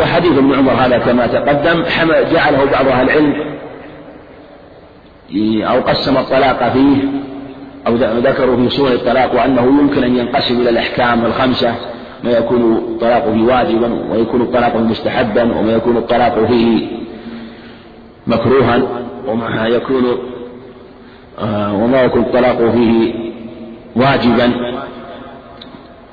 وحديث 0.00 0.38
ابن 0.38 0.54
عمر 0.54 0.72
هذا 0.72 0.98
كما 0.98 1.26
تقدم 1.26 1.84
جعله 2.32 2.64
بعض 2.64 2.88
أهل 2.88 3.10
العلم 3.10 3.34
أو 5.64 5.80
قسم 5.80 6.16
الطلاق 6.16 6.72
فيه 6.72 6.96
أو 7.86 7.94
ذكروا 7.96 8.56
في 8.56 8.70
سورة 8.70 8.92
الطلاق 8.92 9.34
وأنه 9.34 9.62
يمكن 9.62 10.04
أن 10.04 10.16
ينقسم 10.16 10.60
إلى 10.60 10.70
الأحكام 10.70 11.24
الخمسة 11.26 11.74
ما 12.24 12.30
يكون 12.30 12.76
الطلاق 12.76 13.32
فيه 13.32 13.42
واجبا 13.42 13.98
ويكون 14.10 14.40
الطلاق 14.40 14.76
مستحبا 14.76 15.58
وما 15.58 15.72
يكون 15.72 15.96
الطلاق 15.96 16.44
فيه 16.46 16.86
مكروها 18.26 18.82
وما 19.28 19.66
يكون 19.66 20.18
آه، 21.38 21.74
وما 21.74 22.02
يكون 22.02 22.22
الطلاق 22.22 22.70
فيه 22.70 23.14
واجبا. 23.96 24.52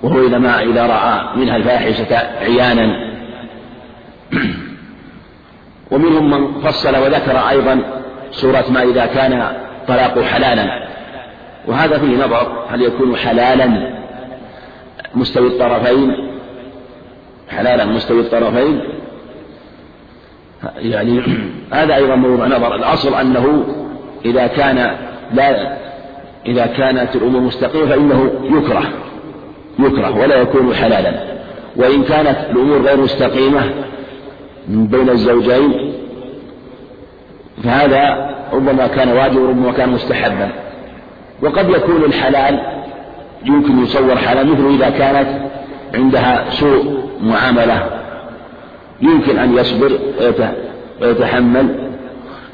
وهو 0.03 0.27
إذا 0.27 0.37
ما 0.37 0.61
إذا 0.61 0.85
رأى 0.85 1.37
منها 1.37 1.55
الفاحشة 1.57 2.15
عيانا 2.15 3.06
ومنهم 5.91 6.29
من 6.29 6.61
فصل 6.61 6.95
وذكر 6.95 7.37
أيضا 7.49 7.79
سورة 8.31 8.65
ما 8.69 8.83
إذا 8.83 9.05
كان 9.05 9.51
طلاق 9.87 10.21
حلالا. 10.21 10.87
وهذا 11.67 11.97
فيه 11.97 12.25
نظر 12.25 12.65
هل 12.69 12.81
يكون 12.81 13.15
حلالا 13.15 13.93
مستوي 15.15 15.47
الطرفين؟ 15.47 16.29
حلالا 17.49 17.85
مستوي 17.85 18.19
الطرفين؟ 18.19 18.81
يعني 20.77 21.21
هذا 21.73 21.95
أيضا 21.95 22.15
موضوع 22.15 22.47
نظر. 22.47 22.75
الأصل 22.75 23.13
أنه 23.13 23.65
إذا 24.25 24.47
كان 24.47 24.95
لا 25.33 25.77
إذا 26.45 26.65
كانت 26.65 27.15
الأمور 27.15 27.41
مستقيمة 27.41 27.85
فإنه 27.85 28.31
يكره 28.43 28.83
يكره 29.79 30.19
ولا 30.19 30.35
يكون 30.35 30.75
حلالا. 30.75 31.37
وإن 31.75 32.03
كانت 32.03 32.37
الأمور 32.49 32.81
غير 32.81 32.97
مستقيمة 32.97 33.63
بين 34.67 35.09
الزوجين 35.09 35.93
فهذا 37.63 38.29
ربما 38.53 38.87
كان 38.87 39.09
واجب 39.09 39.37
وربما 39.37 39.71
كان 39.71 39.89
مستحبا. 39.89 40.49
وقد 41.41 41.69
يكون 41.69 42.03
الحلال 42.03 42.59
يمكن 43.45 43.83
يصور 43.83 44.15
حلال 44.15 44.47
مثل 44.47 44.75
إذا 44.75 44.89
كانت 44.89 45.27
عندها 45.95 46.49
سوء 46.49 47.03
معاملة. 47.23 47.89
يمكن 49.01 49.37
أن 49.39 49.57
يصبر 49.57 49.99
ويتحمل 51.01 51.75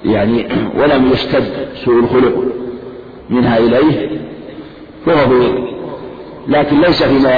يعني 0.05 0.47
ولم 0.77 1.11
يشتد 1.11 1.67
سوء 1.85 1.99
الخلق 1.99 2.43
منها 3.29 3.57
إليه 3.57 4.09
فهو 5.05 5.33
لكن 6.47 6.81
ليس 6.81 7.03
فيما 7.03 7.37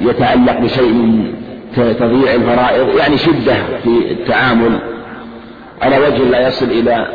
يتعلق 0.00 0.60
بشيء 0.60 0.92
من 0.92 1.34
تضييع 1.76 2.34
الفرائض 2.34 2.96
يعني 2.98 3.18
شدة 3.18 3.54
في 3.82 4.12
التعامل. 4.12 4.78
على 5.82 5.98
وجه 5.98 6.24
لا 6.24 6.48
يصل 6.48 6.66
إلى 6.66 7.06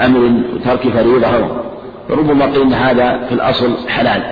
أمر 0.00 0.42
ترك 0.64 0.88
فريضة. 0.88 1.62
ربما 2.10 2.44
قيل 2.44 2.62
إن 2.62 2.72
هذا 2.72 3.26
في 3.28 3.34
الأصل 3.34 3.88
حلال. 3.88 4.22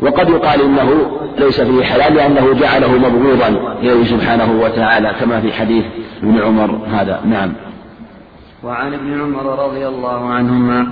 وقد 0.00 0.28
يقال 0.28 0.60
إنه 0.62 1.10
ليس 1.38 1.60
فيه 1.60 1.82
حلال 1.82 2.14
لأنه 2.14 2.54
جعله 2.60 2.92
مبغوضا. 2.92 3.76
إليه 3.82 4.04
سبحانه 4.04 4.60
وتعالى 4.62 5.14
كما 5.20 5.40
في 5.40 5.52
حديث 5.52 5.84
ابن 6.22 6.40
عمر 6.40 6.80
هذا. 6.92 7.20
نعم. 7.24 7.52
وعن 8.64 8.94
ابن 8.94 9.20
عمر 9.20 9.66
رضي 9.66 9.88
الله 9.88 10.28
عنهما 10.30 10.86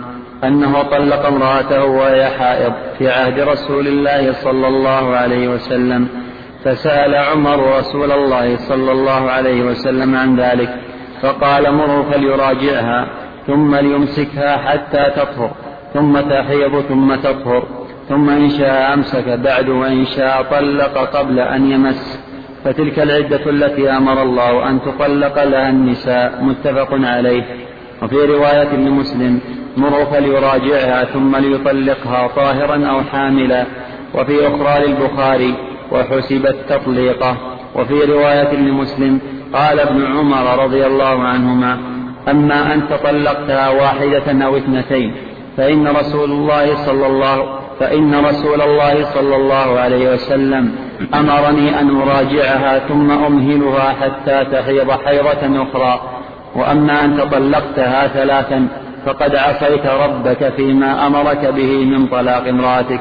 أنه 0.45 0.83
طلق 0.83 1.27
امرأته 1.27 1.85
وهي 1.85 2.27
حائض 2.27 2.73
في 2.99 3.11
عهد 3.11 3.41
رسول 3.41 3.87
الله 3.87 4.33
صلى 4.33 4.69
الله 4.69 5.17
عليه 5.17 5.49
وسلم. 5.49 6.09
فسأل 6.65 7.15
عمر 7.15 7.79
رسول 7.79 8.13
الله 8.13 8.57
صلى 8.57 8.93
الله 8.93 9.31
عليه 9.31 9.63
وسلم 9.63 10.17
عن 10.17 10.37
ذلك 10.37 10.71
فقال 11.23 11.75
مره 11.75 12.07
فليراجعها 12.13 13.07
ثم 13.47 13.75
ليمسكها 13.75 14.57
حتى 14.57 15.11
تطهر 15.17 15.51
ثم 15.95 16.21
تحيض 16.21 16.81
ثم 16.81 17.15
تطهر 17.15 17.63
ثم 18.09 18.31
إن 18.31 18.51
شاء 18.51 18.95
أمسك 18.95 19.29
بعد 19.29 19.69
وإن 19.69 20.07
شاء 20.07 20.43
طلق 20.43 20.99
قبل 21.17 21.41
أن 21.41 21.71
يمس. 21.71 22.21
فتلك 22.65 22.99
العدة 22.99 23.51
التي 23.51 23.91
أمر 23.91 24.23
الله 24.23 24.71
أن 24.71 24.81
تطلق 24.83 25.45
لها 25.45 25.69
النساء 25.69 26.43
متفق 26.43 26.89
عليه. 26.93 27.43
وفي 28.03 28.17
رواية 28.17 28.77
لمسلم 28.77 29.41
مروا 29.77 30.05
فليراجعها 30.05 31.05
ثم 31.05 31.37
ليطلقها 31.37 32.29
طاهرا 32.37 32.87
أو 32.87 33.03
حاملا. 33.03 33.65
وفي 34.15 34.47
أخرى 34.49 34.87
للبخاري 34.87 35.55
وحسبت 35.93 36.57
تطليقه 36.69 37.37
وفي 37.75 38.05
رواية 38.05 38.55
لمسلم 38.55 39.21
قال 39.55 39.81
ابن 39.81 40.07
عمر 40.07 40.65
رضي 40.65 40.87
الله 40.87 41.23
عنهما 41.23 41.79
أما 42.31 42.75
أن 42.75 42.89
تطلقتها 42.89 43.69
واحدة 43.69 44.45
أو 44.47 44.57
اثنتين 44.57 45.15
فإن 45.57 45.89
رسول 45.89 46.31
الله 46.31 46.75
صلى 46.75 47.07
الله 47.07 47.59
فإن 47.81 48.25
رسول 48.25 48.63
الله 48.63 49.05
صلى 49.05 49.37
الله 49.37 49.81
عليه 49.81 50.13
وسلم 50.13 50.73
أمرني 51.15 51.81
أن 51.81 52.01
أراجعها 52.01 52.79
ثم 52.79 53.11
أمهلها 53.11 53.95
حتى 54.01 54.45
تحيض 54.45 54.91
حيضة 54.91 55.63
أخرى. 55.63 56.01
وأما 56.57 57.05
أن 57.05 57.17
تطلقتها 57.17 58.07
ثلاثا 58.07 58.69
فقد 59.07 59.37
عصيت 59.37 59.87
ربك 59.87 60.53
فيما 60.57 61.07
أمرك 61.07 61.47
به 61.47 61.85
من 61.85 62.07
طلاق 62.07 62.49
امرأتك. 62.49 63.01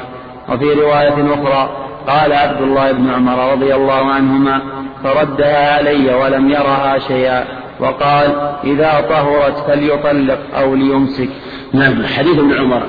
وفي 0.49 0.73
رواية 0.73 1.33
أخرى 1.33 1.86
قال 2.07 2.33
عبد 2.33 2.61
الله 2.61 2.91
بن 2.91 3.09
عمر 3.09 3.51
رضي 3.51 3.75
الله 3.75 4.05
عنهما 4.05 4.61
فردها 5.03 5.75
علي 5.77 6.13
ولم 6.13 6.49
يرها 6.49 6.99
شيئا 6.99 7.43
وقال 7.79 8.57
إذا 8.63 9.05
طهرت 9.09 9.57
فليطلق 9.67 10.39
أو 10.57 10.75
ليمسك. 10.75 11.29
نعم 11.73 12.05
حديث 12.05 12.39
ابن 12.39 12.53
عمر. 12.53 12.81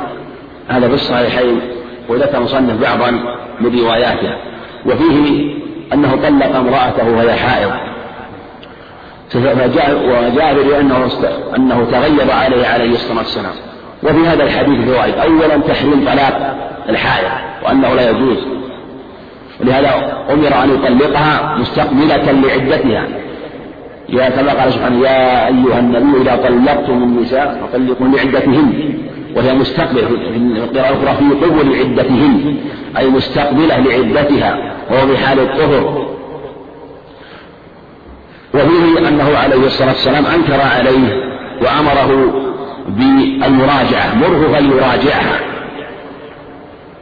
هذا 0.68 0.88
في 0.88 0.94
الصحيحين 0.94 1.60
وذكر 2.08 2.40
مصنف 2.40 2.80
بعضا 2.80 3.10
من 3.60 3.80
رواياته 3.80 4.34
وفيه 4.86 5.54
أنه 5.92 6.16
طلق 6.16 6.56
امرأته 6.56 7.10
وهي 7.16 7.32
حائض. 7.32 7.70
وجاء 9.34 10.54
في 10.54 10.80
أنه 10.80 11.08
أنه 11.56 11.86
تغير 11.92 12.32
عليه 12.32 12.66
عليه 12.66 12.94
الصلاة 12.94 13.18
والسلام. 13.18 13.54
وفي 14.02 14.28
هذا 14.28 14.44
الحديث 14.44 14.90
فوائد 14.90 15.14
أولا 15.14 15.58
تحريم 15.58 16.04
طلاق 16.06 16.56
الحائض 16.88 17.30
وأنه 17.64 17.94
لا 17.94 18.10
يجوز. 18.10 18.57
ولهذا 19.60 20.24
أمر 20.30 20.64
أن 20.64 20.70
يطلقها 20.70 21.56
مستقبلة 21.58 22.32
لعدتها. 22.32 23.08
يا 24.08 24.28
كما 24.28 24.52
قال 24.52 24.72
سبحانه 24.72 25.00
يا 25.08 25.46
أيها 25.46 25.78
النبي 25.78 26.22
إذا 26.22 26.36
طلقتم 26.36 27.02
النساء 27.02 27.60
فطلقوا 27.62 28.08
لعدتهن 28.08 28.94
وهي 29.36 29.54
مستقبلة 29.54 30.06
في 30.06 30.14
القراءة 30.36 30.92
الأخرى 30.92 31.16
في 31.16 31.44
قبل 31.44 31.78
عدتهن 31.78 32.56
أي 32.98 33.10
مستقبلة 33.10 33.78
لعدتها 33.78 34.74
وهو 34.90 35.06
في 35.06 35.18
حال 35.18 35.38
الطهر. 35.40 36.08
وفيه 38.54 39.08
أنه 39.08 39.38
عليه 39.38 39.66
الصلاة 39.66 39.88
والسلام 39.88 40.26
أنكر 40.26 40.60
عليه 40.60 41.22
وأمره 41.62 42.32
بالمراجعة. 42.88 44.14
مره 44.14 44.52
فليراجعها. 44.52 45.40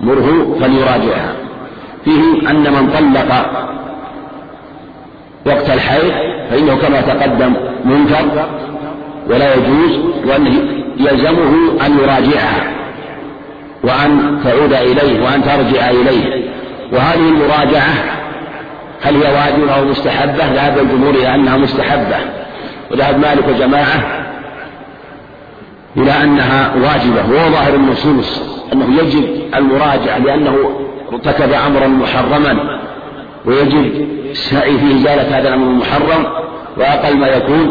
مره 0.00 0.56
فليراجعها. 0.60 1.45
فيه 2.06 2.50
أن 2.50 2.72
من 2.72 2.90
طلق 2.90 3.46
وقت 5.46 5.70
الحيض 5.70 6.12
فإنه 6.50 6.76
كما 6.76 7.00
تقدم 7.00 7.54
منكر 7.84 8.48
ولا 9.30 9.54
يجوز 9.54 9.98
وأنه 10.26 10.54
يلزمه 10.96 11.86
أن 11.86 11.98
يراجعها 11.98 12.64
وأن 13.84 14.40
تعود 14.44 14.72
إليه 14.72 15.24
وأن 15.24 15.42
ترجع 15.42 15.90
إليه. 15.90 16.50
وهذه 16.92 17.28
المراجعة 17.28 17.94
هل 19.02 19.16
هي 19.16 19.34
واجبة 19.34 19.74
أو 19.76 19.84
مستحبة؟ 19.84 20.52
ذهب 20.54 20.78
الجمهور 20.78 21.14
إلى 21.14 21.34
أنها 21.34 21.56
مستحبة. 21.56 22.16
وذهب 22.90 23.18
مالك 23.18 23.48
وجماعة 23.48 24.26
إلى 25.96 26.12
أنها 26.22 26.72
واجبة. 26.74 27.34
وهو 27.34 27.50
ظاهر 27.50 27.74
النصوص 27.74 28.42
أنه 28.72 29.00
يجب 29.02 29.24
المراجعة 29.56 30.18
لأنه 30.18 30.85
ارتكب 31.12 31.52
أمرا 31.52 31.86
محرما 31.86 32.80
ويجب 33.44 34.06
السعي 34.30 34.78
في 34.78 34.96
إزالة 34.96 35.38
هذا 35.38 35.48
الأمر 35.48 35.70
المحرم 35.70 36.26
وأقل 36.76 37.16
ما 37.16 37.26
يكون 37.26 37.70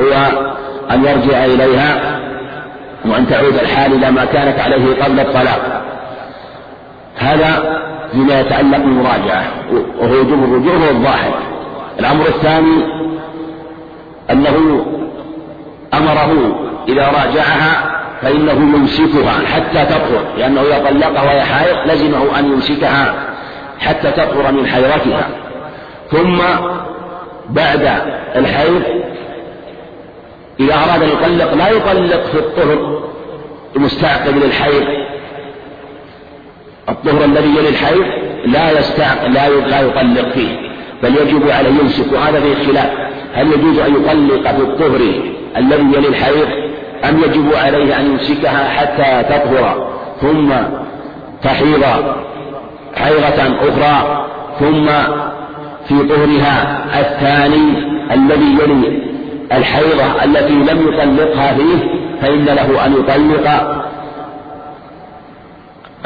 هو 0.00 0.12
أن 0.90 1.04
يرجع 1.04 1.44
إليها 1.44 2.20
وأن 3.04 3.26
تعود 3.26 3.54
الحال 3.54 3.92
إلى 3.92 4.10
ما 4.10 4.24
كانت 4.24 4.60
عليه 4.60 5.02
قبل 5.04 5.20
الطلاق. 5.20 5.82
هذا 7.16 7.80
فيما 8.12 8.40
يتعلق 8.40 8.78
بالمراجعة 8.78 9.44
وهو 10.00 10.20
وجوب 10.20 10.44
الرجوع 10.44 10.74
هو 10.74 10.90
الظاهر. 10.90 11.34
الأمر 12.00 12.26
الثاني 12.26 12.84
أنه 14.30 14.86
أمره 15.94 16.58
إذا 16.88 17.06
راجعها 17.06 17.97
فإنه 18.22 18.52
يمسكها 18.52 19.46
حتى 19.46 19.84
تطهر 19.84 20.24
لأنه 20.38 20.60
إذا 20.60 20.90
طلقها 20.90 21.22
وهي 21.22 21.40
حائض 21.40 21.90
لزمه 21.90 22.38
أن 22.38 22.52
يمسكها 22.52 23.14
حتى 23.78 24.10
تطهر 24.10 24.52
من 24.52 24.66
حيرتها. 24.66 25.28
ثم 26.10 26.38
بعد 27.50 28.02
الحيض 28.36 28.82
إذا 30.60 30.74
أراد 30.74 31.02
أن 31.02 31.08
يطلق 31.08 31.54
لا 31.54 31.68
يطلق 31.68 32.24
في 32.26 32.38
الطهر 32.38 33.02
المستعقب 33.76 34.36
للحيض. 34.36 34.84
الطهر 36.88 37.24
الذي 37.24 37.48
يلي 37.48 37.68
الحيض 37.68 38.04
لا 38.46 38.78
يستعقل 38.78 39.32
لا 39.32 39.48
لا 39.48 39.80
يطلق 39.80 40.28
فيه 40.28 40.56
بل 41.02 41.16
يجب 41.16 41.50
عليه 41.50 41.70
يمسك 41.70 42.12
وهذا 42.12 42.40
فيه 42.40 42.66
خلاف. 42.66 42.90
هل 43.34 43.52
يجوز 43.52 43.78
أن 43.78 43.94
يطلق 43.94 44.50
في 44.50 44.62
الطهر 44.62 45.00
الذي 45.56 45.96
يلي 45.96 46.08
الحيض؟ 46.08 46.67
أم 47.04 47.18
يجب 47.18 47.54
عليه 47.54 48.00
أن 48.00 48.06
يمسكها 48.06 48.68
حتى 48.68 49.22
تطهر 49.28 49.88
ثم 50.20 50.52
تحيض 51.42 51.84
حيضة 52.96 53.68
أخرى 53.68 54.26
ثم 54.60 54.86
في 55.88 56.08
طهرها 56.08 56.84
الثاني 57.00 57.88
الذي 58.14 58.58
يلي 58.62 59.02
الحيضة 59.52 60.24
التي 60.24 60.52
لم 60.52 60.88
يطلقها 60.88 61.54
فيه 61.54 61.78
فإن 62.22 62.44
له 62.44 62.86
أن 62.86 62.92
يطلق 62.92 63.48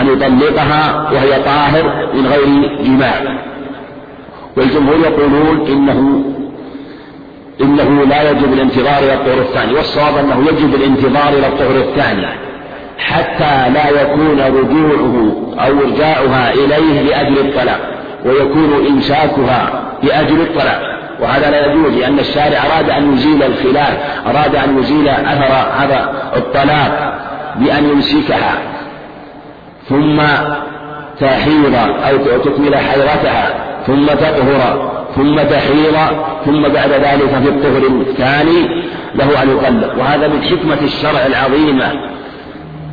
أن 0.01 0.09
يطلقها 0.09 1.11
وهي 1.13 1.43
طاهر 1.43 2.09
من 2.15 2.27
غير 2.27 2.77
جماع. 2.85 3.43
والجمهور 4.57 4.99
يقولون 4.99 5.67
إنه 5.67 6.25
إنه 7.63 8.05
لا 8.05 8.31
يجب 8.31 8.53
الانتظار 8.53 8.99
إلى 8.99 9.15
الطهر 9.15 9.39
الثاني 9.39 9.75
والصواب 9.75 10.17
أنه 10.17 10.47
يجب 10.49 10.75
الانتظار 10.75 11.29
إلى 11.29 11.47
الطهر 11.47 11.77
الثاني 11.77 12.27
حتى 12.99 13.71
لا 13.75 14.03
يكون 14.03 14.41
رجوعه 14.41 15.37
أو 15.67 15.81
إرجاعها 15.81 16.53
إليه 16.53 17.03
لأجل 17.03 17.39
الطلاق 17.39 17.81
ويكون 18.25 18.87
إمساكها 18.91 19.83
لأجل 20.03 20.41
الطلاق. 20.41 20.93
وهذا 21.21 21.51
لا 21.51 21.67
يجوز 21.67 21.93
لأن 21.93 22.19
الشارع 22.19 22.59
أراد 22.67 22.91
أن 22.91 23.13
يزيل 23.13 23.43
الخلاف 23.43 23.99
أراد 24.27 24.57
أن 24.57 24.79
يزيل 24.79 25.09
أثر 25.09 25.53
هذا 25.79 26.31
الطلاق 26.37 27.19
بأن 27.57 27.89
يمسكها. 27.89 28.59
ثم 29.89 30.23
تحيض 31.21 31.75
أو 31.75 32.39
تكمل 32.39 32.77
حيرتها 32.77 33.55
ثم 33.87 34.07
تطهر. 34.07 35.02
ثم 35.17 35.37
تحيض 35.37 35.97
ثم 36.45 36.63
بعد 36.63 36.91
ذلك 36.91 37.43
في 37.43 37.49
الطهر 37.49 38.01
الثاني 38.01 38.85
له 39.15 39.43
أن 39.43 39.51
يطلق 39.51 39.99
وهذا 39.99 40.29
من 40.29 40.43
حكمة 40.43 40.79
الشرع 40.83 41.27
العظيمة 41.27 41.93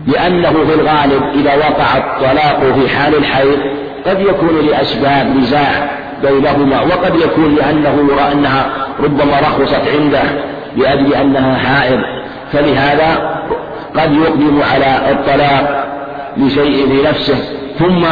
لأنه 0.07 0.51
في 0.51 0.73
الغالب 0.73 1.23
إذا 1.35 1.55
وقع 1.55 1.97
الطلاق 1.97 2.73
في 2.75 2.89
حال 2.95 3.15
الحيض 3.15 3.57
قد 4.05 4.19
يكون 4.19 4.67
لأسباب 4.67 5.37
نزاع 5.37 5.89
بينهما 6.21 6.81
وقد 6.81 7.15
يكون 7.15 7.55
لأنه 7.55 8.07
يرى 8.11 8.31
أنها 8.31 8.69
ربما 9.03 9.39
رخصت 9.39 9.81
عنده 9.95 10.23
لأجل 10.77 11.13
أنها 11.13 11.57
حائض. 11.57 11.99
فلهذا 12.51 13.39
قد 13.95 14.13
يقدم 14.13 14.61
على 14.73 15.11
الطلاق 15.11 15.85
لشيء 16.37 16.87
في 16.87 17.09
نفسه. 17.09 17.37
ثم 17.79 18.05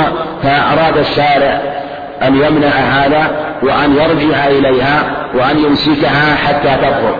فأراد 0.44 0.98
الشارع 0.98 1.77
أن 2.24 2.36
يمنع 2.36 2.68
هذا 2.68 3.32
وأن 3.64 3.96
يرجع 3.96 4.48
إليها 4.48 5.28
وأن 5.36 5.60
يمسكها 5.60 6.36
حتى 6.36 6.78
تطهر. 6.78 7.16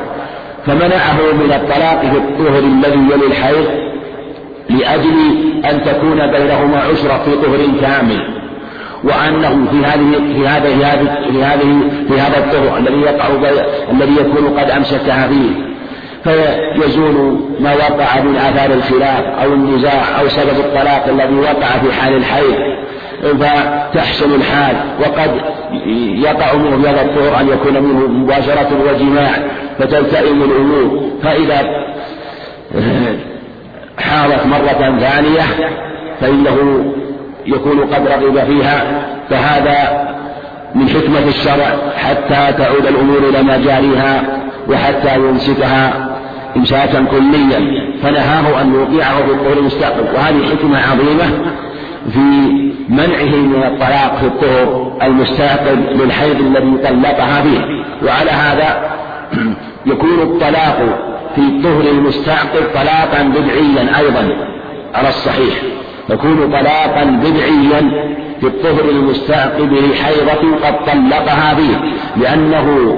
فمنعه 0.66 1.34
من 1.34 1.54
الطلاق 1.54 2.02
في 2.02 2.18
الطهر 2.18 2.60
الذي 2.60 3.14
يلي 3.14 3.28
الحيض 3.28 3.68
لأجل 4.70 5.18
أن 5.72 5.84
تكون 5.86 6.32
بينهما 6.32 6.80
عشرة 6.80 7.22
في 7.26 7.32
طهر 7.32 7.82
كامل. 7.82 8.38
وأنه 9.04 9.68
في 9.72 9.86
هذه 9.86 10.34
في 10.34 10.48
هذا 10.48 10.70
في 10.70 10.86
هذه 10.86 11.32
في 11.32 11.44
هذه 11.44 11.82
في 12.08 12.20
هذا 12.20 12.38
الطهر 12.38 12.78
الذي 12.78 13.02
يقع 13.02 13.28
الذي 13.92 14.16
يكون 14.16 14.60
قد 14.60 14.70
أمسكها 14.70 15.28
فيه. 15.28 15.68
فيزول 16.24 17.40
ما 17.60 17.74
وقع 17.74 18.22
من 18.22 18.36
آثار 18.36 18.74
الخلاف 18.74 19.24
أو 19.44 19.54
النزاع 19.54 20.20
أو 20.20 20.28
سبب 20.28 20.60
الطلاق 20.60 21.08
الذي 21.08 21.36
وقع 21.36 21.68
في 21.68 21.94
حال 22.02 22.14
الحيض. 22.16 22.56
فتحسن 23.22 24.36
الحال 24.36 24.76
وقد 25.00 25.32
يقع 26.16 26.54
منه 26.54 26.82
في 26.82 26.90
هذا 26.90 27.02
الطهر 27.02 27.42
أن 27.42 27.48
يكون 27.48 27.84
منه 27.84 28.08
مباشرة 28.08 28.70
وجماع 28.88 29.32
فتلتئم 29.80 30.42
الأمور. 30.44 31.12
فإذا 31.24 31.62
حاضت 34.00 34.46
مرة 34.46 35.00
ثانية 35.00 35.72
فإنه 36.22 36.86
يكون 37.46 37.80
قد 37.80 38.08
رغب 38.08 38.40
فيها. 38.40 39.06
فهذا 39.30 40.08
من 40.76 40.90
حكمة 40.90 41.28
الشرع 41.28 41.76
حتى 41.98 42.58
تعود 42.58 42.86
الأمور 42.86 43.18
إلى 43.30 43.44
مجاريها 43.44 44.24
وحتى 44.70 45.16
يمسكها 45.16 46.08
إمساكا 46.58 47.06
كليا. 47.12 47.60
فنهاه 48.04 48.62
أن 48.62 48.74
يوقعه 48.74 49.18
في 49.26 49.32
الطهر 49.32 49.58
المستقبل. 49.58 50.16
وهذه 50.16 50.46
حكمة 50.56 50.78
عظيمة 50.92 51.26
في 52.14 52.20
منعه 52.90 53.36
من 53.36 53.64
الطلاق 53.64 54.18
في 54.20 54.26
الطهر 54.26 54.98
المستعقل 55.04 55.78
للحيض 55.78 56.40
الذي 56.40 56.78
طلقها 56.84 57.42
فيه 57.42 57.60
وعلى 58.08 58.32
هذا 58.32 58.92
يكون 59.92 60.22
الطلاق 60.22 61.08
في 61.36 61.42
الطهر 61.42 61.82
المستعقل 61.92 62.74
طلاقا 62.74 63.24
بدعيا 63.24 63.98
أيضا. 64.00 64.30
على 64.96 65.10
الصحيح. 65.10 65.56
يكون 66.10 66.52
طلاقا 66.52 67.04
بدعيا 67.04 68.08
في 68.40 68.48
الطهر 68.48 68.90
المستعقب 68.90 69.74
لحيضة 69.74 70.56
قد 70.64 70.76
طلقها 70.86 71.56
فيه 71.56 71.78
لأنه 72.22 72.98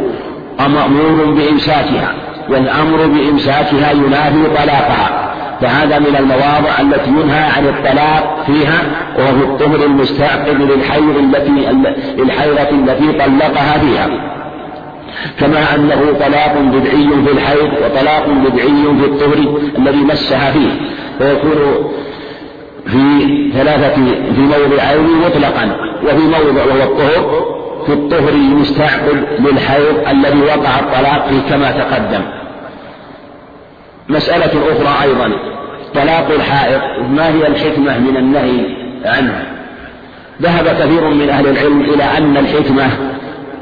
مأمور 0.60 1.26
بإمساكها 1.26 2.14
والأمر 2.50 3.08
بإمساكها 3.08 3.92
ينافي 3.92 4.56
طلاقها. 4.58 5.29
فهذا 5.62 6.00
من 6.00 6.16
المواضع 6.20 6.80
التي 6.80 7.10
ينهى 7.10 7.44
عن 7.58 7.68
الطلاق 7.68 8.44
فيها 8.48 8.82
وهو 9.18 9.38
في 9.38 9.44
الطهر 9.44 9.86
المستعقب 9.86 10.62
للحيض 10.62 11.18
التي 11.18 11.70
الحيضة 12.20 12.70
التي 12.70 13.12
طلقها 13.12 13.78
فيها. 13.78 14.10
كما 15.40 15.76
أنه 15.76 16.14
طلاق 16.20 16.58
بدعي 16.60 17.10
في 17.26 17.32
الحيض 17.32 17.70
وطلاق 17.84 18.28
بدعي 18.30 18.84
في 19.00 19.06
الطهر 19.06 19.60
الذي 19.78 19.98
مسها 19.98 20.52
فيه. 20.52 20.70
فيكون 21.20 21.92
في 22.86 23.52
ثلاثة 23.54 23.96
في 24.36 24.42
موضعين 24.42 25.22
مطلقا. 25.26 25.78
وفي 26.04 26.24
موضع 26.24 26.64
وهو 26.66 26.84
الطهر 26.84 27.46
في 27.86 27.94
الطهر 27.94 28.30
المستعقل 28.30 29.24
للحيض 29.40 30.08
الذي 30.12 30.42
وقع 30.42 30.80
الطلاق 30.80 31.28
فيه 31.30 31.56
كما 31.56 31.72
تقدم. 31.72 32.39
مسألة 34.10 34.52
أخرى 34.72 35.04
أيضا. 35.04 35.32
طلاق 35.96 36.32
الحائض 36.32 36.82
ما 37.10 37.30
هي 37.30 37.48
الحكمة 37.48 37.98
من 37.98 38.18
النهي 38.18 38.76
عنه 39.06 39.44
ذهب 40.42 40.68
كثير 40.68 41.10
من 41.10 41.30
أهل 41.30 41.48
العلم 41.48 41.82
إلى 41.82 42.04
أن 42.04 42.38
الحكمة 42.38 42.90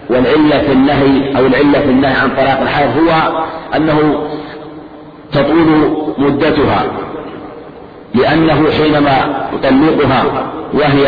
والعلة 0.10 0.60
في 0.60 0.72
النهي 0.72 1.38
أو 1.38 1.46
العلة 1.46 1.80
في 1.80 1.90
النهي 1.90 2.14
عن 2.14 2.30
طلاق 2.30 2.62
الحائض 2.62 2.90
هو 2.98 3.44
أنه 3.76 4.28
تطول 5.32 5.98
مدتها 6.18 6.86
لأنه 8.16 8.72
حينما 8.72 9.48
يطلقها 9.54 10.24
وهي 10.74 11.08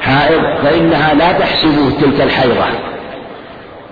حائض 0.00 0.42
فإنها 0.62 1.14
لا 1.14 1.32
تحسب 1.32 1.92
تلك 2.00 2.20
الحيضة. 2.20 2.64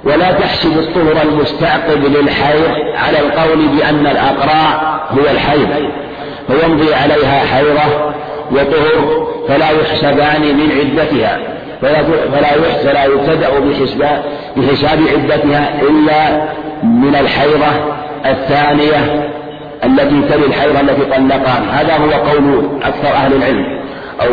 ولا 0.07 0.33
تحسب 0.33 0.79
الطهر 0.79 1.23
المستعقب 1.23 2.05
للحيض 2.05 2.71
على 3.07 3.19
القول 3.19 3.69
بأن 3.69 4.07
الأقراء 4.07 5.01
هو 5.11 5.31
الحيض 5.31 5.91
فيمضي 6.49 6.95
عليها 6.95 7.41
حيضة 7.55 8.13
وطهر 8.53 9.27
فلا 9.49 9.71
يحسبان 9.71 10.41
من 10.43 10.71
عدتها 10.79 11.39
فلا 11.83 12.03
فلا 12.85 13.05
يبتدأ 13.05 13.49
بحساب 13.59 14.25
بحساب 14.57 14.99
عدتها 15.15 15.83
إلا 15.83 16.47
من 16.83 17.17
الحيضة 17.21 17.67
الثانية 18.27 19.31
التي 19.85 20.23
تلي 20.29 20.47
الحيضة 20.47 20.81
التي 20.81 21.05
طلقها 21.05 21.63
هذا 21.73 21.95
هو 21.97 22.11
قول 22.31 22.69
أكثر 22.83 23.09
أهل 23.09 23.33
العلم 23.33 23.81
أو 24.21 24.29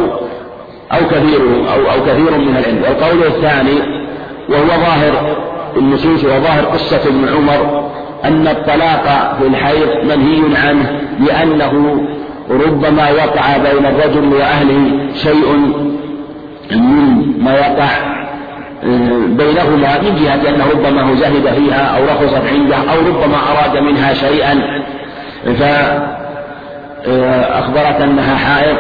أو 0.91 1.07
كثير 1.11 1.41
أو 1.74 1.91
أو 1.91 2.05
كثير 2.05 2.38
من 2.38 2.57
العلم 2.57 2.84
والقول 2.84 3.24
الثاني 3.24 4.03
وهو 4.49 4.67
ظاهر 4.67 5.36
النصوص 5.78 6.24
وظاهر 6.24 6.65
قصة 6.65 7.01
ابن 7.09 7.28
عمر 7.36 7.91
أن 8.26 8.47
الطلاق 8.47 9.38
في 9.39 9.47
الحيض 9.47 9.88
منهي 10.03 10.57
عنه 10.57 11.01
لأنه 11.19 12.01
ربما 12.49 13.11
وقع 13.11 13.57
بين 13.57 13.86
الرجل 13.86 14.34
وأهله 14.34 14.91
شيء 15.15 15.74
مما 16.71 17.53
يقع 17.53 18.13
آه، 18.84 19.26
بينهما 19.28 20.01
من 20.01 20.15
جهة 20.24 20.49
أنه 20.49 20.65
ربما 20.74 21.15
زهد 21.15 21.53
فيها 21.53 21.97
أو 21.97 22.03
رخصت 22.03 22.41
عنده 22.53 22.76
أو 22.76 22.99
ربما 23.07 23.38
أراد 23.51 23.78
منها 23.78 24.13
شيئا. 24.13 24.84
فأخبرت 27.05 28.01
أنها 28.01 28.36
حائض 28.36 28.78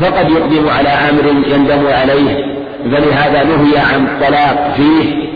فقد 0.00 0.30
يقدم 0.30 0.68
على 0.78 0.88
أمر 0.88 1.26
يندم 1.54 1.86
عليه 1.86 2.54
فلهذا 2.84 3.44
نهي 3.44 3.78
عن 3.78 4.06
الطلاق 4.06 4.74
فيه. 4.76 5.33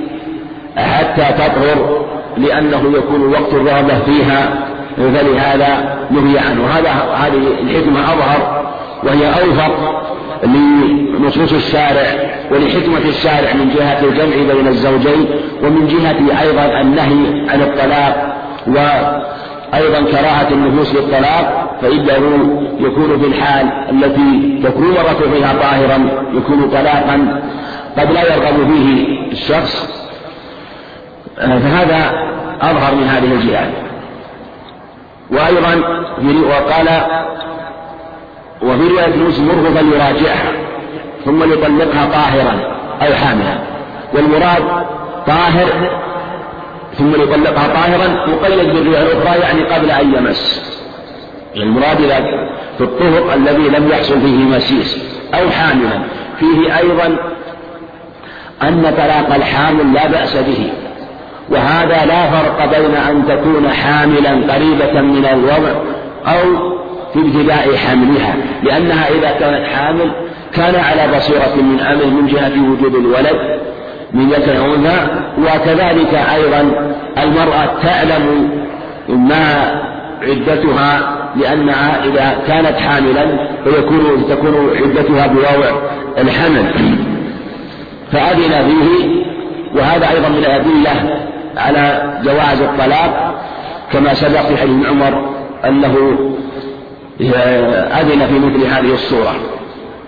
حتى 0.77 1.25
تطهر 1.39 2.07
لأنه 2.37 2.93
يكون 2.97 3.33
وقت 3.33 3.53
الرغبة 3.53 3.99
فيها. 3.99 4.69
فلهذا 4.97 5.99
نهي 6.11 6.39
عنه. 6.39 6.66
هذا 6.66 6.91
هذه 7.14 7.61
الحكمة 7.62 8.01
أظهر 8.01 8.64
وهي 9.05 9.27
أوفق 9.27 10.03
لنصوص 10.45 11.53
الشارع 11.53 12.07
ولحكمة 12.51 13.09
الشارع 13.09 13.53
من 13.55 13.75
جهة 13.77 14.05
الجمع 14.05 14.55
بين 14.55 14.69
الزوجين 14.69 15.27
ومن 15.62 15.87
جهة 15.87 16.41
أيضا 16.43 16.81
النهي 16.81 17.51
عن 17.51 17.62
الطلاق 17.62 18.37
وأيضا 18.66 20.11
كراهة 20.11 20.49
النفوس 20.51 20.95
للطلاق. 20.95 21.79
فإنه 21.83 22.62
يكون 22.81 23.21
في 23.21 23.27
الحال 23.27 23.66
التي 23.91 24.61
تكون 24.64 24.91
مرة 24.91 25.31
فيها 25.33 25.53
طاهرا 25.62 26.11
يكون 26.35 26.71
طلاقا 26.71 27.43
قد 27.99 28.12
لا 28.12 28.35
يرغب 28.35 28.73
فيه 28.73 29.19
الشخص. 29.33 29.98
فهذا 31.39 32.28
أظهر 32.61 32.95
من 32.95 33.09
هذه 33.09 33.32
الجهات. 33.34 33.72
وأيضا 35.30 36.05
وقال 36.49 36.89
وفي 38.62 38.89
رواية 38.89 39.16
مسلم 39.16 39.74
فليراجعها 39.74 40.53
ثم 41.24 41.45
ليطلقها 41.45 42.07
طاهرا 42.12 42.61
أو 43.03 43.14
حاملا. 43.14 43.59
والمراد 44.14 44.62
طاهر 45.26 45.91
ثم 46.99 47.11
ليطلقها 47.11 47.68
طاهرا 47.68 48.26
مقيد 48.26 48.74
بالرواية 48.74 49.03
الأخرى 49.03 49.41
يعني 49.41 49.62
قبل 49.62 49.91
أن 49.91 50.14
يمس. 50.14 50.74
المراد 51.57 51.99
في 52.78 52.84
الطهر 52.84 53.34
الذي 53.34 53.68
لم 53.68 53.89
يحصل 53.89 54.20
فيه 54.20 54.36
مسيس 54.36 54.99
أو 55.34 55.51
حاملا. 55.51 56.03
فيه 56.41 56.78
أيضا 56.78 57.16
أن 58.62 58.95
طلاق 58.97 59.34
الحامل 59.34 59.95
لا 59.95 60.07
بأس 60.07 60.36
به. 60.36 60.70
وهذا 61.51 62.07
لا 62.07 62.31
فرق 62.31 62.79
بين 62.79 62.95
أن 62.95 63.27
تكون 63.29 63.69
حاملا 63.69 64.55
قريبة 64.55 65.01
من 65.01 65.27
الوضع 65.33 65.73
أو 66.27 66.73
في 67.13 67.19
ابتداء 67.19 67.77
حملها 67.77 68.37
لأنها 68.63 69.09
إذا 69.09 69.31
كانت 69.31 69.67
حامل 69.67 70.11
كان 70.55 70.75
على 70.75 71.17
بصيرة 71.17 71.63
من 71.63 71.81
أمر 71.81 72.07
من 72.07 72.27
جهة 72.27 72.53
وجود 72.71 72.95
الولد 72.95 73.61
من 74.13 74.29
ذكر 74.29 74.75
أنثى 74.75 75.07
وكذلك 75.39 76.15
أيضا 76.35 76.95
المرأة 77.19 77.83
تعلم 77.83 78.51
ما 79.09 79.81
عدتها 80.23 81.19
لأنها 81.37 82.05
إذا 82.05 82.39
كانت 82.49 82.77
حاملا 82.79 83.27
فيكون 83.65 84.25
تكون 84.29 84.71
عدتها 84.77 85.27
بوضع 85.27 85.71
الحمل. 86.19 86.65
فأذن 88.13 88.69
فيه 88.69 89.25
وهذا 89.75 90.11
أيضا 90.11 90.29
من 90.29 90.39
الأدلة 90.39 91.19
على 91.59 92.13
جواز 92.25 92.61
الطلاق 92.61 93.35
كما 93.93 94.15
سبق 94.15 94.41
في 94.41 94.57
حديث 94.57 94.87
عمر 94.87 95.31
أنه 95.65 96.19
أذن 98.01 98.27
في 98.27 98.39
مثل 98.39 98.67
هذه 98.67 98.95
الصورة. 98.95 99.35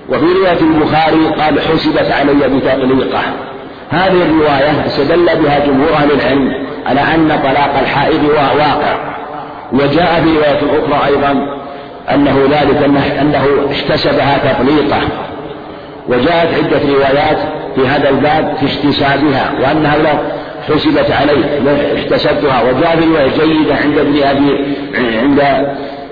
وفي 0.08 0.24
رواية 0.24 0.60
البخاري 0.60 1.42
قال 1.42 1.60
حسبت 1.60 2.12
علي 2.12 2.48
بتطليقه. 2.48 3.20
هذه 3.90 4.22
الرواية 4.22 4.86
استدل 4.86 5.26
بها 5.42 5.58
جمهور 5.66 5.92
أهل 5.94 6.10
العلم 6.12 6.66
على 6.86 7.00
أن 7.00 7.28
طلاق 7.42 7.78
الحائض 7.78 8.24
واقع. 8.58 8.96
وجاء 9.72 10.22
في 10.24 10.36
رواية 10.36 10.84
أخرى 10.84 11.06
أيضا 11.06 11.46
أنه 12.14 12.48
ذلك 12.50 12.82
أنه 13.20 13.46
احتسبها 13.72 14.38
تطليقة. 14.38 14.98
وجاءت 16.08 16.54
عدة 16.54 16.80
روايات 16.94 17.38
في 17.74 17.88
هذا 17.88 18.08
الباب 18.08 18.56
في 18.60 18.66
احتسابها 18.66 19.52
وأنها 19.62 19.96
لو 19.98 20.18
حسبت 20.68 21.10
عليه 21.10 21.60
احتسبتها 21.96 22.62
وجاء 22.62 22.96
في 22.96 23.04
رواية 23.04 23.28
جيدة 23.28 23.74
عند 23.74 23.98
ابن 23.98 24.22
أبي 24.22 24.76
عند 24.94 25.40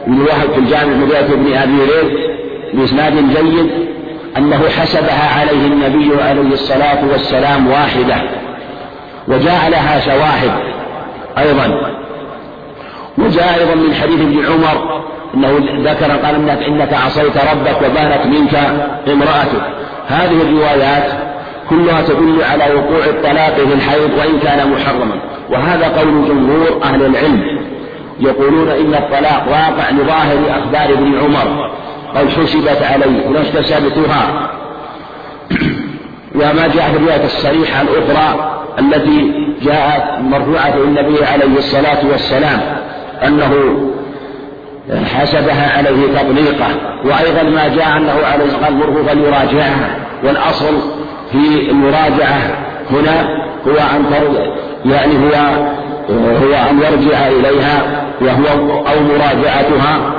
ابن 0.07 0.21
وهب 0.21 0.53
في 0.55 0.59
الجامع 0.59 0.85
من 0.85 1.09
رواية 1.11 1.33
ابن 1.33 1.55
أبي 1.55 1.77
ليل 1.77 2.39
بإسناد 2.75 3.15
جيد 3.15 3.71
أنه 4.37 4.69
حسبها 4.69 5.41
عليه 5.41 5.67
النبي 5.67 6.23
عليه 6.23 6.53
الصلاة 6.53 7.05
والسلام 7.13 7.67
واحدة 7.67 8.17
وجاء 9.29 9.71
لها 9.71 10.01
شواهد 10.01 10.53
أيضا. 11.39 11.93
وجاء 13.19 13.59
أيضا 13.61 13.75
من 13.75 13.95
حديث 13.95 14.21
ابن 14.21 14.47
عمر 14.47 15.03
أنه 15.35 15.59
ذكر 15.91 16.13
قال 16.13 16.35
إنك, 16.35 16.63
إنك 16.63 16.95
عصيت 16.95 17.37
ربك 17.37 17.77
وبانت 17.83 18.27
منك 18.27 18.55
امرأتك. 19.09 19.63
هذه 20.09 20.43
الروايات 20.43 21.28
كلها 21.71 22.03
تدل 22.03 22.43
على 22.43 22.75
وقوع 22.75 23.05
الطلاق 23.07 23.55
في 23.55 23.75
الحيض 23.75 24.11
وإن 24.19 24.39
كان 24.39 24.71
محرما. 24.71 25.21
وهذا 25.51 25.89
قول 25.89 26.29
جمهور 26.29 26.83
أهل 26.83 27.07
العلم. 27.07 27.43
يقولون 28.21 28.69
إن 28.69 28.95
الطلاق 28.95 29.49
واقع 29.49 29.91
لظاهر 29.91 30.39
أخبار 30.51 30.93
ابن 30.93 31.19
عمر. 31.19 31.71
قد 32.15 32.29
حسبت 32.29 32.83
عليه 32.83 33.29
واستسبتها 33.29 34.51
وما 36.35 36.69
جاء 36.75 36.91
في 36.91 36.97
الرواية 36.97 37.25
الصريحة 37.25 37.83
الأخرى 37.83 38.55
التي 38.79 39.33
جاءت 39.63 40.21
مرفوعة 40.21 40.75
النبي 40.85 41.25
عليه 41.25 41.59
الصلاة 41.59 41.99
والسلام 42.11 42.61
أنه 43.27 43.55
حسبها 45.15 45.79
عليه 45.79 46.07
تطليقه 46.07 46.69
وأيضا 47.05 47.43
ما 47.43 47.69
جاء 47.69 47.97
أنه 47.97 48.27
عليه 48.33 48.45
الصلاة 48.45 48.81
والسلام 48.81 49.05
فليراجعها. 49.07 49.97
والأصل 50.25 50.75
في 51.33 51.71
المراجعة 51.71 52.39
هنا 52.91 53.29
هو 53.67 53.77
أن 53.97 54.05
يعني 54.85 55.13
هو 55.19 55.35
هو 56.11 56.55
أن 56.71 56.79
يرجع 56.79 57.27
إليها 57.29 58.05
وهو 58.21 58.79
أو 58.87 59.01
مراجعتها 59.01 60.19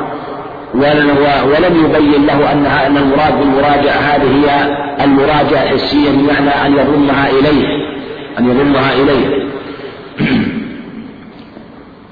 ولم 1.46 1.86
يبين 1.86 2.26
له 2.26 2.52
أنها 2.52 2.88
أن 2.88 2.98
المراد 2.98 3.40
بالمراجعة 3.40 3.96
هذه 3.96 4.46
هي 4.46 4.76
المراجعة 5.04 5.64
الحسية 5.64 6.10
بمعنى 6.12 6.50
أن 6.50 6.74
يضمها 6.74 7.30
إليه. 7.30 7.68
أن 8.40 8.50
يضمها 8.50 8.94
إليه. 8.94 9.50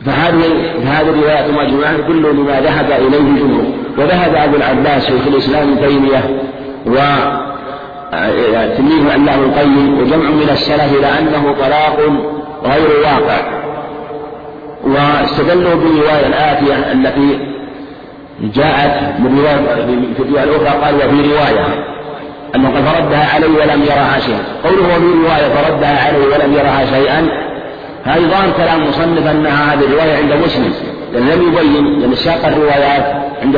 فهذه 0.06 0.43
فهذه 0.84 1.10
الروايات 1.10 1.50
مجموعة 1.50 1.98
كل 2.08 2.22
لما 2.22 2.62
ذهب 2.62 2.91
إليه 2.91 3.20
الجمهور 3.20 3.66
وذهب 3.98 4.36
أبو 4.36 4.56
العباس 4.56 5.08
شيخ 5.08 5.28
الإسلام 5.28 5.72
ابن 5.72 5.88
تيمية 5.88 6.24
و 6.86 6.98
تلميذ 8.78 9.12
علام 9.12 9.39
القيم 9.43 9.99
وجمع 9.99 10.30
من 10.30 10.49
السلف 10.51 10.99
إلى 10.99 11.08
أنه 11.20 11.55
طلاق 11.60 11.99
غير 12.64 12.89
واقع. 13.03 13.41
واستدلوا 14.84 15.76
بالرواية 15.76 16.28
الآتية 16.28 16.91
التي 16.91 17.39
جاءت 18.41 19.20
من 19.20 19.39
رواية 19.39 19.86
في 20.18 20.24
الرواية 20.24 20.43
الأخرى 20.43 20.82
قال 20.84 20.95
وفي 20.95 21.34
رواية 21.34 21.86
أنه 22.55 22.70
قد 22.70 22.84
فردها 22.84 23.34
عليه 23.36 23.47
ولم 23.47 23.84
يرها 23.84 24.20
شيئا. 24.20 24.43
قوله 24.64 24.97
وفي 24.97 25.05
رواية 25.24 25.49
فردها 25.55 26.08
عليه 26.08 26.26
ولم 26.26 26.53
يرها 26.53 26.86
شيئا 26.86 27.28
هذا 28.03 28.28
ظاهر 28.28 28.51
كلام 28.58 28.88
مصنف 28.88 29.28
أنها 29.28 29.74
هذه 29.74 29.86
الرواية 29.86 30.18
عند 30.18 30.34
مسلم. 30.45 30.74
لأن 31.14 31.24
لم 31.24 31.47
يبين 31.47 31.99
لأن 31.99 32.16
ساق 32.16 32.45
الروايات 32.45 33.28
عند 33.43 33.58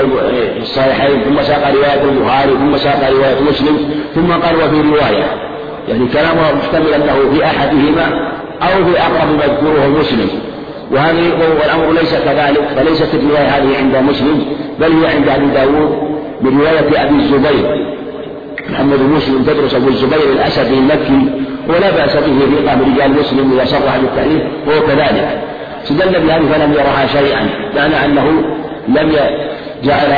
الصحيحين 0.62 1.22
ثم 1.24 1.44
ساق 1.44 1.74
رواية 1.74 2.04
البخاري 2.04 2.52
ثم 2.52 2.78
ساق 2.78 3.10
رواية 3.10 3.42
مسلم 3.50 3.78
ثم 4.16 4.32
قال 4.32 4.56
وفي 4.56 4.82
رواية. 4.82 5.26
يعني 5.88 6.08
كلامه 6.14 6.42
محتمل 6.56 6.94
أنه 6.94 7.34
في 7.34 7.46
أحدهما 7.46 8.34
أو 8.62 8.86
في 8.86 9.02
أقرب 9.02 9.30
مذكوره 9.34 9.88
مسلم. 10.00 10.30
وهذه 10.92 11.32
والأمر 11.62 11.92
ليس 11.92 12.16
كذلك 12.16 12.68
فليست 12.76 13.14
الرواية 13.14 13.48
هذه 13.48 13.78
عند 13.78 14.10
مسلم 14.10 14.46
بل 14.80 14.92
هي 14.92 15.08
عند 15.16 15.30
أبي 15.30 15.46
داود 15.46 16.20
برواية 16.42 16.80
أبي 16.80 17.16
الزبير. 17.16 17.90
محمد 18.70 18.98
بن 19.00 19.10
مسلم 19.10 19.44
تدرس 19.44 19.76
أبو 19.76 19.88
الزبير 19.88 20.32
الأسدي 20.34 20.74
المكي 20.74 21.46
ولا 21.70 21.92
بأس 21.92 22.16
به 22.16 22.40
ثقة 22.40 22.76
من 22.76 22.94
رجال 22.96 23.12
مسلم 23.20 23.52
إذا 23.54 23.66
صرح 23.66 23.98
بالتأليف 23.98 24.44
وهو 24.68 24.82
كذلك. 24.82 25.42
استدل 25.92 26.28
بهذه 26.28 26.54
فلم 26.54 26.74
يرها 26.74 27.08
شيئا 27.08 27.50
معنى 27.76 28.06
أنه 28.06 28.44
لم 28.88 29.12
جعل 29.84 30.12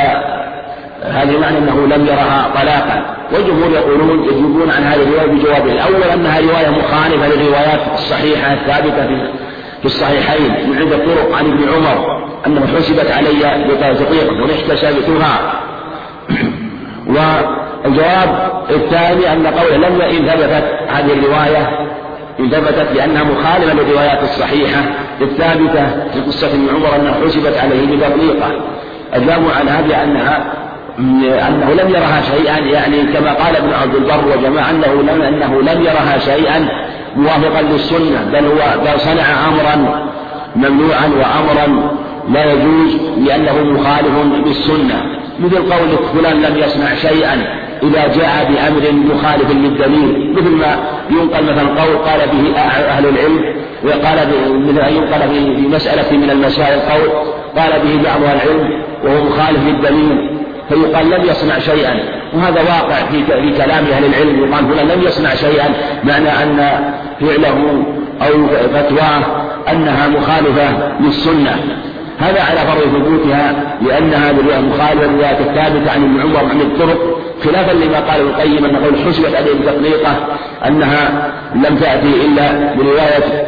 هذه 1.03 1.39
معنى 1.39 1.57
أنه 1.57 1.87
لم 1.87 2.05
يرها 2.05 2.51
طلاقا. 2.55 3.15
والجمهور 3.33 3.71
يقولون 3.71 4.23
يجيبون 4.23 4.71
عن 4.71 4.83
هذه 4.83 5.01
الرواية 5.03 5.27
بجواب 5.27 5.67
الأول 5.67 6.03
أنها 6.13 6.39
رواية 6.39 6.69
مخالفة 6.69 7.27
للروايات 7.27 7.79
الصحيحة 7.93 8.53
الثابتة 8.53 9.07
في 9.79 9.85
الصحيحين 9.85 10.69
من 10.69 10.77
عدة 10.77 10.97
طرق 10.97 11.35
عن 11.35 11.45
ابن 11.45 11.69
عمر 11.69 12.21
أنه 12.47 12.67
حسبت 12.77 13.11
علي 13.11 13.65
بتطبيق 13.67 14.31
واحتسبتها 14.41 15.53
والجواب 17.85 18.51
الثاني 18.69 19.33
أن 19.33 19.47
قوله 19.47 19.77
لم 19.77 20.01
إن 20.01 20.25
ثبتت 20.27 20.65
هذه 20.89 21.13
الرواية 21.13 21.91
إن 22.39 22.49
ثبتت 22.49 22.87
لأنها 22.95 23.23
مخالفة 23.23 23.73
للروايات 23.73 24.23
الصحيحة 24.23 24.81
الثابتة 25.21 26.09
في 26.13 26.19
قصة 26.27 26.47
ابن 26.47 26.69
عمر 26.75 26.95
أنها 26.95 27.13
حسبت 27.25 27.57
عليه 27.57 27.85
بتطبيقه 27.85 28.51
أجابوا 29.13 29.51
عن 29.51 29.69
هذه 29.69 30.03
أنها 30.03 30.53
أنه 31.47 31.73
لم 31.73 31.89
يرها 31.89 32.21
شيئا 32.21 32.57
يعني 32.57 32.97
كما 33.13 33.33
قال 33.33 33.55
ابن 33.55 33.73
عبد 33.73 33.95
البر 33.95 34.37
وجماعة 34.37 34.69
أنه 34.69 35.01
لم 35.01 35.21
أنه 35.21 35.61
لم 35.61 35.81
يرها 35.81 36.19
شيئا 36.19 36.67
موافقا 37.15 37.61
للسنة 37.61 38.29
بل 38.33 38.45
هو 38.45 38.81
بل 38.85 38.99
صنع 38.99 39.23
أمرا 39.47 40.05
ممنوعا 40.55 41.07
وأمرا 41.07 41.91
لا 42.29 42.53
يجوز 42.53 42.97
لأنه 43.25 43.63
مخالف 43.63 44.43
بالسنة 44.45 45.03
مثل 45.39 45.73
قولك 45.73 45.99
فلان 46.13 46.41
لم 46.41 46.57
يصنع 46.57 46.95
شيئا. 46.95 47.61
إذا 47.83 48.07
جاء 48.07 48.51
بأمر 48.51 48.91
مخالف 48.91 49.51
للدليل 49.51 50.33
مثل 50.35 50.49
ما 50.49 50.75
ينقل 51.09 51.43
مثلا 51.43 51.81
قول 51.81 51.97
قال 51.97 52.19
به 52.29 52.59
أهل 52.59 53.05
العلم 53.05 53.55
وقال 53.85 54.17
مثل 54.67 54.79
أن 54.79 54.93
ينقل 54.93 55.29
في 55.29 55.67
مسألة 55.67 56.17
من 56.17 56.29
المسائل 56.29 56.79
قول 56.79 57.09
قال 57.57 57.71
به 57.71 58.03
بعض 58.03 58.21
العلم 58.23 58.83
وهو 59.03 59.23
مخالف 59.23 59.67
للدليل 59.67 60.37
فيقال 60.69 61.09
لم 61.09 61.23
يصنع 61.23 61.59
شيئا. 61.59 61.99
وهذا 62.33 62.61
واقع 62.61 62.95
في 62.95 63.23
في 63.23 63.63
كلام 63.63 63.85
أهل 63.85 64.05
العلم 64.05 64.39
يقال 64.39 64.65
هنا 64.65 64.93
لم 64.93 65.01
يصنع 65.01 65.35
شيئا 65.35 65.69
معنى 66.03 66.29
أن 66.29 66.57
فعله 67.21 67.83
أو 68.21 68.47
فتواه 68.73 69.23
أنها 69.71 70.07
مخالفة 70.07 70.91
للسنة. 70.99 71.55
هذا 72.21 72.41
على 72.41 72.59
فرض 72.59 72.81
ثبوتها 72.81 73.77
لأنها 73.81 74.31
مخالفة 74.61 75.05
للروايات 75.05 75.39
الثابتة 75.41 75.91
عن 75.91 76.03
ابن 76.03 76.21
عمر 76.21 76.49
عن 76.49 76.61
الطرق 76.61 77.19
خلافا 77.43 77.71
لما 77.71 77.99
قال 77.99 78.21
ابن 78.21 78.29
القيم 78.29 78.65
أن 78.65 78.75
قول 78.75 78.97
حسبت 78.97 79.35
عليه 79.35 79.53
بتطليقة 79.53 80.15
أنها 80.67 81.31
لم 81.55 81.77
تأتي 81.77 82.25
إلا 82.25 82.75
برواية 82.75 83.47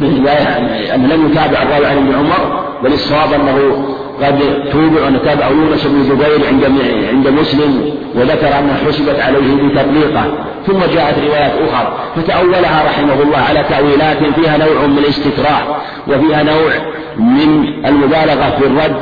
برواية 0.00 0.94
أن 0.94 1.08
لم 1.08 1.26
يتابع 1.30 1.62
الراوي 1.62 1.86
عن 1.86 1.96
ابن 1.96 2.14
عمر 2.14 2.64
بل 2.82 2.92
الصواب 2.92 3.32
أنه 3.32 3.84
قد 4.22 4.38
توبع 4.72 5.08
وتابع 5.14 5.48
يونس 5.48 5.86
بن 5.86 6.02
زبير 6.02 6.46
عند 6.48 6.64
عند 7.08 7.28
مسلم 7.28 7.94
وذكر 8.14 8.58
أنها 8.58 8.76
حسبت 8.86 9.20
عليه 9.20 9.54
بتطليقه 9.54 10.24
ثم 10.66 10.78
جاءت 10.94 11.18
روايات 11.18 11.52
أخرى 11.68 11.98
فتأولها 12.16 12.84
رحمه 12.86 13.22
الله 13.22 13.38
على 13.38 13.64
تأويلات 13.68 14.16
فيها 14.16 14.56
نوع 14.56 14.86
من 14.86 14.98
الاستكراه 14.98 15.62
وفيها 16.08 16.42
نوع 16.42 16.72
من 17.18 17.64
المبالغة 17.86 18.56
في 18.58 18.66
الرد 18.66 18.96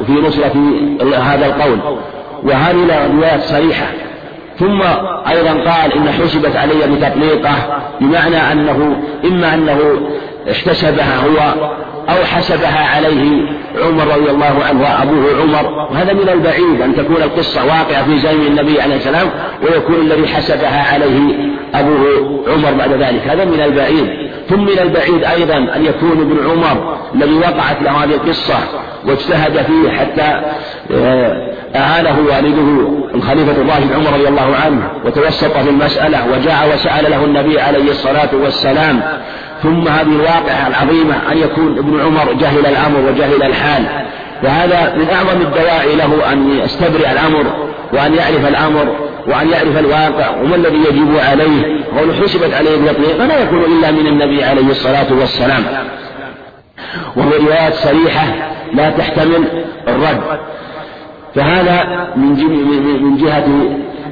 وفي 0.00 0.12
نصرة 0.12 0.52
هذا 1.16 1.46
القول. 1.46 1.78
وهذه 2.42 3.08
روايات 3.16 3.42
صريحة. 3.42 3.86
ثم 4.58 4.82
أيضا 5.28 5.70
قال 5.70 5.92
إن 5.92 6.08
حسبت 6.08 6.56
علي 6.56 6.96
بتطليقه 6.96 7.82
بمعنى 8.00 8.52
أنه 8.52 9.02
إما 9.24 9.54
أنه 9.54 9.78
احتسبها 10.50 11.16
هو 11.16 11.54
أو 12.10 12.24
حسبها 12.24 12.86
عليه 12.96 13.46
عمر 13.84 14.04
رضي 14.16 14.30
الله 14.30 14.64
عنه 14.68 14.82
وأبوه 14.82 15.42
عمر. 15.42 15.88
وهذا 15.92 16.12
من 16.12 16.28
البعيد 16.28 16.80
أن 16.80 16.96
تكون 16.96 17.22
القصة 17.22 17.64
واقعة 17.64 18.04
في 18.04 18.18
زمن 18.18 18.46
النبي 18.46 18.80
عليه 18.80 18.96
السلام 18.96 19.30
ويكون 19.62 19.94
الذي 19.94 20.28
حسبها 20.28 20.92
عليه 20.92 21.36
أبوه 21.74 22.44
عمر 22.48 22.72
بعد 22.78 22.92
ذلك. 22.92 23.28
هذا 23.28 23.44
من 23.44 23.60
البعيد. 23.60 24.30
ثم 24.48 24.60
من 24.60 24.78
البعيد 24.78 25.24
أيضا 25.24 25.56
أن 25.56 25.84
يكون 25.84 26.10
ابن 26.10 26.50
عمر 26.50 26.96
الذي 27.14 27.34
وقعت 27.34 27.82
له 27.82 27.90
هذه 27.90 28.14
القصة 28.14 28.58
واجتهد 29.06 29.52
فيه 29.52 29.90
حتى 29.90 30.42
آه، 30.92 31.54
أعانه 31.76 32.18
والده 32.28 32.88
الخليفة 33.14 33.52
الراشد 33.52 33.92
عمر 33.92 34.12
رضي 34.12 34.28
الله 34.28 34.56
عنه 34.64 34.90
وتوسط 35.04 35.56
في 35.56 35.70
المسألة 35.70 36.18
وجاء 36.32 36.70
وسأل 36.74 37.10
له 37.10 37.24
النبي 37.24 37.60
عليه 37.60 37.90
الصلاة 37.90 38.28
والسلام 38.42 39.02
ثم 39.62 39.88
هذه 39.88 40.12
الواقعة 40.16 40.68
العظيمة 40.68 41.14
أن 41.32 41.38
يكون 41.38 41.78
ابن 41.78 42.00
عمر 42.00 42.32
جهل 42.32 42.66
الأمر 42.66 43.10
وجهل 43.10 43.42
الحال. 43.42 43.84
وهذا 44.44 44.94
من 44.96 45.06
أعظم 45.10 45.40
الدواعي 45.40 45.96
له 45.96 46.32
أن 46.32 46.60
يستبرئ 46.64 47.12
الأمر 47.12 47.70
وأن 47.92 48.14
يعرف 48.14 48.48
الأمر 48.48 48.96
وأن 49.28 49.50
يعرف 49.50 49.78
الواقع 49.78 50.30
وما 50.42 50.56
الذي 50.56 50.78
يجب 50.78 51.18
عليه. 51.30 51.84
قول 51.98 52.14
حسبت 52.14 52.54
عليه 52.54 52.76
بيقين 52.76 53.18
فلا 53.18 53.42
يكون 53.42 53.62
إلا 53.64 53.90
من 53.90 54.06
النبي 54.06 54.44
عليه 54.44 54.70
الصلاة 54.70 55.12
والسلام. 55.20 55.64
وهو 57.16 57.30
روايات 57.46 57.74
صريحة 57.74 58.26
لا 58.74 58.90
تحتمل 58.90 59.64
الرد. 59.88 60.40
فهذا 61.34 62.08
من 62.16 62.28
من 63.02 63.16
جهة 63.16 63.46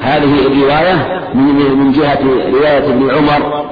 هذه 0.01 0.47
الرواية 0.47 1.23
من 1.35 1.93
جهة 1.93 2.19
رواية 2.53 2.79
ابن 2.79 3.11
عمر 3.11 3.67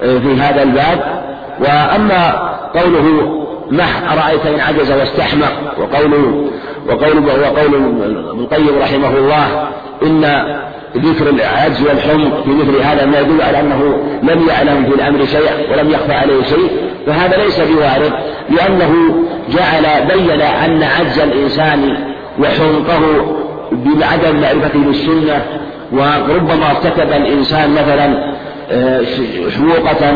في 0.00 0.40
هذا 0.40 0.62
الباب. 0.62 1.22
وأما 1.60 2.50
قوله 2.74 3.36
مه 3.70 4.12
أرأيت 4.12 4.46
إن 4.46 4.60
عجز 4.60 4.92
واستحمق 4.92 5.52
وقول 5.78 6.14
وقول 6.88 7.18
وقول 7.18 7.74
ابن 7.74 8.40
القيم 8.40 8.78
رحمه 8.82 9.16
الله 9.18 9.68
إن 10.02 10.24
ذكر 10.96 11.30
العجز 11.30 11.82
والحمق 11.82 12.42
في 12.44 12.50
مثل 12.50 12.80
هذا 12.82 13.06
ما 13.06 13.18
يدل 13.20 13.42
على 13.42 13.60
أنه 13.60 13.98
لم 14.22 14.48
يعلم 14.48 14.84
في 14.84 14.94
الأمر 14.94 15.24
شيئا 15.24 15.72
ولم 15.72 15.90
يخفى 15.90 16.12
عليه 16.12 16.42
شيء. 16.42 16.70
فهذا 17.06 17.36
ليس 17.36 17.60
بوارد 17.60 18.12
لأنه 18.50 18.92
جعل 19.50 20.06
بين 20.06 20.40
أن 20.40 20.82
عجز 20.82 21.18
الإنسان 21.18 21.96
وحمقه 22.38 23.00
بعدم 23.72 24.40
معرفته 24.40 24.78
بالسنة 24.86 25.42
وربما 25.92 26.70
ارتكب 26.70 27.12
الإنسان 27.12 27.70
مثلا 27.70 28.35
حموقة 29.56 30.12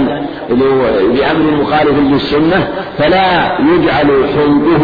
بأمر 1.15 1.51
مخالف 1.61 1.99
للسنة 1.99 2.69
فلا 2.99 3.59
يجعل 3.59 4.29
حمقه 4.35 4.83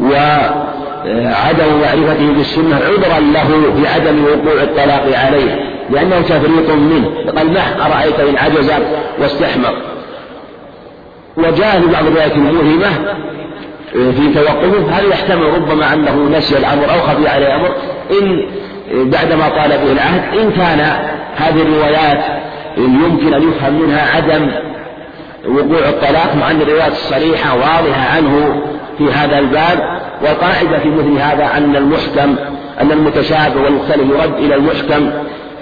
وعدم 0.00 1.80
معرفته 1.82 2.32
بالسنة 2.36 2.76
عذرا 2.76 3.20
له 3.20 3.72
في 3.76 3.88
عدم 3.88 4.24
وقوع 4.24 4.62
الطلاق 4.62 5.18
عليه 5.18 5.76
لأنه 5.90 6.20
تفريط 6.20 6.70
منه. 6.70 7.10
قال 7.36 7.52
مه 7.52 7.86
أرأيت 7.86 8.20
إن 8.20 8.36
عجز 8.36 8.72
واستحمق. 9.20 9.74
وجاء 11.36 11.80
في 11.80 11.86
بعض 11.92 12.06
الروايات 12.06 12.32
الموهمة 12.32 12.88
في 13.92 14.34
توقفه 14.34 14.90
هل 14.90 15.10
يحتمل 15.10 15.42
ربما 15.42 15.94
أنه 15.94 16.38
نسي 16.38 16.58
الأمر 16.58 16.84
أو 16.84 17.00
خفي 17.00 17.28
عليه 17.28 17.54
أمر 17.54 17.68
إن 18.10 18.46
بعدما 19.10 19.48
طال 19.48 19.68
به 19.68 19.92
العهد 19.92 20.38
إن 20.38 20.50
كان 20.50 20.80
هذه 21.36 21.62
الروايات 21.62 22.24
يمكن 22.76 23.34
أن 23.34 23.48
يفهم 23.48 23.82
منها 23.82 24.16
عدم 24.16 24.50
وقوع 25.48 25.88
الطلاق 25.88 26.36
مع 26.40 26.50
أن 26.50 26.60
الروايات 26.60 26.92
الصريحة 26.92 27.54
واضحة 27.54 28.16
عنه 28.16 28.62
في 28.98 29.12
هذا 29.12 29.38
الباب 29.38 30.00
والقاعدة 30.22 30.78
في 30.78 30.88
مثل 30.88 31.18
هذا 31.18 31.56
أن 31.56 31.76
المحكم 31.76 32.36
أن 32.80 32.92
المتشابه 32.92 33.62
والمختلف 33.62 34.10
يرد 34.10 34.34
إلى 34.38 34.54
المحكم 34.54 35.10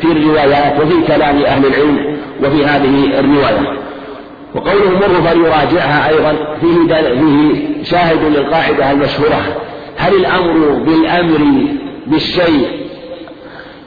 في 0.01 0.13
الروايات 0.13 0.81
وفي 0.81 1.07
كلام 1.07 1.43
أهل 1.43 1.67
العلم 1.67 2.17
وفي 2.43 2.65
هذه 2.65 3.21
الرواية. 3.21 3.79
وقوله 4.55 4.91
مر 4.91 5.29
فليراجعها 5.29 6.09
أيضا 6.09 6.35
فيه 6.61 6.95
فيه 7.15 7.85
شاهد 7.85 8.23
للقاعدة 8.23 8.91
المشهورة. 8.91 9.43
هل 9.97 10.15
الأمر 10.15 10.69
بالأمر 10.69 11.67
بالشيء 12.07 12.84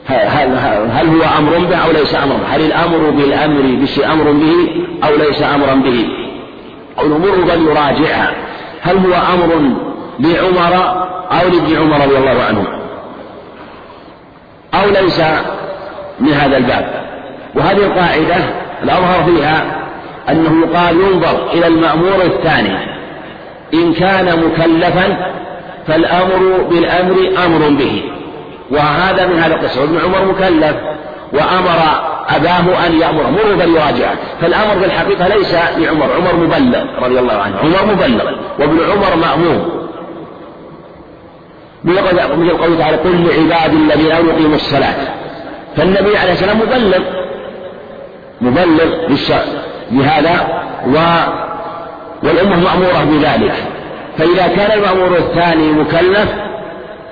هل, 0.08 0.58
هل 0.90 1.08
هو 1.08 1.38
أمر 1.38 1.58
به 1.58 1.76
أو 1.76 1.92
ليس 1.92 2.14
أمرا 2.14 2.38
هل 2.50 2.60
الأمر 2.60 3.10
بالأمر 3.10 3.62
بالشيء 3.62 4.12
أمر 4.12 4.32
به 4.32 4.68
أو 5.04 5.16
ليس 5.16 5.42
أمرا 5.42 5.74
به؟ 5.74 6.08
قوله 6.96 7.18
مر 7.18 7.46
فليراجعها 7.46 8.32
هل 8.82 8.96
هو 8.96 9.14
أمر 9.34 9.70
لعمر 10.20 11.04
أو 11.30 11.48
لابن 11.48 11.76
عمر 11.76 12.04
رضي 12.04 12.16
الله 12.16 12.42
عنه؟ 12.48 12.64
أو 14.74 15.02
ليس 15.02 15.20
من 16.20 16.32
هذا 16.32 16.56
الباب. 16.56 17.04
وهذه 17.54 17.86
القاعدة 17.86 18.36
الأظهر 18.82 19.24
فيها 19.24 19.64
أنه 20.30 20.66
قال 20.74 20.96
ينظر 21.00 21.52
إلى 21.52 21.66
المأمور 21.66 22.22
الثاني. 22.24 22.78
إن 23.74 23.92
كان 23.92 24.44
مكلفا 24.46 25.32
فالأمر 25.86 26.62
بالأمر 26.70 27.44
أمر 27.46 27.68
به. 27.68 28.02
وهذا 28.70 29.26
من 29.26 29.38
هذا 29.38 29.54
القصة 29.54 29.84
ابن 29.84 29.98
عمر 29.98 30.24
مكلف 30.24 30.76
وأمر 31.32 31.78
أباه 32.28 32.86
أن 32.86 33.00
يأمره 33.00 33.30
مروا 33.30 33.56
فليراجعه 33.56 34.14
فالأمر 34.40 34.78
في 34.80 34.84
الحقيقة 34.84 35.28
ليس 35.28 35.54
لعمر. 35.54 36.08
عمر 36.16 36.34
مبلغ 36.34 36.84
رضي 37.02 37.18
الله 37.18 37.34
عنه. 37.34 37.56
عمر 37.58 37.94
مبلغ. 37.94 38.30
وابن 38.58 38.78
عمر 38.90 39.16
مأموم. 39.16 39.88
مثل 41.84 42.20
قوله 42.20 42.78
تعالى 42.78 42.96
قل 42.96 43.24
لعبادي 43.24 43.76
الذين 43.76 44.12
آمنوا 44.12 44.32
يقيموا 44.32 44.56
الصلاة. 44.56 44.94
فالنبي 45.76 46.16
عليه 46.16 46.32
السلام 46.32 46.58
مبلغ. 46.58 47.00
مبلغ 48.40 48.84
بهذا 49.90 50.62
و 50.86 50.98
والأمة 52.26 52.56
مأمورة 52.56 53.04
بذلك. 53.04 53.54
فإذا 54.18 54.46
كان 54.56 54.78
المأمور 54.78 55.16
الثاني 55.16 55.72
مكلف 55.72 56.47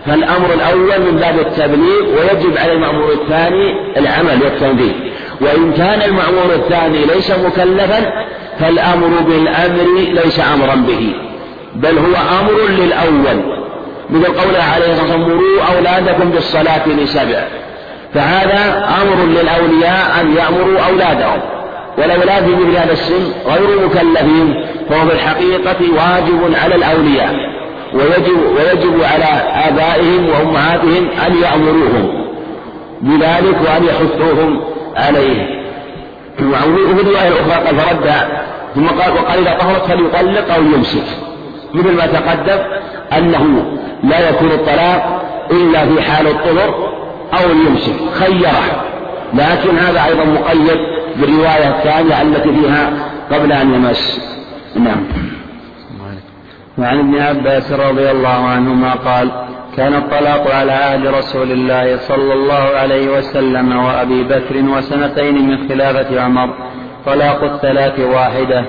فالأمر 0.07 0.55
الأول 0.55 1.01
من 1.01 1.19
باب 1.21 1.39
التبليغ 1.39 2.03
ويجب 2.19 2.59
على 2.59 2.73
المأمور 2.73 3.13
الثاني 3.13 3.99
العمل 3.99 4.43
والتنفيذ 4.43 4.93
وإن 5.41 5.73
كان 5.73 6.03
المأمور 6.03 6.55
الثاني 6.55 7.05
ليس 7.05 7.31
مكلفا 7.31 8.27
فالأمر 8.61 9.09
بالأمر 9.21 9.99
ليس 10.25 10.41
أمرا 10.41 10.75
به. 10.75 11.15
بل 11.75 11.99
هو 11.99 12.41
أمر 12.41 12.69
للأول. 12.69 13.57
مثل 14.11 14.25
قوله 14.25 14.63
عليه 14.75 14.93
الصلاة 14.93 15.03
والسلام 15.03 15.21
مروا 15.21 15.77
أولادكم 15.77 16.31
بالصلاة 16.31 16.89
لسبع. 16.89 17.45
فهذا 18.15 18.89
أمر 19.03 19.25
للأولياء 19.25 20.21
أن 20.21 20.37
يأمروا 20.37 20.81
أولادهم. 20.89 21.41
والأولاد 21.99 22.45
في 22.45 22.51
مثل 22.51 22.77
هذا 22.77 22.93
السن 22.93 23.33
غير 23.47 23.87
مكلفين 23.87 24.67
فهو 24.91 25.09
في 25.09 25.15
الحقيقة 25.15 25.77
واجب 25.81 26.55
على 26.63 26.75
الأولياء. 26.75 27.56
ويجب 27.97 28.39
ويجب 28.57 29.03
على 29.03 29.43
آبائهم 29.69 30.29
وأمهاتهم 30.29 31.09
أن 31.27 31.35
يأمروهم 31.43 32.27
بذلك 33.03 33.57
وأن 33.67 33.85
يحثوهم 33.85 34.61
عليه. 34.97 35.67
وفي 36.41 37.03
الرواية 37.03 37.29
الأخرى 37.29 37.67
قال 37.67 37.77
فرد 37.77 38.11
ثم 38.75 38.87
قال 38.87 39.13
وقال 39.13 39.49
إذا 39.49 39.59
طهرت 39.59 39.85
فليطلق 39.85 40.55
أو 40.55 40.63
يمسك 40.63 41.05
مثل 41.75 41.97
ما 41.97 42.07
تقدم 42.07 42.59
أنه 43.13 43.65
لا 44.05 44.29
يكون 44.29 44.51
الطلاق 44.51 45.23
إلا 45.51 45.87
في 45.87 46.03
حال 46.03 46.27
الطهر 46.27 46.89
أو 47.33 47.51
يمسك 47.51 47.95
خيره. 48.15 48.83
لكن 49.35 49.79
هذا 49.79 50.05
أيضا 50.05 50.25
مقيد 50.25 50.79
بالرواية 51.17 51.69
الثانية 51.69 52.23
التي 52.23 52.53
فيها 52.53 52.91
قبل 53.33 53.53
أن 53.53 53.75
يمس. 53.75 54.21
نعم. 54.77 55.07
وعن 56.79 56.99
ابن 56.99 57.19
عباس 57.19 57.73
رضي 57.73 58.11
الله 58.11 58.29
عنهما 58.29 58.93
قال 58.93 59.31
كان 59.77 59.95
الطلاق 59.95 60.55
على 60.55 60.73
عهد 60.73 61.07
رسول 61.07 61.53
الله 61.53 61.97
صلى 61.97 62.35
الله 62.35 62.65
عليه 62.77 63.19
وسلم 63.19 63.77
وأبي 63.77 64.23
بكر 64.23 64.57
وسنتين 64.77 65.49
من 65.49 65.69
خلافة 65.69 66.21
عمر 66.21 66.55
طلاق 67.07 67.45
الثلاث 67.45 68.01
واحدة. 68.01 68.65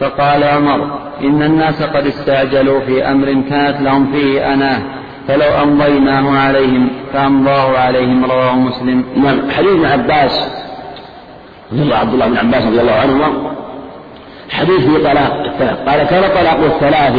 فقال 0.00 0.44
عمر 0.44 0.98
إن 1.24 1.42
الناس 1.42 1.82
قد 1.82 2.06
استعجلوا 2.06 2.80
في 2.80 3.04
أمر 3.04 3.26
كانت 3.50 3.80
لهم 3.80 4.12
فيه 4.12 4.54
أناه 4.54 4.82
فلو 5.28 5.62
أمضيناه 5.62 6.38
عليهم 6.38 6.88
فأمضاه 7.12 7.78
عليهم 7.78 8.24
رواه 8.24 8.56
مسلم. 8.56 9.04
نعم 9.16 9.50
حديث 9.50 9.70
ابن 9.70 9.84
عباس 9.84 10.50
عبد 11.72 12.12
الله 12.12 12.26
بن 12.28 12.36
عباس 12.36 12.66
رضي 12.66 12.80
الله 12.80 12.92
عنهما 12.92 13.26
حديث 14.50 14.80
في 14.80 15.04
طلاق. 15.04 15.44
الثلاث 15.44 15.78
قال 15.88 16.02
كان 16.02 16.22
طلاق 16.34 16.64
الثلاث 16.64 17.12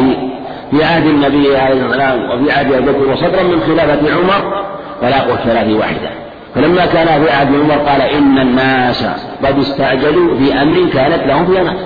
في 0.72 0.84
عهد 0.84 1.06
النبي 1.06 1.58
عليه 1.58 1.86
الصلاة 1.86 2.14
والسلام 2.16 2.42
وفي 2.42 2.52
عهد 2.52 2.74
أبي 2.74 2.92
بكر 2.92 3.12
وصدرا 3.12 3.44
من 3.44 3.62
خلافه 3.62 4.14
عمر 4.14 4.64
طلاق 5.02 5.32
الثلاث 5.32 5.70
واحدة. 5.70 6.10
فلما 6.56 6.86
كان 6.86 7.24
في 7.24 7.32
عهد 7.32 7.56
عمر 7.56 7.90
قال 7.90 8.02
إن 8.02 8.40
الناس 8.40 9.04
قد 9.46 9.60
استعجلوا 9.60 10.38
في 10.38 10.62
أمر 10.62 10.90
كانت 10.94 11.28
لهم 11.28 11.46
في 11.46 11.62
أمان 11.62 11.78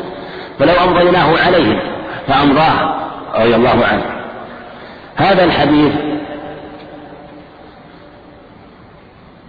فلو 0.59 0.73
أمضيناه 0.83 1.37
عليهم 1.45 1.79
فأمضاه 2.27 2.95
رضي 3.35 3.55
الله 3.55 3.85
عنه. 3.85 4.03
هذا 5.15 5.43
الحديث 5.43 5.91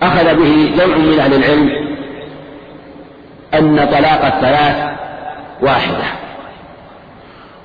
أخذ 0.02 0.24
به 0.24 0.70
جمع 0.78 0.96
من 0.96 1.20
أهل 1.20 1.34
العلم 1.34 1.70
أن 3.54 3.76
طلاق 3.76 4.24
الثلاث 4.24 4.98
واحدة. 5.62 6.04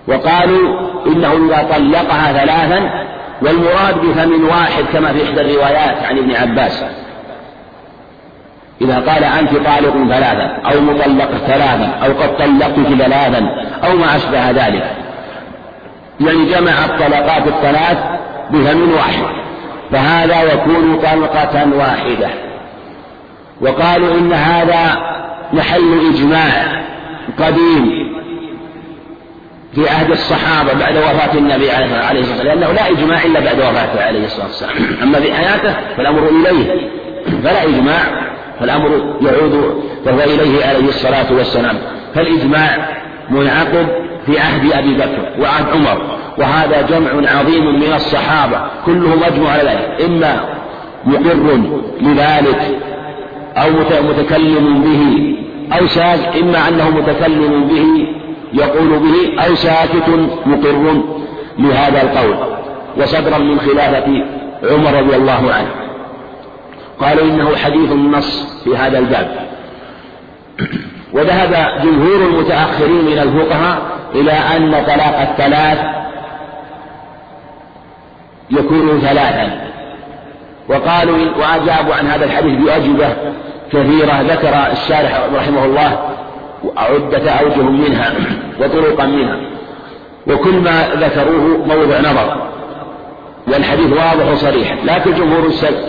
وقالوا 0.08 0.80
إنه 1.08 1.32
إذا 1.32 1.68
طلقها 1.78 2.34
ثلاثا 2.34 3.06
والمراد 3.42 4.02
بفم 4.02 4.48
واحد 4.48 4.84
كما 4.94 5.14
في 5.14 5.24
إحدى 5.24 5.42
الروايات 5.42 6.04
عن 6.04 6.18
ابن 6.18 6.36
عباس. 6.36 6.84
إذا 8.82 8.96
قال 8.96 9.24
أنت 9.24 9.52
طالق 9.52 10.14
ثلاثا 10.14 10.62
أو 10.72 10.82
مطلق 10.82 11.32
ثلاثا 11.48 11.92
أو 12.06 12.12
قد 12.22 12.38
طلقتك 12.38 13.04
ثلاثا 13.04 13.50
أو 13.84 13.98
ما 13.98 14.16
أشبه 14.16 14.52
ذلك. 14.52 14.96
يعني 16.20 16.46
جمع 16.46 16.86
الطلقات 16.86 17.48
الثلاث 17.48 17.98
بفم 18.52 18.92
واحد. 18.92 19.44
فهذا 19.92 20.54
يكون 20.54 21.00
طلقة 21.00 21.78
واحدة. 21.78 22.30
وقالوا 23.62 24.18
إن 24.18 24.34
هذا 24.34 24.98
محل 25.54 26.14
إجماع. 26.14 26.84
قديم 27.40 28.14
في 29.76 29.90
عهد 29.90 30.12
الصحابة 30.12 30.74
بعد 30.74 30.98
وفاة 30.98 31.38
النبي 31.38 31.72
عليه 31.72 32.20
الصلاة 32.20 32.38
والسلام 32.38 32.60
لأنه 32.60 32.72
لا 32.72 32.90
إجماع 32.90 33.24
إلا 33.24 33.40
بعد 33.40 33.60
وفاته 33.60 34.04
عليه 34.04 34.26
الصلاة 34.26 34.46
والسلام. 34.46 34.76
أما 35.04 35.20
في 35.20 35.34
حياته 35.34 35.76
فالأمر 35.98 36.30
إليه. 36.30 36.90
فلا 37.44 37.64
إجماع. 37.64 38.02
فالأمر 38.60 38.90
يعود 39.22 39.54
وهو 40.06 40.20
إليه 40.20 40.66
عليه 40.66 40.90
الصلاة 40.90 41.34
والسلام. 41.34 41.78
فالإجماع 42.16 42.90
منعقد 43.30 43.88
في 44.26 44.40
عهد 44.40 44.72
أبي 44.74 44.94
بكر 44.94 45.42
وعهد 45.42 45.66
عمر. 45.74 46.02
وهذا 46.38 46.82
جمع 46.82 47.32
عظيم 47.40 47.66
من 47.66 47.94
الصحابة. 47.96 48.62
كلهم 48.86 49.24
أجمع 49.24 49.50
على 49.50 49.64
ذلك. 49.64 50.02
إما 50.06 50.46
مقر 51.06 51.60
لذلك 52.02 52.80
أو 53.58 53.70
متكلم 54.04 54.84
به 54.84 55.36
أو 55.72 55.88
ساكت 55.88 56.36
إما 56.42 56.68
أنه 56.68 56.90
متكلم 56.90 57.68
به 57.68 58.08
يقول 58.54 59.00
به 59.00 59.44
أو 59.46 59.56
ساكت 59.56 60.10
مقر 60.46 61.04
لهذا 61.60 62.02
القول. 62.02 62.36
وصدرا 62.98 63.38
من 63.38 63.60
خلافة 63.60 64.26
عمر 64.64 65.00
رضي 65.00 65.16
الله 65.16 65.54
عنه. 65.54 65.72
قالوا 67.00 67.24
إنه 67.24 67.56
حديث 67.56 67.92
النص 67.92 68.62
في 68.64 68.78
هذا 68.78 69.00
الباب. 69.00 69.50
وذهب 71.14 71.82
جمهور 71.84 72.16
المتأخرين 72.16 73.06
من 73.06 73.20
الفقهاء 73.20 73.82
إلى 74.16 74.32
أن 74.32 74.72
طلاق 74.72 75.20
الثلاث 75.20 75.80
يكون 78.52 79.00
ثلاثا. 79.02 79.64
وقالوا 80.70 81.18
وأجابوا 81.18 81.96
عن 81.96 82.08
هذا 82.08 82.26
الحديث 82.26 82.60
بأجوبة. 82.60 83.16
كثيرة 83.74 84.22
ذكر 84.22 84.72
الشارح 84.72 85.22
رحمه 85.36 85.66
الله 85.66 86.00
عدة 86.78 87.32
أوجه 87.32 87.62
منها 87.62 88.14
وطرقا 88.62 89.06
منها. 89.06 89.38
وكل 90.28 90.54
ما 90.54 90.90
ذكروه 90.96 91.58
موضع 91.68 92.00
نظر 92.00 92.48
والحديث 93.48 93.92
واضح 93.92 94.32
وصريح. 94.32 94.78
لكن 94.86 95.14
جمهور 95.14 95.46
السلف 95.46 95.86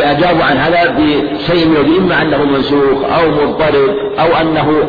أجابوا 0.00 0.44
عن 0.44 0.56
هذا 0.56 0.90
بشيء 0.90 1.68
من 1.68 1.96
إما 1.98 2.22
أنه 2.22 2.44
منسوخ 2.44 3.04
أو 3.04 3.30
مضطرب 3.30 3.90
أو 4.18 4.36
أنه 4.40 4.88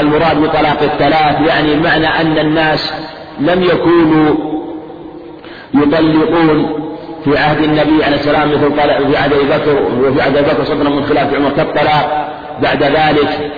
المراد 0.00 0.42
بطلاق 0.42 0.82
الثلاث. 0.82 1.48
يعني 1.48 1.76
معنى 1.76 2.06
أن 2.06 2.38
الناس 2.38 2.92
لم 3.40 3.62
يكونوا 3.62 4.34
يطلقون 5.74 6.87
في 7.28 7.38
عهد 7.38 7.62
النبي 7.62 8.04
عليه 8.04 8.16
السلام 8.16 8.48
مثل 8.48 8.76
طلق 8.76 9.08
في 9.08 9.16
عهد 9.16 9.32
أبي 9.32 9.44
بكر 9.44 9.82
وفي 10.00 10.22
عهد 10.22 10.36
أبي 10.36 10.50
بكر 10.50 10.64
صدرا 10.64 10.88
من 10.88 11.04
خلاف 11.04 11.34
عمر 11.34 11.50
كالطلاق 11.50 12.28
بعد 12.62 12.82
ذلك. 12.82 13.52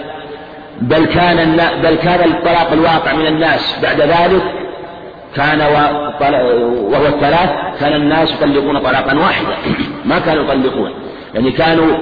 بل 0.81 1.05
كان 1.05 1.57
بل 1.83 1.95
كان 1.95 2.31
الطلاق 2.31 2.73
الواقع 2.73 3.13
من 3.13 3.27
الناس 3.27 3.77
بعد 3.83 4.01
ذلك. 4.01 4.43
كان 5.37 5.61
وهو 6.93 7.07
الثلاث 7.07 7.51
كان 7.81 7.93
الناس 7.93 8.33
يطلقون 8.33 8.79
طلاقا 8.79 9.19
واحدا. 9.19 9.57
ما 10.11 10.19
كانوا 10.19 10.45
يطلقون. 10.45 10.95
يعني 11.35 11.51
كانوا 11.51 11.97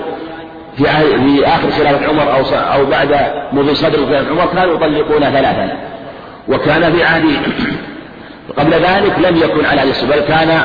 في 0.77 0.85
في 0.85 1.47
آخر 1.47 1.71
خلافة 1.71 2.09
عمر 2.09 2.33
أو 2.33 2.43
أو 2.75 2.87
بعد 2.87 3.17
مضي 3.53 3.75
صدر 3.75 4.07
خلافة 4.07 4.31
عمر 4.31 4.47
كانوا 4.55 4.75
يطلقون 4.75 5.21
ثلاثا. 5.21 5.77
وكان 6.49 6.93
في 6.93 7.05
عهد 7.05 7.25
قبل 8.59 8.73
ذلك 8.73 9.19
لم 9.19 9.37
يكن 9.37 9.67
على 9.67 9.81
هذا 9.81 10.07
بل 10.07 10.21
كان 10.21 10.61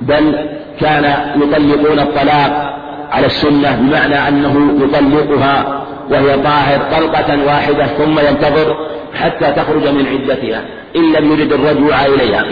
بل 0.00 0.48
كان 0.80 1.32
يطلقون 1.36 1.98
الطلاق 1.98 2.78
على 3.10 3.26
السنة 3.26 3.76
بمعنى 3.76 4.28
أنه 4.28 4.78
يطلقها 4.84 5.84
وهي 6.10 6.36
طاهر 6.36 6.80
طلقة 6.92 7.44
واحدة 7.46 7.86
ثم 7.86 8.18
ينتظر 8.18 8.76
حتى 9.14 9.52
تخرج 9.52 9.88
من 9.88 10.06
عدتها 10.06 10.62
إن 10.96 11.12
لم 11.12 11.32
يرد 11.32 11.52
الرجوع 11.52 12.06
إليها. 12.06 12.44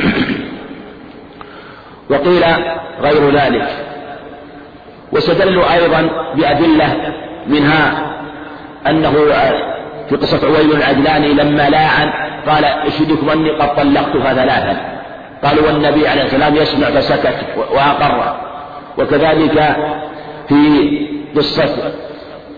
وقيل 2.11 2.45
غير 3.03 3.31
ذلك. 3.31 3.69
واستدلوا 5.13 5.75
أيضا 5.75 6.09
بأدلة 6.35 7.15
منها 7.47 8.13
أنه 8.87 9.13
في 10.09 10.17
قصة 10.17 10.47
عويل 10.47 10.73
العدلاني 10.73 11.33
لما 11.33 11.71
لاعن 11.71 12.11
قال 12.49 12.65
اشهدكم 12.65 13.31
أني 13.31 13.51
قد 13.51 13.77
طلقتها 13.77 14.35
ثلاثا؟ 14.35 14.96
قالوا 15.45 15.67
والنبي 15.67 16.09
عليه 16.09 16.23
السلام 16.23 16.57
يسمع 16.57 16.91
فسكت 16.91 17.35
وأقر. 17.73 18.37
وكذلك 18.99 19.77
في 20.49 20.57
قصة 21.37 21.93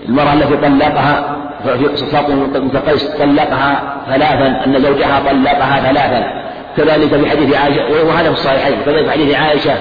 المرأة 0.08 0.32
التي 0.32 0.56
طلقها 0.56 1.36
في 1.62 1.86
قصة 1.86 2.22
بنت 2.54 2.76
قيس 2.76 3.04
طلقها 3.04 3.96
ثلاثا 4.08 4.64
أن 4.66 4.80
زوجها 4.80 5.20
طلقها 5.30 5.80
ثلاثا. 5.80 6.42
كذلك 6.76 7.08
في 7.08 7.30
حديث 7.30 7.56
عائشة 7.56 8.06
وهذا 8.06 8.32
في 8.32 8.38
الصحيحين. 8.38 8.74
كذلك 8.86 9.04
في 9.04 9.10
حديث 9.10 9.34
عائشة 9.34 9.74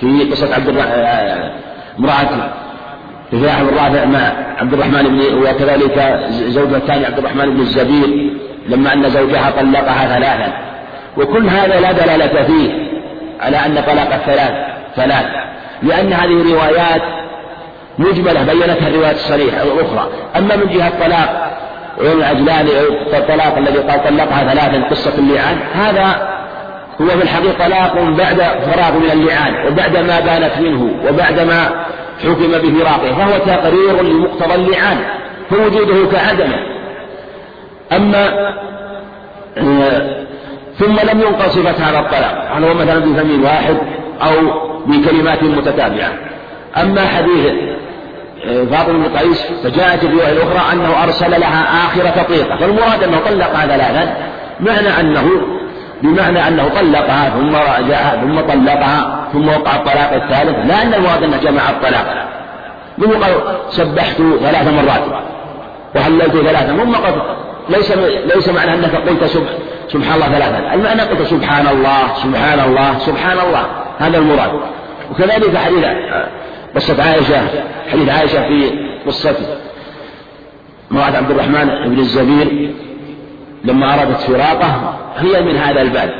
في 0.00 0.24
قصة 0.30 0.54
عبد 0.54 0.68
امرأة 1.98 2.50
رفاعة 3.34 3.62
بن 3.62 3.76
رافع 3.76 4.04
مع 4.04 4.32
عبد 4.58 4.72
الرحمن 4.72 5.02
بن 5.02 5.38
وكذلك 5.38 6.26
زوجها 6.30 6.76
الثاني 6.76 7.06
عبد 7.06 7.18
الرحمن 7.18 7.54
بن 7.54 7.60
الزبير 7.60 8.32
لما 8.68 8.92
أن 8.92 9.10
زوجها 9.10 9.50
طلقها 9.50 10.18
ثلاثا. 10.18 10.65
وكل 11.16 11.48
هذا 11.48 11.80
لا 11.80 11.92
دلالة 11.92 12.42
فيه 12.42 12.72
على 13.40 13.56
أن 13.56 13.82
طلاق 13.86 14.14
الثلاث 14.14 14.52
ثلاث 14.96 15.26
لأن 15.82 16.12
هذه 16.12 16.54
روايات 16.54 17.02
مجملة 17.98 18.42
بينتها 18.42 18.88
الروايات 18.88 19.14
الصريحة 19.14 19.62
الأخرى. 19.62 20.08
أما 20.36 20.56
من 20.56 20.68
جهة 20.68 20.92
طلاق 21.06 21.56
عيون 22.00 22.18
العجلاني 22.18 22.70
الطلاق 23.18 23.56
الذي 23.58 23.78
قال 23.78 24.04
طلقها 24.04 24.54
ثلاثا 24.54 24.88
قصة 24.90 25.18
اللعان 25.18 25.58
هذا 25.74 26.36
هو 27.00 27.06
في 27.06 27.22
الحقيقة 27.22 27.66
طلاق 27.66 27.94
بعد 27.94 28.36
فراغ 28.40 28.92
من 28.98 29.10
اللعان 29.12 29.66
وبعد 29.66 29.96
ما 29.96 30.20
بانت 30.20 30.58
منه 30.60 30.90
وبعد 31.08 31.40
ما 31.40 31.70
حكم 32.24 32.52
بفراقه 32.52 33.14
فهو 33.14 33.38
تقرير 33.38 34.02
لمقتضى 34.02 34.54
اللعان 34.54 34.98
فوجوده 35.50 36.10
كعدمه. 36.12 36.58
أما 37.92 38.52
ثم 40.78 41.10
لم 41.10 41.20
ينقل 41.20 41.50
صفة 41.50 41.88
هذا 41.88 41.98
الطلاق 41.98 42.48
هل 42.52 42.64
هو 42.64 42.74
مثلا 42.74 42.98
بفم 42.98 43.44
واحد 43.44 43.76
أو 44.22 44.32
بكلمات 44.86 45.42
متتابعة. 45.42 46.12
أما 46.76 47.06
حديث 47.06 47.52
آه، 48.46 48.64
فاطمة 48.64 49.08
بن 49.08 49.18
قيس 49.18 49.46
فجاءت 49.64 50.04
الرواية 50.04 50.32
الأخرى 50.32 50.72
أنه 50.72 51.04
أرسل 51.04 51.30
لها 51.30 51.86
آخر 51.86 52.22
تطليقة 52.22 52.56
فالمراد 52.56 53.02
أنه 53.02 53.18
طلقها 53.26 53.66
ثلاثا 53.66 54.14
معنى 54.60 55.00
أنه 55.00 55.28
بمعنى 56.02 56.48
أنه 56.48 56.68
طلقها 56.68 57.30
ثم 57.30 57.56
راجعها 57.56 58.20
ثم 58.20 58.40
طلقها 58.40 59.28
ثم 59.32 59.48
وقع 59.48 59.76
الطلاق 59.76 60.12
الثالث. 60.12 60.66
لا 60.66 60.82
أن 60.82 60.94
المراد 60.94 61.22
أنه 61.22 61.36
جمع 61.36 61.70
الطلاق. 61.70 62.26
ثم 63.00 63.10
قال 63.10 63.32
سبحت 63.70 64.16
ثلاث 64.16 64.68
مرات 64.68 65.02
وهللت 65.94 66.36
ثلاثا 66.36 66.76
ثم 66.76 66.92
قال 66.92 67.14
ليس 67.68 67.92
ليس 68.34 68.48
معنى 68.48 68.74
أنك 68.74 68.94
قلت 68.94 69.24
سبحان 69.88 70.14
الله 70.14 70.26
ثلاثا 70.26 70.74
المعنى 70.74 71.02
قلت 71.02 71.22
سبحان 71.22 71.66
الله 71.66 72.14
سبحان 72.14 72.60
الله 72.60 72.98
سبحان 72.98 73.38
الله 73.46 73.66
هذا 73.98 74.18
المراد. 74.18 74.60
وكذلك 75.10 75.56
حديث 75.56 75.84
قصة 76.74 77.02
عائشة 77.02 77.40
حديث 77.92 78.08
عائشة 78.08 78.48
في 78.48 78.70
قصة 79.06 79.36
امرأة 80.92 81.16
عبد 81.16 81.30
الرحمن 81.30 81.66
بن 81.86 81.98
الزبير. 81.98 82.74
لما 83.64 83.94
أرادت 83.94 84.20
فراقه 84.20 84.98
هي 85.16 85.42
من 85.42 85.56
هذا 85.56 85.82
الباب. 85.82 86.10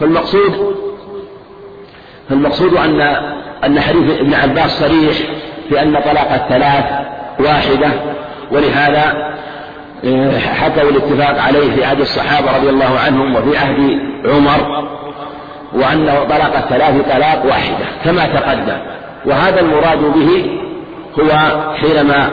فالمقصود 0.00 0.76
فالمقصود 2.28 2.74
أن 2.74 3.00
أن 3.64 3.80
حديث 3.80 4.18
ابن 4.18 4.34
عباس 4.34 4.80
صريح 4.80 5.16
في 5.68 5.82
أن 5.82 6.00
طلاق 6.00 6.32
الثلاث 6.32 6.84
واحدة. 7.40 7.90
ولهذا 8.52 9.30
حكوا 10.38 10.90
الاتفاق 10.90 11.42
عليه 11.42 11.74
في 11.74 11.84
عهد 11.84 12.00
الصحابة 12.00 12.56
رضي 12.56 12.68
الله 12.68 12.98
عنهم 12.98 13.36
وفي 13.36 13.58
عهد 13.58 13.98
عمر 14.24 14.88
وأنه 15.72 16.24
طلق 16.24 16.56
الثلاث 16.56 16.94
طلاق 17.14 17.46
واحدة 17.46 17.86
كما 18.04 18.26
تقدم. 18.26 18.78
وهذا 19.26 19.60
المراد 19.60 19.98
به 19.98 20.58
هو 21.20 21.30
حينما 21.74 22.28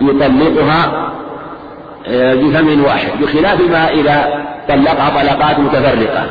يطلقها 0.00 1.10
آه، 2.08 2.34
بفم 2.34 2.84
واحد 2.84 3.08
بخلاف 3.20 3.60
ما 3.60 3.88
إذا 3.88 4.44
طلقها 4.68 5.22
طلقات 5.22 5.58
متفرقة. 5.58 6.26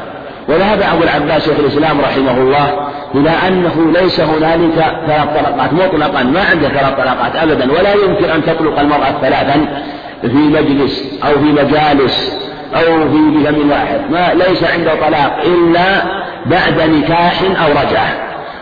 وذهب 0.50 0.82
أبو 0.82 1.04
العباس 1.04 1.46
شيخ 1.46 1.60
الإسلام 1.60 2.02
رحمه 2.02 2.38
الله 2.38 2.88
إلى 3.16 3.30
أنه 3.48 3.92
ليس 4.02 4.20
هنالك 4.20 4.86
ثلاث 5.08 5.28
طلقات 5.40 5.74
مطلقا 5.74 6.24
ما 6.24 6.42
عنده 6.52 6.70
ثلاث 6.70 6.94
طلقات 6.94 7.36
أبدا 7.36 7.72
ولا 7.72 7.94
يمكن 7.94 8.30
أن 8.30 8.44
تطلق 8.46 8.80
المرأة 8.80 9.12
ثلاثا. 9.22 9.84
في 10.22 10.38
مجلس 10.38 11.04
أو 11.24 11.34
في 11.34 11.46
مجالس 11.46 12.40
أو 12.76 13.10
في 13.10 13.18
بفم 13.38 13.72
واحد. 13.72 14.12
ما 14.12 14.34
ليس 14.34 14.64
عنده 14.64 14.96
طلاق 14.96 15.42
إلا 15.46 16.04
بعد 16.46 16.82
نكاح 16.90 17.42
أو 17.42 17.72
رجعة. 17.72 18.14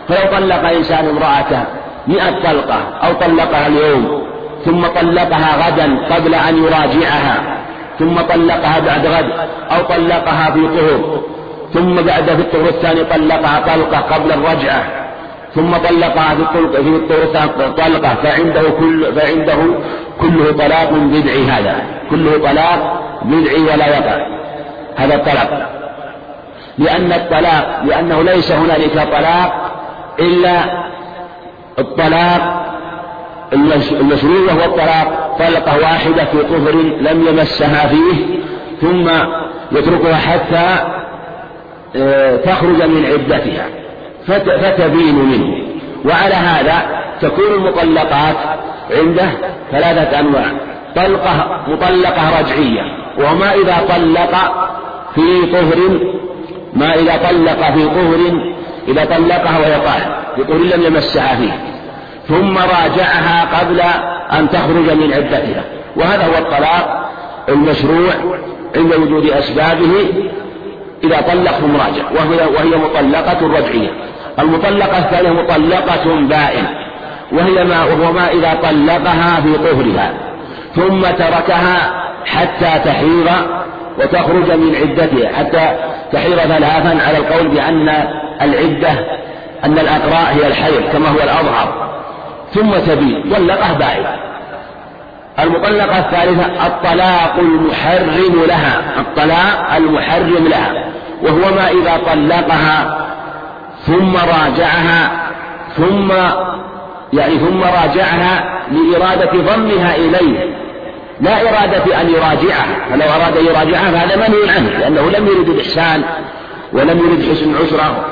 فلو 0.08 0.38
طلق 0.38 0.68
إنسان 0.68 1.08
امرأته 1.08 1.64
مئة 2.08 2.30
طلقة 2.30 2.80
أو 3.02 3.12
طلقها 3.12 3.66
اليوم 3.66 4.22
ثم 4.64 4.86
طلقها 4.86 5.68
غدا 5.68 6.14
قبل 6.14 6.34
أن 6.34 6.64
يراجعها 6.64 7.58
ثم 7.98 8.14
طلقها 8.14 8.78
بعد 8.86 9.06
غد 9.06 9.30
أو 9.70 9.82
طلقها 9.82 10.50
في 10.50 10.60
طهر 10.60 11.20
ثم 11.74 11.94
بعد 11.94 12.24
في 12.24 12.40
الطهر 12.40 12.68
الثاني 12.68 13.04
طلقها 13.04 13.60
طلقة 13.74 13.98
قبل 13.98 14.32
الرجعة 14.32 14.84
ثم 15.54 15.76
طلقها 15.76 16.34
في 16.34 16.42
الطلق 16.42 16.80
في 16.80 16.98
طلقة 17.76 18.14
فعنده 18.22 18.62
كل 18.62 19.12
فعنده 19.12 19.56
كله 20.20 20.52
طلاق 20.52 20.92
بدعي 20.92 21.44
هذا. 21.44 21.82
كله 22.10 22.38
طلاق 22.38 23.00
بدعي 23.22 23.62
ولا 23.62 23.86
يقع 23.86 24.26
هذا 24.96 25.14
الطلاق. 25.14 25.70
لأن 26.78 27.12
الطلاق 27.12 27.82
لأنه 27.84 28.22
ليس 28.22 28.52
هنالك 28.52 28.94
طلاق 28.94 29.70
إلا 30.20 30.60
الطلاق 31.78 32.64
المشروع 33.52 34.40
وهو 34.48 34.64
الطلاق. 34.64 35.36
طلقة 35.38 35.78
واحدة 35.78 36.24
في 36.24 36.42
طهر 36.42 36.72
لم 37.00 37.26
يمسها 37.28 37.88
فيه 37.88 38.38
ثم 38.80 39.08
يتركها 39.72 40.16
حتى 40.16 40.94
آه، 41.96 42.36
تخرج 42.36 42.82
من 42.82 43.04
عدتها. 43.06 43.87
فتبين 44.28 45.14
منه. 45.14 45.68
وعلى 46.04 46.34
هذا 46.34 46.82
تكون 47.20 47.54
المطلقات 47.54 48.36
عنده 48.90 49.30
ثلاثة 49.72 50.20
أنواع. 50.20 50.44
طلقة 50.96 51.62
مطلقة 51.68 52.40
رجعية 52.40 52.82
وما 53.18 53.54
إذا 53.54 53.76
طلق 53.88 54.34
في 55.14 55.46
طهر 55.52 55.98
ما 56.74 56.94
إذا 56.94 57.16
طلق 57.16 57.70
في 57.70 57.84
طهر 57.86 58.40
إذا 58.88 59.04
طلقها 59.04 59.58
وهي 59.58 59.80
طاهر 59.80 60.18
في 60.36 60.44
طهر 60.44 60.76
لم 60.76 60.84
يمسها 60.86 61.36
فيه. 61.36 61.78
ثم 62.28 62.58
راجعها 62.58 63.58
قبل 63.60 63.80
أن 64.38 64.50
تخرج 64.50 64.90
من 64.90 65.12
عدتها. 65.12 65.64
وهذا 65.96 66.26
هو 66.26 66.38
الطلاق 66.38 67.10
المشروع 67.48 68.12
عند 68.76 68.94
وجود 68.94 69.30
أسبابه 69.30 69.92
إذا 71.04 71.20
طلق 71.20 71.50
ثم 71.50 71.76
راجع 71.76 72.04
وهي, 72.10 72.46
وهي 72.56 72.76
مطلقة 72.76 73.46
رجعية. 73.58 73.90
المطلقة 74.40 74.98
الثانية 74.98 75.30
مطلقة 75.30 76.20
بائن 76.20 76.64
وهي 77.32 77.64
ما 77.64 77.84
وهو 77.84 78.12
ما 78.12 78.30
إذا 78.30 78.58
طلقها 78.62 79.40
في 79.40 79.58
طهرها 79.58 80.12
ثم 80.74 81.00
تركها 81.00 82.02
حتى 82.26 82.78
تحيض 82.84 83.28
وتخرج 83.98 84.52
من 84.52 84.76
عدتها 84.76 85.28
حتى 85.38 85.76
تحيض 86.12 86.38
ثلاثا 86.38 86.98
على 87.06 87.18
القول 87.18 87.48
بأن 87.48 87.88
العدة 88.42 88.90
أن 89.64 89.78
الأقراء 89.78 90.34
هي 90.34 90.46
الحيض 90.46 90.82
كما 90.92 91.08
هو 91.08 91.16
الأظهر 91.22 91.88
ثم 92.54 92.70
تبين 92.70 93.32
طلقة 93.34 93.72
بائن 93.72 94.04
المطلقة 95.38 95.98
الثالثة 95.98 96.66
الطلاق 96.66 97.34
المحرم 97.38 98.44
لها 98.48 98.82
الطلاق 98.98 99.74
المحرم 99.76 100.48
لها 100.48 100.84
وهو 101.22 101.54
ما 101.54 101.70
إذا 101.70 102.00
طلقها 102.06 102.98
ثم 103.88 104.16
راجعها 104.16 105.28
ثم 105.76 106.12
يعني 107.12 107.38
ثم 107.38 107.62
راجعها 107.62 108.62
لإرادة 108.72 109.30
ضمها 109.32 109.96
إليه. 109.96 110.54
لا 111.20 111.40
إرادة 111.40 112.00
أن 112.00 112.08
يراجعها. 112.10 112.88
فلو 112.90 113.02
أراد 113.02 113.36
أن 113.36 113.46
يراجعها 113.46 113.90
فهذا 113.90 114.16
منهي 114.16 114.50
عنه 114.56 114.68
لأنه 114.78 115.10
لم 115.10 115.26
يرد 115.26 115.48
الإحسان 115.48 116.02
ولم 116.72 116.98
يرد 116.98 117.30
حسن 117.30 117.50
العشرة 117.50 118.04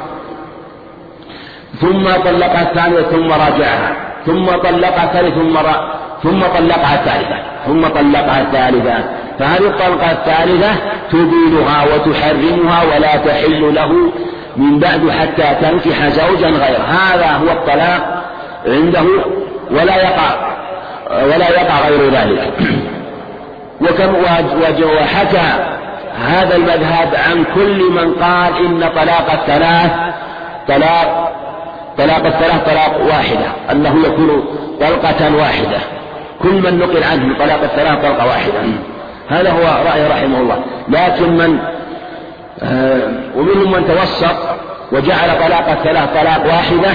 ثم 1.81 2.05
طلقها 2.05 2.62
الثانية 2.62 3.03
ثم 3.03 3.32
راجعها. 3.32 3.97
ثم 4.27 4.47
طلقها 4.47 5.05
الثالثة 5.05 5.35
ثم 5.35 5.59
ثم 6.23 6.40
طلقها 6.40 6.94
الثالثة. 6.94 7.43
ثم 7.66 7.89
طلقها 7.89 8.40
الثالثة. 8.40 9.05
فهذه 9.39 9.66
الطلقة 9.66 10.12
الثالثة 10.12 10.70
تبينها 11.11 11.85
وتحرمها 11.85 12.82
ولا 12.85 13.16
تحل 13.16 13.74
له؟ 13.74 14.12
من 14.56 14.78
بعد 14.78 15.10
حتى 15.10 15.54
تنكح 15.60 16.08
زوجا 16.08 16.48
غيره. 16.48 16.84
هذا 16.88 17.26
هو 17.26 17.52
الطلاق 17.52 18.24
عنده 18.66 19.04
ولا 19.70 19.96
يقع 19.96 20.30
ولا 21.10 21.50
يقع 21.50 21.88
غير 21.88 22.10
ذلك. 22.10 22.52
وكم 23.82 24.14
وحكى 24.96 25.76
هذا 26.26 26.56
المذهب 26.56 27.08
عن 27.28 27.44
كل 27.54 27.90
من 27.90 28.14
قال 28.14 28.56
إن 28.66 28.80
طلاق 28.80 29.32
الثلاث 29.32 29.90
طلاق 30.68 31.32
طلاق 31.98 32.26
الثلاث 32.26 32.70
طلاق 32.70 33.06
واحدة 33.08 33.46
أنه 33.72 33.96
يكون 34.06 34.44
طلقة 34.80 35.36
واحدة. 35.36 35.78
كل 36.42 36.52
من 36.52 36.78
نقل 36.78 37.04
عنه 37.04 37.38
طلاق 37.38 37.62
الثلاث 37.62 38.02
طلقة 38.02 38.26
واحدة. 38.26 38.60
هذا 39.28 39.50
هو 39.50 39.88
رأي 39.90 40.06
رحمه 40.06 40.40
الله. 40.40 40.64
لكن 40.88 41.36
من 41.36 41.58
ومنهم 43.36 43.72
من 43.72 43.86
توسط 43.86 44.36
وجعل 44.92 45.28
طلاق 45.46 45.68
الثلاث 45.70 46.08
طلاق 46.14 46.46
واحدة 46.46 46.90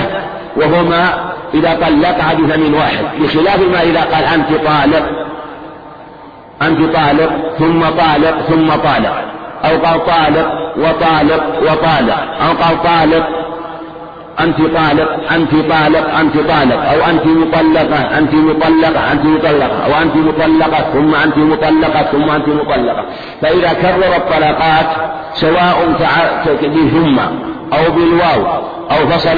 وهو 0.57 0.83
ما 0.83 1.31
إذا 1.53 1.73
طلقها 1.73 2.33
بفم 2.33 2.73
واحد 2.73 3.05
بخلاف 3.19 3.59
ما 3.59 3.81
إذا 3.81 4.01
قال 4.01 4.23
أنت 4.23 4.47
طالق 4.49 5.05
أنت 6.61 6.95
طالق 6.95 7.31
ثم 7.59 7.81
طالق 7.81 8.41
ثم 8.41 8.69
طالق 8.69 9.13
أو 9.65 9.77
قال 9.77 10.05
طالق 10.05 10.51
وطالق 10.77 11.43
وطالق 11.61 12.19
أو 12.41 12.53
قال 12.63 12.83
طالق 12.83 13.27
أنت 14.39 14.57
طالق 14.57 15.33
أنت 15.33 15.51
طالق 15.51 16.17
أنت 16.19 16.37
طالق 16.37 16.89
أو 16.89 17.09
أنت 17.09 17.25
مطلقة 17.25 18.17
أنت 18.17 18.33
مطلقة 18.33 19.11
أنت 19.11 19.25
مطلقة 19.25 19.85
أو 19.85 20.01
أنت 20.01 20.15
مطلقة 20.15 20.91
ثم 20.93 21.15
أنت 21.15 21.37
مطلقة 21.37 22.03
ثم 22.03 22.29
أنت 22.29 22.47
مطلقة. 22.47 23.05
فإذا 23.41 23.73
كرر 23.73 24.15
الطلقات 24.15 24.85
سواء 25.33 25.95
بثم 26.63 27.19
أو 27.73 27.91
بالواو 27.95 28.45
أو 28.91 29.07
فصل 29.07 29.37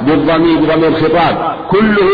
بالضمير 0.00 0.58
بضمير 0.58 0.88
الخطاب 0.88 1.56
كله 1.70 2.08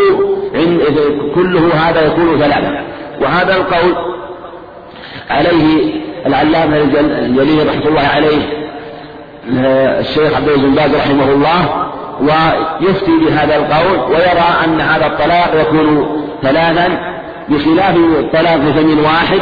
كله 1.35 1.75
هذا 1.75 2.07
يكون 2.07 2.39
ثلاثة 2.39 2.81
وهذا 3.21 3.57
القول 3.57 3.95
عليه 5.31 5.95
العلامة 6.27 6.77
الجليل 6.77 7.69
رحمة 7.69 7.89
الله 7.89 8.09
عليه 8.15 8.63
الشيخ 10.01 10.35
عبد 10.35 10.49
العزيز 10.49 10.65
بن 10.65 10.75
باز 10.75 10.95
رحمه 10.95 11.33
الله 11.33 11.89
ويفتي 12.21 13.13
بهذا 13.27 13.57
القول 13.57 14.11
ويرى 14.11 14.47
أن 14.65 14.81
هذا 14.81 15.07
الطلاق 15.07 15.61
يكون 15.61 16.07
ثلاثا 16.43 16.89
بخلاف 17.49 17.97
الطلاق 17.97 18.57
بثمن 18.57 18.99
واحد 19.05 19.41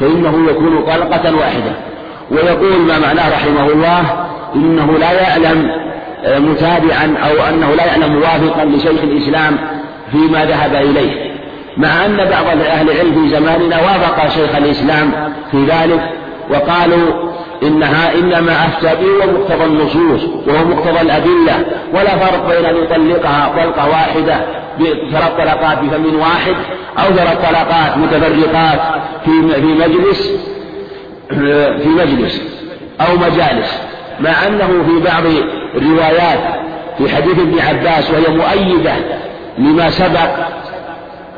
فإنه 0.00 0.50
يكون 0.50 0.84
طلقة 0.86 1.36
واحدة. 1.36 1.72
ويقول 2.32 2.80
ما 2.80 2.98
معناه 2.98 3.30
رحمه 3.30 3.66
الله 3.66 4.26
إنه 4.54 4.98
لا 4.98 5.12
يعلم 5.12 5.70
آه، 6.24 6.38
متابعا 6.38 7.16
أو 7.22 7.54
أنه 7.54 7.74
لا 7.74 7.86
يعلم 7.86 8.12
موافقا 8.12 8.64
لشيخ 8.64 9.02
الإسلام 9.02 9.58
فيما 10.12 10.44
ذهب 10.44 10.74
إليه. 10.74 11.32
مع 11.76 12.06
أن 12.06 12.16
بعض 12.16 12.46
أهل 12.46 12.90
العلم 12.90 13.12
في 13.12 13.36
زماننا 13.36 13.76
وافق 13.80 14.28
شيخ 14.28 14.56
الإسلام 14.56 15.32
في 15.50 15.64
ذلك 15.64 16.10
وقالوا 16.50 17.32
إنها 17.62 18.14
إنما 18.14 18.52
أفتى 18.66 19.02
به 19.02 19.24
ومقتضى 19.24 19.64
النصوص 19.64 20.24
وهو 20.46 20.64
مقتضى 20.64 21.00
الأدلة 21.00 21.66
ولا 21.94 22.18
فرق 22.18 22.48
بين 22.48 22.64
أن 22.64 22.76
يطلقها 22.76 23.52
طلقة 23.56 23.88
واحدة 23.88 24.34
ثلاث 25.12 25.32
طلقات 25.38 25.78
بفم 25.78 26.20
واحد 26.20 26.54
أو 26.98 27.14
ثلاث 27.14 27.48
طلقات 27.48 27.96
متفرقات 27.96 28.80
في 29.24 29.60
في 29.60 29.66
مجلس 29.66 30.32
في 31.82 31.88
مجلس 31.88 32.42
أو 33.00 33.16
مجالس 33.16 33.78
مع 34.20 34.46
أنه 34.46 34.66
في 34.66 35.04
بعض 35.04 35.22
الروايات 35.74 36.38
في 36.98 37.16
حديث 37.16 37.38
ابن 37.38 37.58
عباس 37.60 38.10
وهي 38.10 38.36
مؤيدة 38.36 38.92
لما 39.58 39.90
سبق 39.90 40.30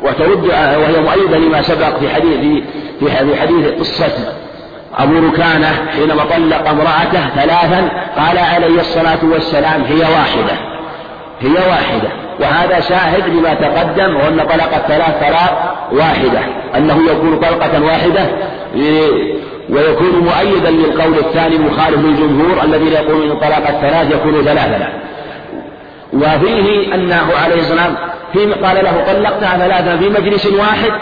وترد 0.03 0.47
وهي 0.47 1.01
مؤيدة 1.01 1.39
لما 1.39 1.63
سبق 1.63 1.99
في 1.99 2.09
حديث 2.09 2.63
في 3.01 3.37
حديث 3.41 3.67
قصة 3.79 4.13
أبو 4.99 5.29
ركانة 5.29 5.69
حينما 5.93 6.25
طلق 6.25 6.69
امرأته 6.69 7.29
ثلاثا 7.37 7.89
قال 8.17 8.39
عليه 8.39 8.81
الصلاة 8.81 9.19
والسلام 9.23 9.85
هي 9.85 10.01
واحدة 10.01 10.57
هي 11.41 11.69
واحدة 11.71 12.09
وهذا 12.41 12.81
شاهد 12.81 13.29
لما 13.29 13.55
تقدم 13.55 14.17
وأن 14.17 14.41
طلق 14.41 14.75
الثلاث 14.75 15.21
طلاق 15.21 15.89
واحدة 15.93 16.41
أنه 16.77 17.11
يكون 17.11 17.39
طلقة 17.39 17.85
واحدة 17.85 18.27
ويكون 19.69 20.19
مؤيدا 20.19 20.71
للقول 20.71 21.19
الثاني 21.19 21.57
المخالف 21.57 22.05
للجمهور 22.05 22.65
الذين 22.65 22.93
يقولون 22.93 23.31
إن 23.31 23.37
طلاق 23.37 23.69
الثلاث 23.69 24.15
يكون 24.15 24.45
ثلاثا 24.45 24.89
وفيه 26.13 26.95
أنه 26.95 27.27
عليه 27.45 27.61
السلام 27.61 27.97
في 28.33 28.53
قال 28.53 28.85
له 28.85 29.05
طلقتها 29.07 29.59
ثلاثا 29.59 29.97
في 29.97 30.09
مجلس 30.09 30.47
واحد 30.47 30.93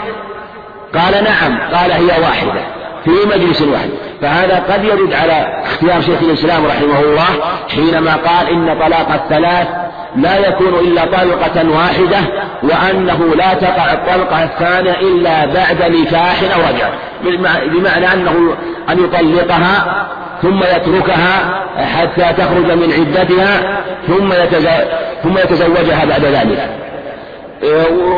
قال 0.95 1.23
نعم 1.23 1.59
قال 1.73 1.91
هي 1.91 2.21
واحدة 2.21 2.61
في 3.03 3.11
مجلس 3.35 3.61
واحد. 3.61 3.89
فهذا 4.21 4.63
قد 4.69 4.83
يرد 4.83 5.13
على 5.13 5.63
اختيار 5.63 6.01
شيخ 6.01 6.21
الإسلام 6.21 6.65
رحمه 6.65 6.99
الله 6.99 7.25
حينما 7.69 8.15
قال 8.15 8.49
إن 8.49 8.79
طلاق 8.79 9.11
الثلاث 9.11 9.67
لا 10.15 10.47
يكون 10.47 10.73
إلا 10.79 11.05
طلقة 11.05 11.69
واحدة 11.69 12.17
وأنه 12.63 13.35
لا 13.35 13.53
تقع 13.53 13.93
الطلقة 13.93 14.43
الثانية 14.43 14.99
إلا 14.99 15.45
بعد 15.45 15.91
نكاح 15.91 16.41
أو 16.55 16.61
رجع. 16.61 16.89
بمعنى 17.67 18.13
أنه 18.13 18.55
أن 18.89 19.03
يطلقها 19.03 20.05
ثم 20.41 20.59
يتركها 20.63 21.63
حتى 21.77 22.33
تخرج 22.33 22.71
من 22.71 22.93
عدتها 22.93 23.81
ثم 24.07 24.33
ثم 25.23 25.37
يتزوجها 25.37 26.05
بعد 26.05 26.25
ذلك. 26.25 26.69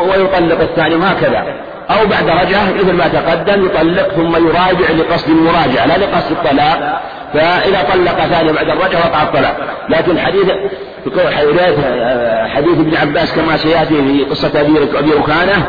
ويطلق 0.09 0.61
الثاني 0.61 0.95
وهكذا. 0.95 1.43
أو 1.89 2.07
بعد 2.07 2.29
رجعة 2.29 2.73
مثل 2.73 2.93
ما 2.93 3.07
تقدم 3.07 3.65
يطلق 3.65 4.07
ثم 4.07 4.47
يراجع 4.47 4.91
لقصد 4.97 5.29
المراجعة 5.29 5.85
لا 5.85 5.97
لقصد 5.97 6.31
الطلاق. 6.31 7.01
فإذا 7.33 7.83
طلق 7.93 8.25
ثاني 8.25 8.51
بعد 8.53 8.69
الرجعة 8.69 8.99
وقع 8.99 9.23
الطلاق. 9.23 9.57
لكن 9.89 10.19
حديث 10.19 10.45
حديث 12.55 12.79
ابن 12.79 12.95
عباس 12.97 13.35
كما 13.35 13.57
سيأتي 13.57 13.95
في 13.95 14.23
قصة 14.29 14.51
أبي 14.99 15.11
ركانة 15.11 15.65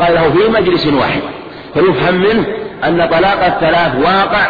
قال 0.00 0.14
له 0.14 0.30
في 0.30 0.60
مجلس 0.60 0.86
واحد. 0.86 1.20
فيفهم 1.74 2.14
منه 2.14 2.46
أن 2.84 3.08
طلاق 3.08 3.44
الثلاث 3.44 3.94
واقع 4.04 4.46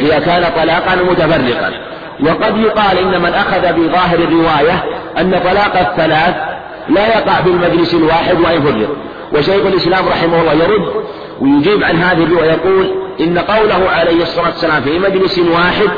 إذا 0.00 0.18
كان 0.18 0.44
طلاقا 0.56 0.96
متفرقا. 1.10 1.72
وقد 2.20 2.56
يقال 2.56 2.98
إن 2.98 3.22
من 3.22 3.34
أخذ 3.34 3.72
بظاهر 3.72 4.18
الرواية 4.18 4.84
أن 5.20 5.40
طلاق 5.44 5.78
الثلاث 5.78 6.34
لا 6.88 7.06
يقع 7.06 7.32
في 7.42 7.48
المجلس 7.48 7.94
الواحد 7.94 8.40
وإن 8.40 8.62
فرق. 8.62 8.88
وشيخ 9.32 9.66
الإسلام 9.66 10.08
رحمه 10.08 10.40
الله 10.40 10.52
يرد 10.52 11.04
ويجيب 11.40 11.84
عن 11.84 11.96
هذه 11.96 12.22
الرواية 12.22 12.50
يقول 12.50 12.94
إن 13.20 13.38
قوله 13.38 13.90
عليه 13.90 14.22
الصلاة 14.22 14.46
والسلام 14.46 14.82
في 14.82 14.98
مجلس 14.98 15.38
واحد 15.38 15.88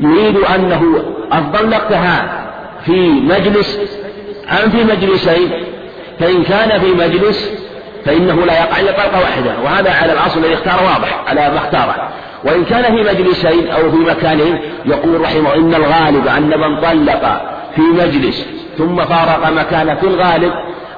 يريد 0.00 0.36
أنه 0.36 1.02
أطلقتها 1.32 2.44
في 2.84 3.10
مجلس 3.10 3.78
أم 4.50 4.70
في 4.70 4.84
مجلسين؟ 4.84 5.50
فإن 6.20 6.42
كان 6.42 6.80
في 6.80 6.86
مجلس 6.86 7.50
فإنه 8.04 8.34
لا 8.46 8.52
يقع 8.52 8.80
إلا 8.80 8.92
طلقة 8.92 9.20
واحدة 9.20 9.54
وهذا 9.64 9.90
على 9.90 10.12
الأصل 10.12 10.40
الذي 10.40 10.54
اختار 10.54 10.84
واضح 10.84 11.24
على 11.28 11.40
ما 11.50 11.56
اختاره. 11.56 12.08
وإن 12.44 12.64
كان 12.64 12.82
في 12.96 13.02
مجلسين 13.02 13.68
أو 13.68 13.90
في 13.90 13.96
مكانين 13.96 14.58
يقول 14.86 15.20
رحمه 15.20 15.54
إن 15.54 15.74
الغالب 15.74 16.28
أن 16.28 16.60
من 16.60 16.80
طلق 16.80 17.42
في 17.76 17.80
مجلس 17.80 18.46
ثم 18.78 19.04
فارق 19.04 19.50
مكانه 19.50 19.94
في 19.94 20.06
الغالب 20.06 20.52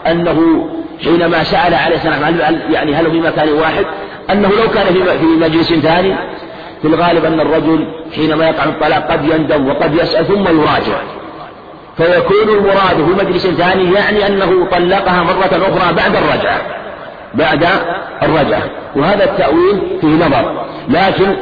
أنه 0.06 0.68
حينما 1.04 1.44
سأل 1.44 1.74
عليه 1.74 1.96
السلام 1.96 2.38
يعني 2.70 2.94
هل 2.94 3.10
في 3.10 3.20
مكان 3.20 3.48
واحد؟ 3.48 3.86
أنه 4.30 4.48
لو 4.48 4.68
كان 4.74 4.86
في 5.18 5.26
مجلس 5.26 5.72
ثاني 5.72 6.16
في 6.82 6.88
الغالب 6.88 7.24
أن 7.24 7.40
الرجل 7.40 7.86
حينما 8.14 8.48
يقع 8.48 8.64
الطلاق 8.64 9.12
قد 9.12 9.24
يندم 9.24 9.68
وقد 9.68 9.94
يسأل 9.94 10.26
ثم 10.26 10.42
يراجع. 10.42 10.98
فيكون 11.96 12.48
المراد 12.48 12.96
في 12.96 13.24
مجلس 13.24 13.46
ثاني 13.46 13.92
يعني 13.94 14.26
أنه 14.26 14.66
طلقها 14.70 15.22
مرة 15.22 15.68
أخرى 15.68 15.94
بعد 15.94 16.16
الرجعة 16.16 16.60
بعد 17.34 17.66
الرجعة 18.22 18.62
وهذا 18.96 19.24
التأويل 19.24 19.98
فيه 20.00 20.26
نظر. 20.26 20.66
لكن 20.88 21.36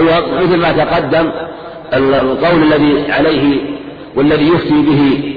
هو 0.00 0.22
مثل 0.42 0.56
ما 0.56 0.72
تقدم 0.72 1.32
القول 1.94 2.62
الذي 2.62 3.12
عليه 3.12 3.60
والذي 4.16 4.48
يفتي 4.48 4.82
به 4.82 5.32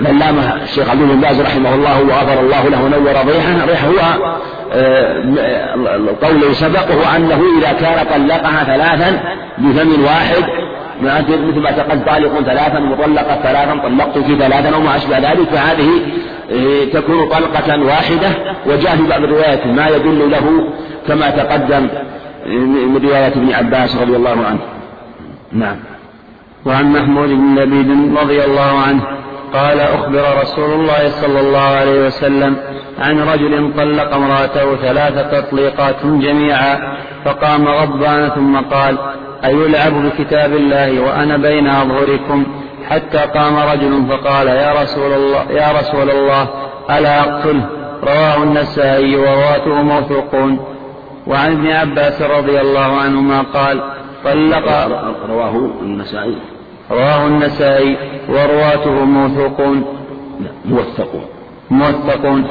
العلامة 0.00 0.62
الشيخ 0.62 0.90
عبد 0.90 1.00
بن 1.00 1.20
باز 1.20 1.40
رحمه 1.40 1.74
الله 1.74 2.02
وغفر 2.02 2.40
الله 2.40 2.68
له 2.68 2.84
ونور 2.84 3.12
ريحه. 3.26 3.66
ريحه 3.66 3.86
هو 3.86 4.36
آه، 4.74 6.30
الذي 6.30 6.54
سبقه 6.54 7.16
أنه 7.16 7.42
إذا 7.58 7.72
كان 7.72 8.06
طلقها 8.06 8.64
ثلاثا 8.64 9.20
بفم 9.58 10.04
واحد 10.04 10.44
مثل 11.02 11.60
ما 11.60 11.70
تقل 11.70 12.04
طالق 12.04 12.40
ثلاثا 12.40 12.78
مطلقة 12.80 13.42
ثلاثا 13.42 13.80
طلقتك 13.88 14.34
ثلاثا 14.38 14.74
أو 14.74 14.80
ما 14.80 14.96
أشبه 14.96 15.18
ذلك 15.18 15.48
فهذه 15.48 15.88
آه، 16.52 16.84
تكون 16.84 17.28
طلقة 17.28 17.84
واحدة. 17.84 18.28
وجاء 18.66 18.96
في 18.96 19.02
بعض 19.08 19.22
الروايات 19.22 19.66
ما 19.66 19.88
يدل 19.88 20.30
له 20.30 20.68
كما 21.08 21.30
تقدم 21.30 21.88
من 22.46 23.00
رواية 23.04 23.26
ابن 23.26 23.52
عباس 23.52 23.96
رضي 23.96 24.16
الله 24.16 24.44
عنه. 24.46 24.58
نعم. 25.52 25.76
وعن 26.66 26.92
محمود 26.92 27.28
بن 27.28 27.58
لبيد 27.58 28.18
رضي 28.18 28.44
الله 28.44 28.78
عنه 28.86 29.02
قال 29.52 29.80
أخبر 29.80 30.40
رسول 30.42 30.70
الله 30.70 31.08
صلى 31.08 31.40
الله 31.40 31.60
عليه 31.60 32.06
وسلم 32.06 32.56
عن 32.98 33.20
رجل 33.20 33.72
طلق 33.76 34.14
امرأته 34.14 34.76
ثلاث 34.76 35.30
تطليقات 35.30 36.06
جميعا 36.06 36.96
فقام 37.24 37.68
غضبان 37.68 38.28
ثم 38.28 38.56
قال 38.56 38.98
أيلعب 39.44 39.92
بكتاب 39.92 40.52
الله 40.52 41.00
وأنا 41.00 41.36
بين 41.36 41.68
أظهركم؟ 41.68 42.46
حتى 42.88 43.18
قام 43.18 43.56
رجل 43.56 44.06
فقال 44.08 44.46
يا 44.46 44.82
رسول 44.82 45.12
الله 45.12 45.50
يا 45.50 45.72
رسول 45.80 46.10
الله 46.10 46.48
ألا 46.90 47.20
أقتله؟ 47.20 47.68
رواه 48.02 48.42
النسائي 48.42 49.16
ورواته 49.16 49.82
موثوقون. 49.82 50.58
وعن 51.26 51.52
ابن 51.52 51.70
عباس 51.70 52.22
رضي 52.22 52.60
الله 52.60 52.96
عنهما 52.96 53.40
قال 53.54 53.82
طلق 54.24 54.68
رواه 55.28 55.70
النسائي. 55.82 56.36
رواه 56.90 57.26
النسائي 57.26 57.96
ورواته 58.28 59.04
موثوقون. 59.04 59.84
موثقون. 60.64 61.33
موثقون 61.70 62.44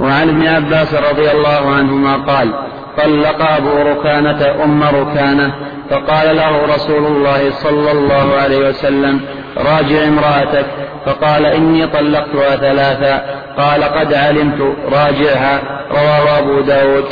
وعن 0.00 0.28
ابن 0.28 0.46
عباس 0.46 0.94
رضي 0.94 1.30
الله 1.30 1.70
عنهما 1.70 2.16
قال 2.16 2.52
طلق 2.98 3.50
أبو 3.50 3.82
ركانة 3.90 4.64
أم 4.64 4.82
ركانة 4.82 5.52
فقال 5.90 6.36
له 6.36 6.74
رسول 6.74 7.06
الله 7.06 7.50
صلى 7.50 7.92
الله 7.92 8.36
عليه 8.42 8.68
وسلم 8.68 9.20
راجع 9.56 10.04
امرأتك. 10.04 10.66
فقال 11.06 11.46
إني 11.46 11.86
طلقتها 11.86 12.56
ثلاثا 12.56 13.24
قال 13.58 13.84
قد 13.84 14.14
علمت 14.14 14.76
راجعها. 14.92 15.60
رواه 15.90 16.38
أبو 16.38 16.60
داود. 16.60 17.04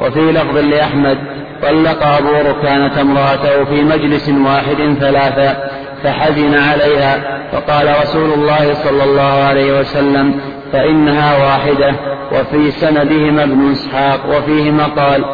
وفي 0.00 0.32
لفظ 0.32 0.58
لأحمد 0.58 1.18
طلق 1.62 2.06
أبو 2.06 2.50
ركانة 2.50 3.00
امرأته 3.00 3.64
في 3.64 3.82
مجلس 3.82 4.28
واحد 4.28 4.96
ثلاثا 5.00 5.70
فحزن 6.04 6.54
عليها 6.54 7.42
فقال 7.52 7.94
رسول 8.02 8.32
الله 8.32 8.74
صلى 8.74 9.04
الله 9.04 9.44
عليه 9.44 9.80
وسلم 9.80 10.40
فإنها 10.72 11.46
واحدة 11.46 11.94
وفي 12.32 12.70
سندهما 12.70 13.42
ابن 13.42 13.70
إسحاق 13.70 14.20
وفيه 14.36 14.70
مقال 14.70 15.24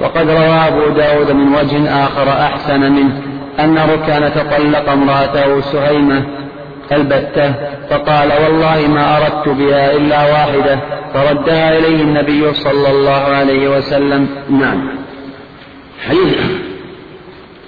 وقد 0.00 0.30
روى 0.30 0.68
أبو 0.68 0.88
داود 0.88 1.30
من 1.30 1.54
وجه 1.54 2.04
آخر 2.04 2.28
أحسن 2.28 2.80
منه 2.80 3.22
أن 3.60 3.78
ركانة 3.78 4.56
طلق 4.56 4.88
امرأته 4.92 5.60
سهيمة 5.60 6.26
البتة 6.92 7.54
فقال 7.90 8.28
والله 8.44 8.88
ما 8.88 9.16
أردت 9.16 9.48
بها 9.48 9.92
إلا 9.92 10.32
واحدة 10.32 10.78
فردها 11.14 11.78
إليه 11.78 12.02
النبي 12.02 12.54
صلى 12.54 12.90
الله 12.90 13.22
عليه 13.22 13.68
وسلم. 13.68 14.28
نعم. 14.50 14.88
حديث 16.08 16.36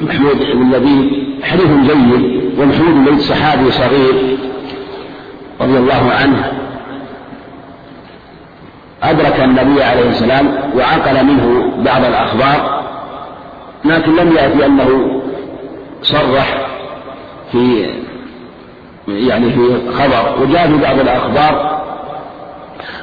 محمود 0.01 0.39
بن 0.39 0.73
لبيب 0.73 1.29
حديث 1.43 1.67
جيد 1.67 2.43
ومحمود 2.59 3.05
بن 3.05 3.19
صحابي 3.19 3.71
صغير 3.71 4.37
رضي 5.61 5.79
الله 5.79 6.13
عنه. 6.23 6.53
أدرك 9.03 9.41
النبي 9.41 9.83
عليه 9.83 10.09
السلام 10.11 10.47
وعقل 10.77 11.27
منه 11.27 11.73
بعض 11.85 12.05
الأخبار 12.05 12.85
لكن 13.85 14.17
لم 14.17 14.33
يأتي 14.33 14.67
أنه 14.67 15.23
صرح 16.03 16.67
في 17.53 17.87
يعني 19.09 19.51
في 19.51 19.91
خبر. 19.93 20.43
وجاء 20.43 20.67
في 20.67 20.79
بعض 20.83 21.01
الأخبار 21.01 21.79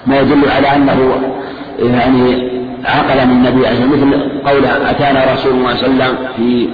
ما 0.08 0.20
يدل 0.20 0.50
على 0.50 0.76
أنه 0.76 1.22
يعني 1.80 2.56
عقل 2.86 3.28
من 3.28 3.32
النبي 3.32 3.68
عليه 3.68 3.86
مثل 3.86 4.42
قوله 4.46 4.92
أتانا 4.92 5.34
رسول 5.34 5.54
الله 5.54 5.76
صلى 5.76 5.88
الله 5.88 6.04
عليه 6.04 6.14
وسلم 6.14 6.28
في 6.38 6.70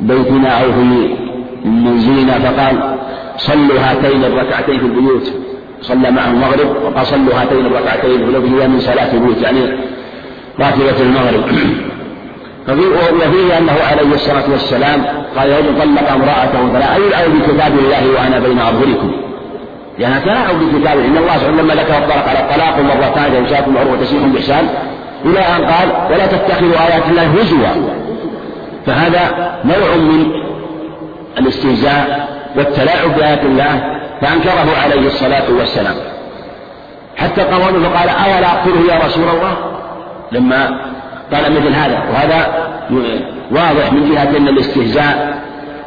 بيتنا 0.00 0.48
أو 0.48 0.72
في 0.72 1.16
منزلنا 1.64 2.38
فقال 2.38 2.96
صلوا 3.36 3.80
هاتين 3.80 4.24
الركعتين 4.24 4.78
في 4.78 4.86
البيوت. 4.86 5.32
صلى 5.80 6.10
معه 6.10 6.30
المغرب 6.30 6.82
وقال 6.84 7.06
صلوا 7.06 7.34
هاتين 7.40 7.66
الركعتين 7.66 8.22
ولو 8.22 8.40
من 8.40 8.80
صلاة 8.80 9.12
البيوت 9.12 9.42
يعني 9.42 9.60
راتبة 10.60 11.02
المغرب. 11.02 11.44
وفيه 12.68 13.58
أنه 13.58 13.72
عليه 13.90 14.14
الصلاة 14.14 14.50
والسلام 14.50 15.04
قال 15.36 15.50
رجل 15.50 15.80
طلق 15.80 16.12
امرأته 16.12 16.72
فلا 16.72 16.94
أي 16.94 17.28
بكتاب 17.28 17.72
الله 17.78 18.10
وأنا 18.14 18.38
بين 18.38 18.58
أظهركم 18.58 19.10
لأنها 19.98 20.20
تلاعب 20.20 20.54
بكتاب 20.54 20.98
إن 20.98 21.16
الله 21.16 21.38
سبحانه 21.38 21.62
لما 21.62 21.74
ذكر 21.74 21.98
الطلاق 21.98 22.28
على 22.28 22.38
الطلاق 22.38 22.80
مرتان 22.80 23.34
وإمساك 23.34 23.68
معروف 23.68 23.92
وتسريح 23.92 24.22
بإحسان 24.22 24.68
إلى 25.24 25.38
أن 25.38 25.64
قال 25.64 26.12
ولا 26.12 26.26
تتخذوا 26.26 26.70
آيات 26.70 27.02
الله 27.10 27.22
هزوا. 27.22 27.99
فهذا 28.86 29.54
نوع 29.64 29.96
من 29.96 30.32
الاستهزاء 31.38 32.28
والتلاعب 32.56 33.16
بآيات 33.16 33.42
الله 33.42 34.00
فأنكره 34.20 34.76
عليه 34.84 35.06
الصلاة 35.06 35.52
والسلام. 35.58 35.94
حتى 37.16 37.42
قاموا 37.42 37.88
فقال 37.88 38.08
أولا 38.08 38.46
أقتله 38.46 38.94
يا 38.94 39.06
رسول 39.06 39.28
الله؟ 39.28 39.56
لما 40.32 40.66
قال 41.32 41.52
مثل 41.52 41.74
هذا. 41.74 42.02
وهذا 42.12 42.70
واضح 43.50 43.92
من 43.92 44.10
جهة 44.12 44.36
أن 44.36 44.48
الاستهزاء 44.48 45.40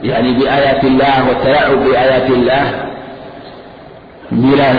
يعني 0.04 0.40
بآيات 0.40 0.84
الله 0.84 1.30
والتلاعب 1.30 1.84
بآيات 1.84 2.30
الله 2.30 2.72
بلا 4.32 4.74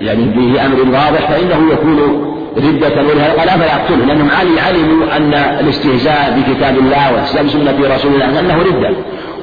يعني 0.00 0.24
به 0.24 0.66
أمر 0.66 0.78
واضح 0.78 1.30
فإنه 1.30 1.72
يكون 1.72 2.29
ردة 2.56 3.02
ولهذا 3.02 3.34
قال 3.38 3.48
أفلا 3.48 3.66
يقتلون 3.66 4.08
لأنهم 4.08 4.30
علموا 4.58 5.16
أن 5.16 5.34
الاستهزاء 5.34 6.36
بكتاب 6.36 6.78
الله 6.78 7.12
والاستهزاء 7.12 7.44
بسنة 7.44 7.94
رسول 7.94 8.14
الله 8.14 8.40
أنه 8.40 8.58
ردة. 8.58 8.90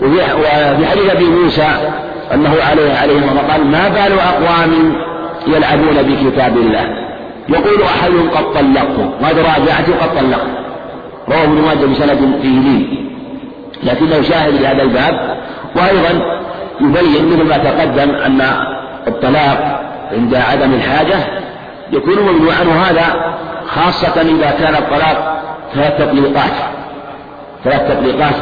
وفي 0.02 0.86
حديث 0.86 1.12
أبي 1.12 1.26
موسى 1.26 1.68
أنه 2.34 2.56
عليه 2.70 2.94
عليه 2.94 3.22
قال 3.52 3.66
ما 3.66 3.88
بال 3.88 4.20
أقوام 4.20 4.94
يلعبون 5.48 6.04
بكتاب 6.04 6.58
الله؟ 6.58 7.08
يقول 7.50 7.84
أحدهم 7.84 8.30
قد 8.30 8.54
طلقته 8.54 9.10
وهذا 9.22 9.42
راجعته 9.42 9.96
قد 10.02 10.20
طلقت. 10.20 10.48
رواه 11.30 11.44
ابن 11.44 11.62
ماجه 11.62 11.86
بسند 11.86 12.22
لين 12.44 13.08
لكنه 13.84 14.22
شاهد 14.22 14.62
لهذا 14.62 14.84
الباب. 14.84 15.38
وأيضا 15.76 16.38
يبين 16.82 17.28
مثل 17.28 17.44
ما 17.44 17.58
تقدم 17.58 18.16
أن 18.16 18.42
الطلاق 19.08 19.82
عند 20.12 20.36
عدم 20.36 20.74
الحاجة 20.74 21.18
يكون 21.92 22.20
ممنوعا 22.20 22.64
وهذا 22.64 23.36
خاصة 23.68 24.22
إذا 24.22 24.52
كان 24.60 24.76
الطلاق 24.76 25.42
ثلاث 25.74 25.98
تطليقات 25.98 26.52
ثلاث 27.64 27.92
تطليقات 27.92 28.34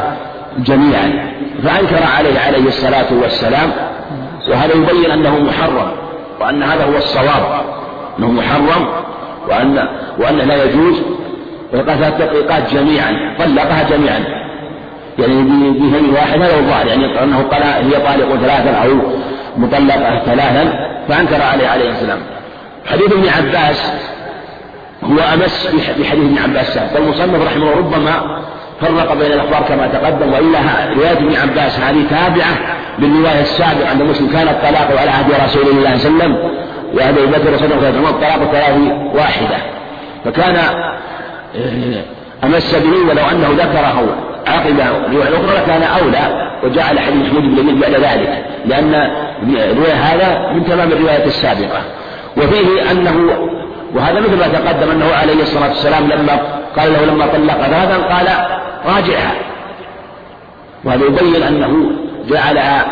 جميعا 0.57 1.31
فأنكر 1.63 2.03
عليه 2.17 2.39
عليه 2.39 2.67
الصلاة 2.67 3.13
والسلام 3.21 3.71
وهذا 4.49 4.73
يبين 4.75 5.11
أنه 5.11 5.39
محرم 5.39 5.91
وأن 6.41 6.63
هذا 6.63 6.85
هو 6.85 6.97
الصواب 6.97 7.61
أنه 8.19 8.31
محرم 8.31 8.87
وأن 9.49 9.87
وأنه 10.19 10.43
لا 10.43 10.63
يجوز 10.63 11.01
ثلاث 11.71 12.17
تطليقات 12.19 12.73
جميعا 12.73 13.35
طلقها 13.39 13.83
جميعا. 13.89 14.45
يعني 15.19 15.43
بفم 15.71 16.13
واحد 16.13 16.41
هذا 16.41 16.57
الظاهر 16.59 16.87
يعني 16.87 17.23
أنه 17.23 17.41
قال 17.41 17.63
هي 17.63 17.91
طالق 17.91 18.35
ثلاثا 18.35 18.71
أو 18.71 18.89
مطلقة 19.57 20.19
ثلاثا 20.25 20.89
فأنكر 21.09 21.41
عليه 21.41 21.67
عليه 21.67 21.89
السلام. 21.91 22.19
حديث 22.85 23.11
ابن 23.11 23.29
عباس 23.29 23.91
هو 25.03 25.19
أمس 25.33 25.67
بحديث 25.67 26.11
ابن 26.11 26.37
عباس 26.43 26.77
فالمصنف 26.77 27.47
رحمه 27.47 27.63
الله 27.63 27.77
ربما 27.77 28.41
فرق 28.81 29.13
بين 29.13 29.31
الأخبار 29.31 29.61
كما 29.67 29.87
تقدم 29.87 30.33
وإلا 30.33 30.59
رواية 30.95 31.11
ابن 31.11 31.35
عباس 31.35 31.79
هذه 31.79 32.03
تابعة 32.09 32.57
للرواية 32.99 33.41
السابقة 33.41 33.89
عند 33.89 34.01
مسلم 34.01 34.27
كان 34.27 34.47
الطلاق 34.47 34.99
على 34.99 35.09
عهد 35.09 35.31
رسول 35.45 35.67
الله 35.77 35.97
صلى 35.97 36.11
الله 36.11 36.23
عليه 36.23 37.13
وسلم 37.13 37.57
صلى 37.57 37.65
الله 37.65 37.77
عليه 37.77 37.89
وسلم 37.89 38.05
الطلاق 38.05 38.51
ثلاث 38.51 38.77
واحدة. 39.15 39.57
فكان 40.25 40.55
آه، 41.55 42.03
أمس 42.43 42.75
به 42.75 43.09
ولو 43.09 43.23
أنه 43.31 43.63
ذكره 43.63 44.17
عقب 44.47 44.79
الرواية 45.07 45.27
الأخرى 45.27 45.57
لكان 45.63 45.83
أولى 45.83 46.51
وجعل 46.63 46.99
حديث 46.99 47.33
يمين 47.33 47.79
بعد 47.79 47.91
ذلك 47.91 48.45
لأن 48.65 48.93
الرواية 49.43 49.93
هذا 49.93 50.51
من 50.53 50.65
تمام 50.65 50.91
الرواية 50.91 51.25
السابقة. 51.25 51.81
وفيه 52.37 52.91
أنه 52.91 53.47
وهذا 53.95 54.19
مثل 54.19 54.37
ما 54.37 54.47
تقدم 54.47 54.91
أنه 54.91 55.13
عليه 55.13 55.41
الصلاة 55.41 55.67
والسلام 55.67 56.03
لما 56.07 56.39
قال 56.77 56.93
له 56.93 57.05
لما 57.05 57.25
طلق 57.25 57.69
ذهبا 57.69 58.15
قال 58.15 58.27
راجعها. 58.85 59.33
وهذا 60.83 61.05
يبين 61.05 61.43
أنه 61.43 61.91
جعلها 62.29 62.85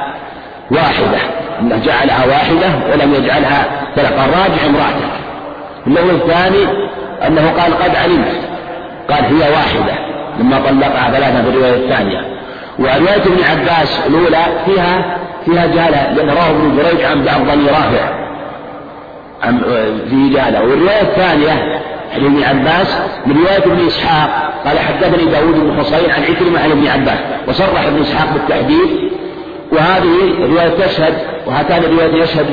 واحدة 0.71 1.17
أنه 1.59 1.81
جعلها 1.85 2.25
واحدة 2.25 2.67
ولم 2.91 3.13
يجعلها 3.13 3.65
قال 3.97 4.05
راجع 4.29 4.65
امرأتك. 4.65 5.13
اللون 5.87 6.09
الثاني 6.09 6.67
أنه 7.27 7.53
قال 7.61 7.73
قد 7.83 7.95
علمت 7.95 8.31
قال 9.09 9.23
هي 9.23 9.51
واحدة 9.51 9.93
لما 10.39 10.59
طلقها 10.59 11.11
ثلاثة 11.11 11.43
في 11.43 11.49
الرواية 11.49 11.75
الثانية. 11.75 12.21
ورواية 12.79 13.21
ابن 13.25 13.43
عباس 13.51 13.99
الأولى 14.07 14.43
فيها 14.65 15.17
فيها 15.45 15.65
جهالة 15.65 16.13
لأن 16.13 16.29
رواه 16.29 16.49
ابن 16.49 16.77
جريج 16.77 17.01
عن 17.03 17.23
بعض 17.23 17.57
رافع. 17.67 18.22
في 20.09 20.29
جهالة 20.33 20.61
والرواية 20.61 21.01
الثانية 21.01 21.81
عن 22.13 22.25
ابن 22.25 22.43
عباس 22.43 22.97
من 23.25 23.37
رواية 23.37 23.57
ابن 23.57 23.87
إسحاق 23.87 24.53
قال 24.65 24.79
حدثني 24.79 25.31
داود 25.31 25.53
بن 25.53 25.79
حصين 25.79 26.11
عن 26.11 26.23
عكرمة 26.23 26.59
عن 26.59 26.71
ابن 26.71 26.87
عباس 26.87 27.19
وصرح 27.47 27.85
ابن 27.85 28.01
إسحاق 28.01 28.33
بالتحديد 28.33 29.11
وهذه 29.71 30.43
الرواية 30.43 30.69
تشهد 30.69 31.13
وهاتان 31.47 31.83
الرواية 31.83 32.23
يشهد 32.23 32.45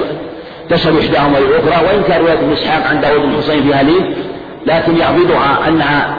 تشهد 0.71 0.99
إحداهما 0.99 1.39
الأخرى 1.39 1.87
وإن 1.87 2.03
كان 2.09 2.21
رواية 2.21 2.39
ابن 2.39 2.53
إسحاق 2.53 2.87
عن 2.91 3.01
داود 3.01 3.21
بن 3.21 3.37
حصين 3.37 3.63
فيها 3.63 3.83
لين 3.83 4.15
لكن 4.67 4.97
يعضدها 4.97 5.69
أنها 5.69 6.17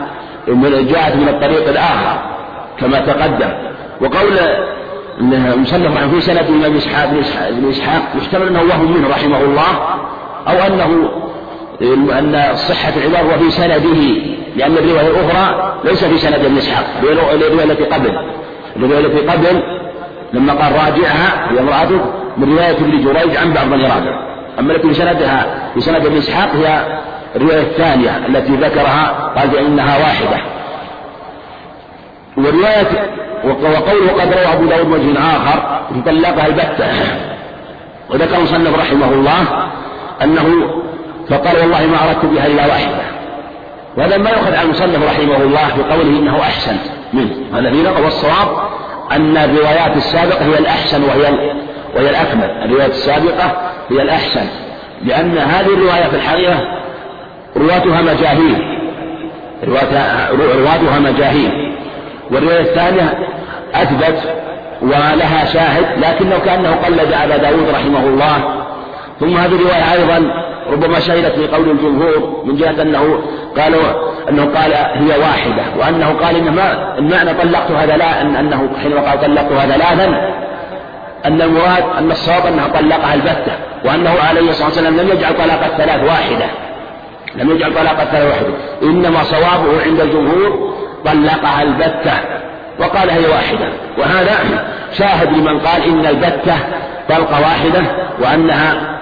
جاءت 0.92 1.16
من 1.16 1.28
الطريق 1.30 1.70
الآخر 1.70 2.20
كما 2.80 3.00
تقدم. 3.00 3.50
وقول 4.02 4.40
المصنف 5.20 5.98
عن 5.98 6.12
في 6.12 6.22
سنة 6.22 6.42
الإمام 6.42 6.78
إسحاق 6.78 7.10
بن 7.52 7.70
إسحاق 7.70 8.02
يحتمل 8.22 8.48
أنه 8.48 8.62
وهم 8.62 8.92
منه 8.92 9.10
رحمه 9.10 9.42
الله. 9.42 9.98
أو 10.48 10.54
أنه 10.68 11.10
أن 12.20 12.56
صحة 12.56 12.94
العبارة 12.98 13.38
في 13.38 13.52
سنده 13.52 14.22
لأن 14.56 14.78
الرواية 14.78 15.08
الأخرى 15.08 15.74
ليس 15.84 16.04
في 16.04 16.18
سند 16.18 16.34
ابن 16.34 16.58
إسحاق 16.58 16.86
الرواية 17.04 17.64
التي 17.64 17.84
قبل 17.84 18.12
الرواية 18.76 19.00
التي 19.00 19.28
قبل 19.28 19.64
لما 20.34 20.54
قال 20.54 20.72
راجعها 20.72 21.52
هي 21.52 21.60
امرأته 21.60 22.02
من 22.38 22.54
رواية 22.54 22.72
ابن 22.72 23.04
جريج 23.04 23.38
عن 23.38 23.54
بعض 23.54 23.70
بني 23.70 23.84
رافع 23.84 24.32
أما 24.60 24.74
التي 24.74 24.88
في 24.88 24.94
سندها 24.94 25.70
في 25.74 25.82
سند 25.82 26.06
ابن 26.06 26.18
إسحاق 26.18 26.50
هي 26.56 27.00
الرواية 27.36 27.62
الثانية 27.62 28.18
التي 28.28 28.56
ذكرها 28.56 29.32
قال 29.38 29.48
بأنها 29.48 29.98
واحدة. 29.98 30.42
ورواية 32.38 32.88
وقوله 33.44 34.12
قد 34.22 34.34
روى 34.34 34.54
أبو 34.54 34.66
داود 34.66 34.88
وجه 34.88 35.20
آخر 35.20 35.82
طلقها 36.06 36.48
البتة. 36.48 36.88
وذكر 38.10 38.38
المصنف 38.38 38.80
رحمه 38.80 39.14
الله 39.14 39.72
أنه 40.24 40.72
فقال 41.30 41.58
والله 41.58 41.86
ما 41.86 41.98
أردت 42.10 42.26
بها 42.26 42.48
إلا 42.48 42.66
واحدة. 42.68 43.02
وهذا 43.98 44.18
ما 44.18 44.30
يؤخذ 44.30 44.56
عن 44.56 44.66
المصنف 44.66 45.04
رحمه 45.04 45.38
الله 45.38 45.68
بقوله 45.78 46.20
إنه 46.20 46.40
أحسن 46.40 46.76
منه. 47.14 47.32
هذا 47.54 47.72
في 47.72 47.84
نقل 47.84 48.04
والصواب 48.04 48.48
أن 49.12 49.38
الروايات 49.38 49.98
السابقة 49.98 50.46
هي 50.46 50.60
الأحسن 50.60 51.04
وهي 51.04 51.52
وهي 51.96 52.10
الأكمل. 52.10 52.50
الروايات 52.66 52.90
السابقة 52.90 53.72
هي 53.90 54.02
الأحسن. 54.02 54.46
لأن 55.06 55.38
هذه 55.38 55.74
الرواية 55.74 56.04
في 56.10 56.16
الحقيقة 56.16 56.60
رواتها 57.58 58.02
مجاهيل. 58.02 58.78
رواتها 60.58 61.00
مجاهيل. 61.00 61.76
والرواية 62.32 62.62
الثانية 62.62 63.28
أثبت 63.76 64.20
ولها 64.82 65.46
شاهد 65.46 65.86
لكنه 65.98 66.40
كأنه 66.46 66.72
قلد 66.72 67.14
أبا 67.24 67.38
داود 67.38 67.70
رحمه 67.74 68.00
الله 68.00 68.62
ثم 69.22 69.38
هذه 69.38 69.56
الرواية 69.56 69.94
أيضا 69.94 70.34
ربما 70.72 71.00
شهدت 71.00 71.40
في 71.40 71.48
قول 71.48 71.70
الجمهور 71.70 72.44
من 72.46 72.56
جهة 72.56 72.82
أنه 72.82 73.20
قالوا 73.58 73.82
أنه 74.30 74.44
قال 74.44 74.74
هي 74.74 75.20
واحدة 75.20 75.64
وأنه 75.80 76.10
قال 76.10 76.36
إن 76.36 76.56
ما 76.56 76.98
المعنى 76.98 77.34
طلقتها 77.34 77.86
ثلاثا 77.86 78.22
أنه 78.22 78.70
حينما 78.84 79.02
قال 79.02 79.22
طلقتها 79.22 79.66
ثلاثا 79.66 80.32
أن 81.26 81.42
المراد 81.42 81.84
أن 81.98 82.12
الصواب 82.12 82.46
أنها 82.46 82.68
طلقها 82.68 83.14
البتة 83.14 83.52
وأنه 83.86 84.14
عليه 84.30 84.50
الصلاة 84.50 84.68
والسلام 84.68 84.98
لم 84.98 85.10
يجعل 85.10 85.38
طلاق 85.38 85.64
الثلاث 85.64 86.04
واحدة. 86.04 86.46
لم 87.36 87.52
يجعل 87.52 87.74
طلاق 87.76 88.02
الثلاث 88.02 88.26
واحدة. 88.26 88.54
إنما 88.84 89.24
صوابه 89.24 89.82
عند 89.86 90.02
الجمهور 90.02 90.74
طلقها 91.06 91.62
البتة 91.62 92.14
وقال 92.80 93.10
هي 93.10 93.28
واحدة. 93.28 93.70
وهذا 93.98 94.36
شاهد 94.94 95.28
لمن 95.28 95.60
قال 95.60 95.84
إن 95.84 96.06
البتة 96.06 96.56
طلقة 97.10 97.42
واحدة 97.42 97.82
وأنها 98.22 99.01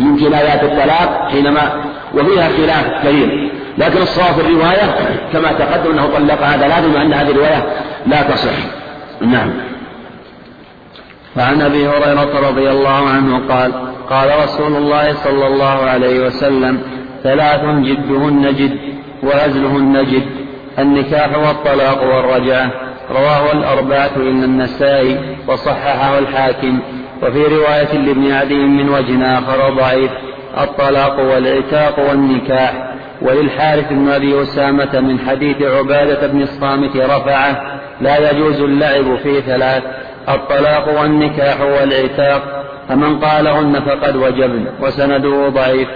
من 0.00 0.16
جنايات 0.16 0.62
الطلاق 0.62 1.28
حينما 1.30 1.84
وفيها 2.14 2.48
خلاف 2.48 3.04
كثير 3.04 3.50
لكن 3.78 4.02
الصواب 4.02 4.34
في 4.34 4.40
الرواية 4.40 4.94
كما 5.32 5.52
تقدم 5.52 5.90
أنه 5.90 6.06
طلقها 6.06 6.56
ثلاث 6.56 6.96
مع 6.96 7.02
أن 7.02 7.12
هذه 7.12 7.30
الرواية 7.30 7.66
لا 8.06 8.22
تصح. 8.22 8.52
نعم. 9.20 9.50
وعن 11.36 11.62
أبي 11.62 11.88
هريرة 11.88 12.48
رضي 12.48 12.70
الله 12.70 13.08
عنه 13.08 13.48
قال 13.48 13.72
قال 14.10 14.30
رسول 14.44 14.76
الله 14.76 15.14
صلى 15.14 15.46
الله 15.46 15.64
عليه 15.64 16.26
وسلم 16.26 16.80
ثلاث 17.22 17.60
جدهن 17.60 18.54
جد 18.54 18.78
وهزلهن 19.22 20.04
جد 20.04 20.28
النكاح 20.78 21.38
والطلاق 21.38 22.02
والرجعه 22.02 22.70
رواه 23.10 23.52
الأربعة 23.52 24.10
إلا 24.16 24.44
النسائي 24.44 25.36
وصححه 25.48 26.18
الحاكم. 26.18 26.80
وفي 27.22 27.42
رواية 27.42 27.92
لابن 27.92 28.32
عدي 28.32 28.54
من 28.54 28.88
وجه 28.88 29.38
آخر 29.38 29.74
ضعيف 29.74 30.10
الطلاق 30.60 31.20
والعتاق 31.20 32.10
والنكاح. 32.10 32.72
وللحارث 33.22 33.92
بن 33.92 34.08
أبي 34.08 34.42
أسامة 34.42 35.00
من 35.00 35.18
حديث 35.18 35.62
عبادة 35.62 36.26
بن 36.26 36.42
الصامت 36.42 36.96
رفعه 36.96 37.80
لا 38.00 38.30
يجوز 38.30 38.60
اللعب 38.60 39.16
في 39.16 39.40
ثلاث 39.40 39.82
الطلاق 40.28 41.00
والنكاح 41.00 41.60
والعتاق. 41.60 42.64
فمن 42.88 43.18
قالهن 43.18 43.80
فقد 43.80 44.16
وجبن 44.16 44.66
وسنده 44.80 45.48
ضعيف. 45.48 45.88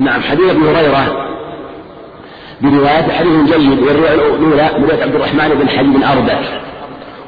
نعم 0.00 0.20
حديث 0.20 0.50
ابن 0.50 0.66
هريرة. 0.66 1.30
برواية 2.62 3.12
حديث 3.18 3.56
جيد 3.56 3.78
والرواية 3.82 4.14
الأولى 4.14 4.70
رواية 4.78 5.02
عبد 5.02 5.14
الرحمن 5.14 5.48
بن 5.48 5.68
حبيب 5.68 5.96
الأردك 5.96 6.60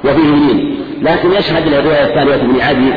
وفيه 0.05 0.35
لين 0.35 0.79
لكن 1.03 1.33
يشهد 1.33 1.73
الرواية 1.73 2.05
الثانية 2.05 2.37
بن 2.37 2.61
عدي 2.61 2.93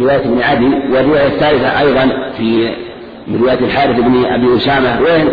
رواية 0.00 0.16
ابن 0.16 0.42
عدي 0.42 0.66
والرواية 0.92 1.26
الثالثة 1.26 1.80
أيضا 1.80 2.32
في 2.36 2.74
من 3.26 3.40
رواية 3.42 3.58
الحارث 3.58 4.00
بن 4.00 4.24
أبي 4.24 4.56
أسامة. 4.56 5.00
وين؟ 5.00 5.28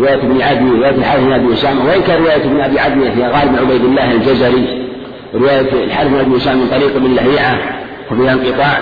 رواية 0.00 0.14
ابن 0.14 0.42
عدي 0.42 0.70
رواية 0.70 0.90
الحارث 0.90 1.22
بن 1.22 1.32
أبي 1.32 1.52
أسامة. 1.52 1.84
وإن 1.84 2.02
كان 2.02 2.22
رواية 2.22 2.36
ابن 2.36 2.60
أبي 2.60 2.80
عدي؟ 2.80 3.08
هي 3.08 3.28
غالب 3.28 3.56
عبيد 3.56 3.84
الله 3.84 4.12
الجزري. 4.12 4.88
رواية 5.34 5.84
الحارث 5.84 6.10
بن 6.10 6.20
أبي 6.20 6.36
أسامة 6.36 6.60
من 6.60 6.68
طريق 6.70 6.96
ابن 6.96 7.14
لهيعة 7.14 7.58
وفيها 8.10 8.32
انقطاع. 8.32 8.78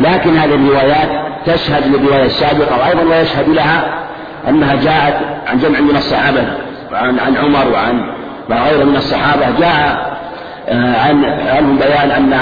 لكن 0.00 0.30
هذه 0.30 0.54
الروايات 0.54 1.08
تشهد 1.46 1.94
للرواية 1.94 2.24
السابقة 2.24 2.78
وأيضا 2.78 3.16
ويشهد 3.16 3.48
لها 3.48 4.04
أنها 4.48 4.74
جاءت 4.74 5.14
عن 5.46 5.58
جمع 5.58 5.80
من 5.80 5.96
الصحابة 5.96 6.44
وعن 6.92 7.18
عن 7.18 7.36
عمر 7.36 7.72
وعن 7.72 8.04
وغيره 8.50 8.84
من 8.84 8.96
الصحابة. 8.96 9.46
جاء 9.60 10.12
آه، 10.68 10.96
عن 10.96 11.24
عنهم 11.24 11.76
بيان 11.76 12.10
أن 12.10 12.32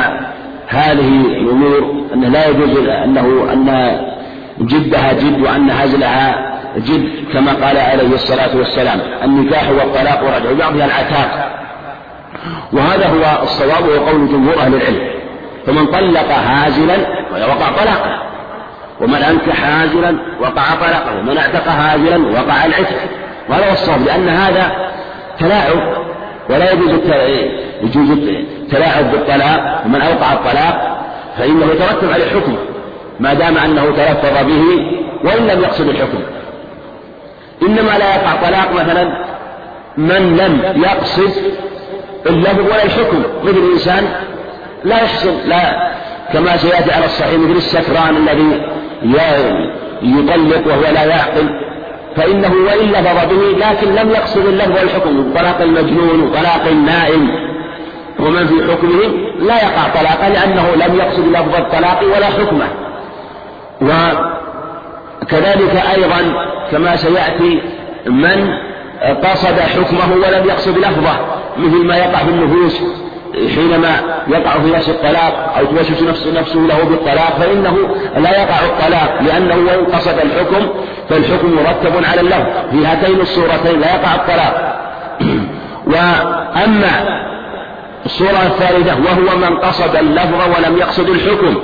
هذه 0.70 1.20
الأمور 1.20 2.06
أن 2.14 2.20
لا 2.20 2.48
يجوز 2.48 2.78
أنه 2.88 3.48
أن 3.52 3.98
جدها 4.60 5.12
جد 5.12 5.40
وأن 5.42 5.70
هزلها 5.70 6.50
جد 6.76 7.32
كما 7.32 7.52
قال 7.52 7.78
عليه 7.78 8.14
الصلاة 8.14 8.56
والسلام. 8.56 9.00
النكاح 9.24 9.70
والطلاق 9.70 10.24
ورجع 10.24 10.52
بعضها 10.52 10.86
العتاق. 10.86 11.50
وهذا 12.72 13.06
هو 13.06 13.42
الصواب 13.42 13.88
وهو 13.88 14.06
قول 14.06 14.28
جمهور 14.28 14.58
أهل 14.58 14.74
العلم. 14.74 15.08
فمن 15.66 15.86
طلق 15.86 16.32
هازلا 16.32 16.96
وقع 17.32 17.68
طلاقه. 17.82 18.22
ومن 19.00 19.22
أنكح 19.22 19.66
هازلا 19.66 20.16
وقع 20.40 20.74
طلاقه. 20.80 21.18
ومن 21.18 21.38
أعتق 21.38 21.68
هازلا 21.68 22.16
وقع 22.16 22.64
العتق. 22.64 22.96
وهذا 23.48 23.68
هو 23.68 23.72
الصواب 23.72 24.04
لأن 24.06 24.28
هذا 24.28 24.90
تلاعب 25.38 26.09
ولا 26.50 26.72
يجوز 26.72 26.90
يجوز 27.82 28.10
التلاعب 28.10 29.10
بالطلاق 29.10 29.82
ومن 29.86 30.00
أوقع 30.00 30.32
الطلاق 30.32 31.00
فإنه 31.38 31.66
يترتب 31.66 32.12
عليه 32.12 32.30
حكم 32.30 32.56
ما 33.20 33.34
دام 33.34 33.58
أنه 33.58 33.84
تلفظ 33.84 34.46
به 34.46 34.62
وإن 35.24 35.46
لم 35.46 35.62
يقصد 35.62 35.88
الحكم. 35.88 36.18
إنما 37.62 37.98
لا 37.98 38.14
يقع 38.14 38.32
طلاق 38.48 38.72
مثلا 38.72 39.24
من 39.96 40.36
لم 40.36 40.82
يقصد 40.82 41.30
اللفظ 42.26 42.60
ولا 42.60 42.84
الحكم. 42.84 43.22
مثل 43.44 43.70
إنسان 43.72 44.04
لا 44.84 44.96
يحسن 44.96 45.34
لا. 45.46 45.90
كما 46.32 46.56
سيأتي 46.56 46.92
على 46.92 47.04
الصحيح 47.04 47.34
مثل 47.34 47.56
السكران 47.56 48.16
الذي 48.16 48.62
يطلق 50.02 50.66
وهو 50.66 50.82
لا 50.94 51.04
يعقل. 51.04 51.69
فإنه 52.16 52.52
وإن 52.66 52.88
لفظ 52.88 53.28
به 53.30 53.66
لكن 53.66 53.94
لم 53.94 54.10
يقصد 54.10 54.46
اللفظ 54.46 54.78
والحكم. 54.78 55.34
طلاق 55.34 55.60
المجنون 55.60 56.22
وطلاق 56.22 56.66
النائم. 56.70 57.28
ومن 58.20 58.46
في 58.46 58.72
حكمه؟ 58.72 59.02
لا 59.40 59.56
يقع 59.56 59.88
طلاقا 60.00 60.28
لأنه 60.28 60.74
لم 60.86 60.94
يقصد 60.98 61.26
لفظ 61.26 61.54
الطلاق 61.54 62.02
ولا 62.16 62.26
حكمه. 62.26 62.68
وكذلك 65.22 65.82
أيضا 65.96 66.46
كما 66.70 66.96
سيأتي 66.96 67.62
من 68.06 68.54
قصد 69.24 69.60
حكمه 69.60 70.12
ولم 70.14 70.48
يقصد 70.48 70.78
لفظه 70.78 71.16
مثل 71.58 71.84
ما 71.84 71.96
يقع 71.96 72.18
في 72.18 72.30
النفوس. 72.30 72.80
حينما 73.34 74.22
يقع 74.28 74.50
في 74.50 74.70
نفس 74.70 74.88
الطلاق 74.88 75.54
أو 75.58 75.64
توسوس 75.64 76.02
نفس 76.02 76.26
نفسه 76.26 76.58
له 76.58 76.84
بالطلاق 76.84 77.38
فإنه 77.40 77.76
لا 78.16 78.30
يقع 78.30 78.64
الطلاق 78.64 79.22
لأنه 79.22 79.54
وإن 79.54 79.84
قصد 79.84 80.18
الحكم 80.18 80.66
فالحكم 81.08 81.54
مرتب 81.54 82.04
على 82.10 82.20
اللفظ 82.20 82.46
في 82.70 82.86
هاتين 82.86 83.20
الصورتين 83.20 83.80
لا 83.80 83.94
يقع 83.94 84.14
الطلاق. 84.14 84.76
وأما 85.92 87.20
الصورة 88.06 88.46
الثالثة 88.46 88.96
وهو 88.96 89.38
من 89.38 89.56
قصد 89.56 89.96
اللفظ 89.96 90.40
ولم 90.56 90.78
يقصد 90.78 91.08
الحكم 91.08 91.54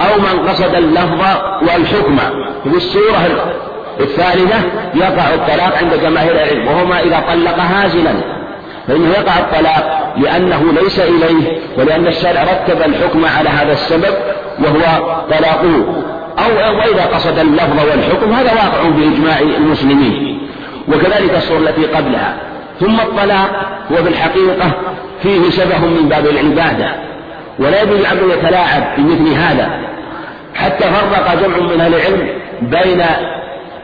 أو 0.00 0.18
من 0.18 0.48
قصد 0.48 0.74
اللفظ 0.74 1.20
والحكم. 1.62 2.16
في 2.64 2.76
الصورة 2.76 3.54
الثالثة 4.00 4.56
يقع 4.94 5.34
الطلاق 5.34 5.78
عند 5.78 5.94
جماهير 6.02 6.32
العلم 6.32 6.68
وهما 6.68 7.00
إذا 7.00 7.22
طلق 7.28 7.58
هازلا. 7.58 8.43
فإنه 8.88 9.10
يقع 9.10 9.38
الطلاق 9.38 10.14
لأنه 10.16 10.72
ليس 10.72 10.98
إليه 10.98 11.58
ولأن 11.78 12.06
الشارع 12.06 12.42
رتب 12.42 12.82
الحكم 12.82 13.24
على 13.24 13.48
هذا 13.48 13.72
السبب 13.72 14.14
وهو 14.58 15.14
طلاقه. 15.30 16.04
أو 16.38 16.78
وإذا 16.78 17.04
قصد 17.14 17.38
اللفظ 17.38 17.88
والحكم 17.90 18.32
هذا 18.32 18.52
واقع 18.52 18.88
بإجماع 18.88 19.38
المسلمين. 19.38 20.40
وكذلك 20.88 21.34
الصورة 21.36 21.58
التي 21.58 21.86
قبلها. 21.86 22.36
ثم 22.80 23.00
الطلاق 23.00 23.50
هو 23.92 24.02
بالحقيقة 24.02 24.72
فيه 25.22 25.50
شبه 25.50 25.78
من 25.78 26.08
باب 26.08 26.26
العبادة. 26.26 26.94
ولا 27.58 27.82
يجوز 27.82 28.00
العبد 28.00 28.22
يتلاعب 28.22 28.82
بمثل 28.96 29.34
هذا. 29.34 29.70
حتى 30.54 30.84
فرق 30.84 31.34
جمع 31.42 31.56
من 31.56 31.80
أهل 31.80 31.94
العلم 31.94 32.28
بين 32.62 33.04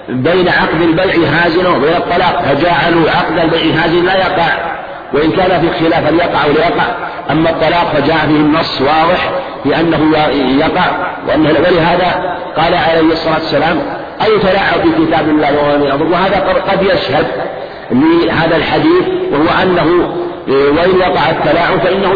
بين 0.09 0.49
عقد 0.49 0.83
البيع 0.83 1.29
هازنا 1.29 1.69
وبين 1.69 1.97
الطلاق. 1.97 2.43
فجعلوا 2.43 3.11
عقد 3.11 3.39
البيع 3.39 3.85
هازنا 3.85 4.01
لا 4.01 4.17
يقع. 4.17 4.81
وإن 5.15 5.31
كان 5.31 5.61
في 5.61 5.85
خلاف 5.85 6.07
هل 6.07 6.15
يقع 6.15 6.47
ولا 6.47 6.61
يقع 6.69 6.85
أما 7.31 7.51
الطلاق 7.51 7.93
فجاء 7.95 8.17
فيه 8.17 8.37
النص 8.37 8.81
واضح 8.81 9.31
بأنه 9.65 10.17
يقع 10.61 10.85
وأنه 11.29 11.49
ولهذا 11.49 12.37
قال 12.57 12.75
عليه 12.75 13.13
الصلاة 13.13 13.35
والسلام 13.35 13.77
أي 14.23 14.39
تلاعب 14.39 14.81
في 14.81 15.07
كتاب 15.07 15.29
الله 15.29 15.49
وهو 15.57 16.13
وهذا 16.13 16.63
قد 16.69 16.83
يشهد 16.83 17.27
لهذا 17.93 18.57
الحديث 18.57 19.09
وهو 19.33 19.63
أنه 19.63 20.11
وإن 20.49 20.99
وقع 21.01 21.31
التلاعب 21.31 21.79
فإنه 21.79 22.13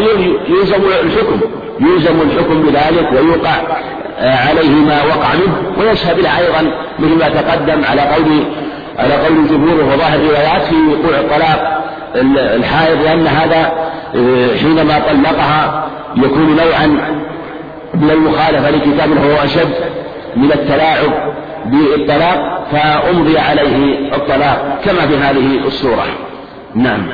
يلزم 0.47 0.81
الحكم. 1.03 1.39
يلزم 1.79 2.21
الحكم 2.21 2.61
بذلك 2.61 3.11
ويوقع 3.11 3.55
عليه 4.19 4.69
ما 4.69 5.03
وقع 5.03 5.33
منه. 5.33 5.79
ويشهد 5.79 6.19
له 6.19 6.37
أيضا 6.37 6.71
مثل 6.99 7.17
ما 7.19 7.29
تقدم 7.29 7.81
على 7.89 8.01
قول 8.01 8.43
على 8.99 9.13
قول 9.13 9.37
الجمهور 9.37 9.83
وظاهر 9.83 10.15
الروايات 10.15 10.63
في 10.63 10.75
وقوع 10.75 11.19
الطلاق. 11.19 11.84
الحائض 12.37 13.01
لأن 13.01 13.27
هذا 13.27 13.71
آه، 14.15 14.57
حينما 14.57 14.99
طلقها 14.99 15.87
يكون 16.17 16.55
نوعا 16.55 16.87
من 17.93 18.09
المخالفة 18.09 18.69
لكتاب 18.69 19.09
هو 19.09 19.43
أشد 19.43 19.73
من 20.35 20.51
التلاعب 20.51 21.11
بالطلاق 21.65 22.67
فأمضي 22.71 23.39
عليه 23.39 24.15
الطلاق 24.15 24.79
كما 24.85 25.07
في 25.07 25.17
هذه 25.17 25.67
السورة 25.67 26.03
نعم. 26.75 27.07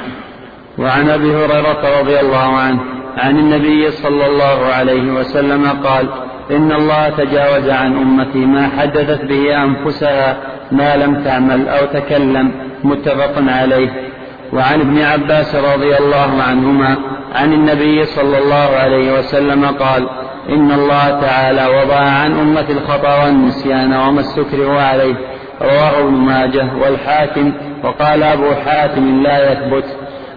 وعن 0.77 1.09
أبي 1.09 1.35
هريرة 1.35 1.99
رضي 1.99 2.19
الله 2.19 2.57
عنه 2.57 2.79
عن 3.17 3.39
النبي 3.39 3.91
صلى 3.91 4.25
الله 4.27 4.65
عليه 4.65 5.11
وسلم 5.11 5.67
قال 5.83 6.07
إن 6.51 6.71
الله 6.71 7.09
تجاوز 7.09 7.69
عن 7.69 7.97
أمتي 7.97 8.37
ما 8.37 8.69
حدثت 8.79 9.25
به 9.25 9.63
أنفسها 9.63 10.37
ما 10.71 10.95
لم 10.95 11.23
تعمل 11.23 11.67
أو 11.67 11.85
تكلم. 11.85 12.51
متفق 12.83 13.33
عليه. 13.47 14.10
وعن 14.53 14.81
ابن 14.81 15.01
عباس 15.01 15.55
رضي 15.55 15.97
الله 15.97 16.41
عنهما 16.43 16.97
عن 17.35 17.53
النبي 17.53 18.05
صلى 18.05 18.37
الله 18.37 18.69
عليه 18.77 19.19
وسلم 19.19 19.65
قال 19.65 20.09
إن 20.49 20.71
الله 20.71 21.21
تعالى 21.21 21.67
وضع 21.67 21.99
عن 21.99 22.39
أمة 22.39 22.65
الخطأ 22.69 23.23
والنسيان 23.23 23.93
وما 23.93 24.21
استكره 24.21 24.81
عليه. 24.81 25.15
رواه 25.61 25.99
ابن 25.99 26.13
ماجه 26.13 26.67
والحاكم 26.81 27.53
وقال 27.83 28.23
أبو 28.23 28.53
حاتم 28.65 29.23
لا 29.23 29.51
يثبت. 29.51 29.85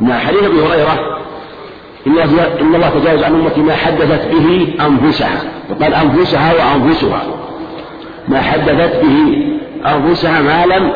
مع 0.00 0.18
حديث 0.18 0.42
أبي 0.42 0.60
هريرة 0.60 1.18
إن 2.60 2.74
الله 2.74 2.88
تجاوز 2.88 3.22
عن 3.22 3.34
أمتي 3.34 3.60
ما 3.60 3.74
حدثت 3.74 4.28
به 4.28 4.74
أنفسها. 4.86 5.42
وقال 5.70 5.94
أنفسها 5.94 6.52
وأنفسها. 6.52 7.22
ما 8.28 8.40
حدثت 8.40 9.02
به 9.02 9.46
أنفسها 9.86 10.42
ما 10.42 10.66
لم 10.66 10.92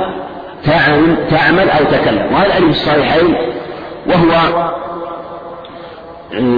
تعمل 1.30 1.70
أو 1.70 1.84
تكلم. 1.92 2.28
وهذا 2.32 2.54
علم 2.54 2.70
الصحيحين 2.70 3.34
وهو 4.06 4.62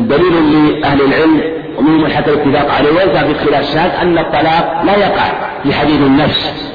دليل 0.01 0.81
لأهل 0.81 1.01
العلم 1.01 1.43
ومنهم 1.79 2.11
حتى 2.11 2.31
الاتفاق 2.31 2.75
عليه 2.75 2.91
ويلقى 2.91 3.19
في 3.19 3.31
الخلاف 3.31 3.61
الشاذ 3.61 3.91
أن 4.03 4.19
الطلاق 4.19 4.83
لا 4.85 4.97
يقع 4.97 5.25
في 5.63 5.75
حديث 5.75 6.01
النفس. 6.01 6.71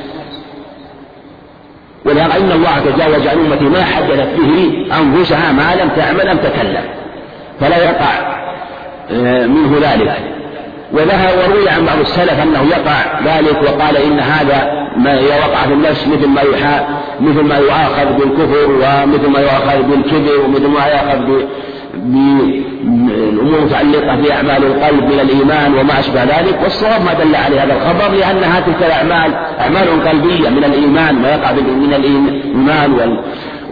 ولهذا 2.06 2.38
إن 2.38 2.52
الله 2.52 2.80
تجاوز 2.80 3.28
عن 3.28 3.38
أمتي 3.38 3.64
ما 3.64 3.84
حدثت 3.84 4.28
به 4.38 4.86
أنفسها 5.00 5.52
ما 5.52 5.76
لم 5.84 5.90
تعمل 5.90 6.28
أم 6.28 6.38
تكلم. 6.38 6.84
فلا 7.60 7.78
يقع 7.78 8.36
آه، 9.12 9.46
منه 9.46 9.78
ذلك. 9.82 10.36
وذهب 10.92 11.38
وروي 11.38 11.70
عن 11.70 11.86
بعض 11.86 12.00
السلف 12.00 12.44
أنه 12.44 12.64
يقع 12.70 13.20
ذلك 13.26 13.62
وقال 13.62 13.98
إن 13.98 14.20
هذا 14.20 14.88
ما 14.98 15.16
وقع 15.16 15.62
في 15.68 15.74
النفس 15.74 16.08
مثل 16.08 16.28
ما 16.28 16.42
يحا 16.42 16.88
مثل 17.22 17.42
ما 17.42 17.58
يؤاخذ 17.58 18.14
بالكفر 18.20 18.72
ومثل 18.72 19.30
ما 19.30 19.40
يؤاخذ 19.40 19.82
بالكبر 19.82 20.46
ومثل 20.46 20.68
ما 20.68 20.86
يؤاخذ 20.88 21.46
بالأمور 21.96 23.58
المتعلقة 23.60 24.16
بأعمال 24.16 24.64
القلب 24.64 25.04
من 25.04 25.20
الإيمان 25.20 25.74
وما 25.74 26.00
أشبه 26.00 26.24
ذلك 26.24 26.60
والصواب 26.64 27.02
ما 27.06 27.14
دل 27.14 27.36
عليه 27.36 27.64
هذا 27.64 27.74
الخبر 27.74 28.16
لأنها 28.16 28.60
تلك 28.60 28.84
الأعمال 28.84 29.34
أعمال 29.60 30.08
قلبية 30.08 30.50
من 30.50 30.64
الإيمان 30.64 31.16
ما 31.16 31.30
يقع 31.30 31.52
من 31.52 31.94
الإيمان 31.94 33.18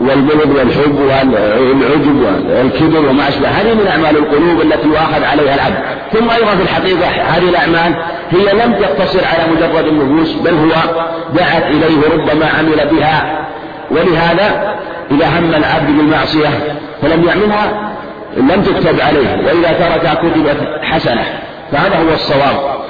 وال 0.02 0.10
والبغض 0.10 0.56
والحب 0.56 1.00
والعجب 1.00 2.26
والكبر 2.50 3.10
وما 3.10 3.28
أشبه. 3.28 3.48
هذه 3.48 3.74
من 3.74 3.88
أعمال 3.88 4.18
القلوب 4.18 4.62
التي 4.62 4.88
يؤاخذ 4.88 5.24
عليها 5.24 5.56
العبد. 5.56 5.78
ثم 6.14 6.30
أيضا 6.30 6.56
في 6.56 6.62
الحقيقة 6.62 7.08
هذه 7.08 7.50
الأعمال 7.50 7.96
هي 8.32 8.54
لم 8.54 8.74
تقتصر 8.74 9.20
على 9.26 9.44
مجرد 9.52 9.88
النفوس 9.88 10.34
بل 10.34 10.54
هو 10.54 11.06
دعت 11.34 11.64
إليه 11.64 11.98
ربما 12.14 12.46
عمل 12.60 12.88
بها. 12.92 13.48
ولهذا 13.92 14.78
إذا 15.12 15.28
هم 15.40 15.56
العبد 15.56 15.98
بالمعصية 15.98 16.50
فلم 17.02 17.28
يعملها 17.28 17.94
لم 18.38 18.62
تكتب 18.62 19.02
عليه. 19.02 19.46
وإذا 19.46 19.74
ترك 19.74 20.18
كتبت 20.18 20.58
حسنة. 20.82 21.26
فهذا 21.72 21.96
هو 21.96 22.14
الصواب. 22.14 22.84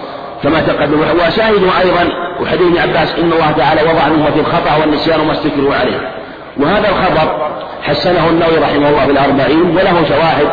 كما 0.43 0.59
تقدم. 0.59 0.99
وشاهد 1.27 1.63
أيضا 1.81 2.09
وحديث 2.41 2.67
ابن 2.67 2.77
عباس 2.77 3.15
إن 3.19 3.31
الله 3.31 3.51
تعالى 3.57 3.81
وضع 3.81 4.31
في 4.31 4.39
الخطأ 4.39 4.77
والنسيان 4.81 5.19
وما 5.19 5.31
استكروا 5.31 5.75
عليه. 5.75 6.22
وهذا 6.57 6.89
الخبر 6.89 7.51
حسنه 7.83 8.29
النووي 8.29 8.57
رحمه 8.57 8.89
الله 8.89 9.05
في 9.05 9.11
الأربعين 9.11 9.69
وله 9.69 10.03
شواهد 10.09 10.47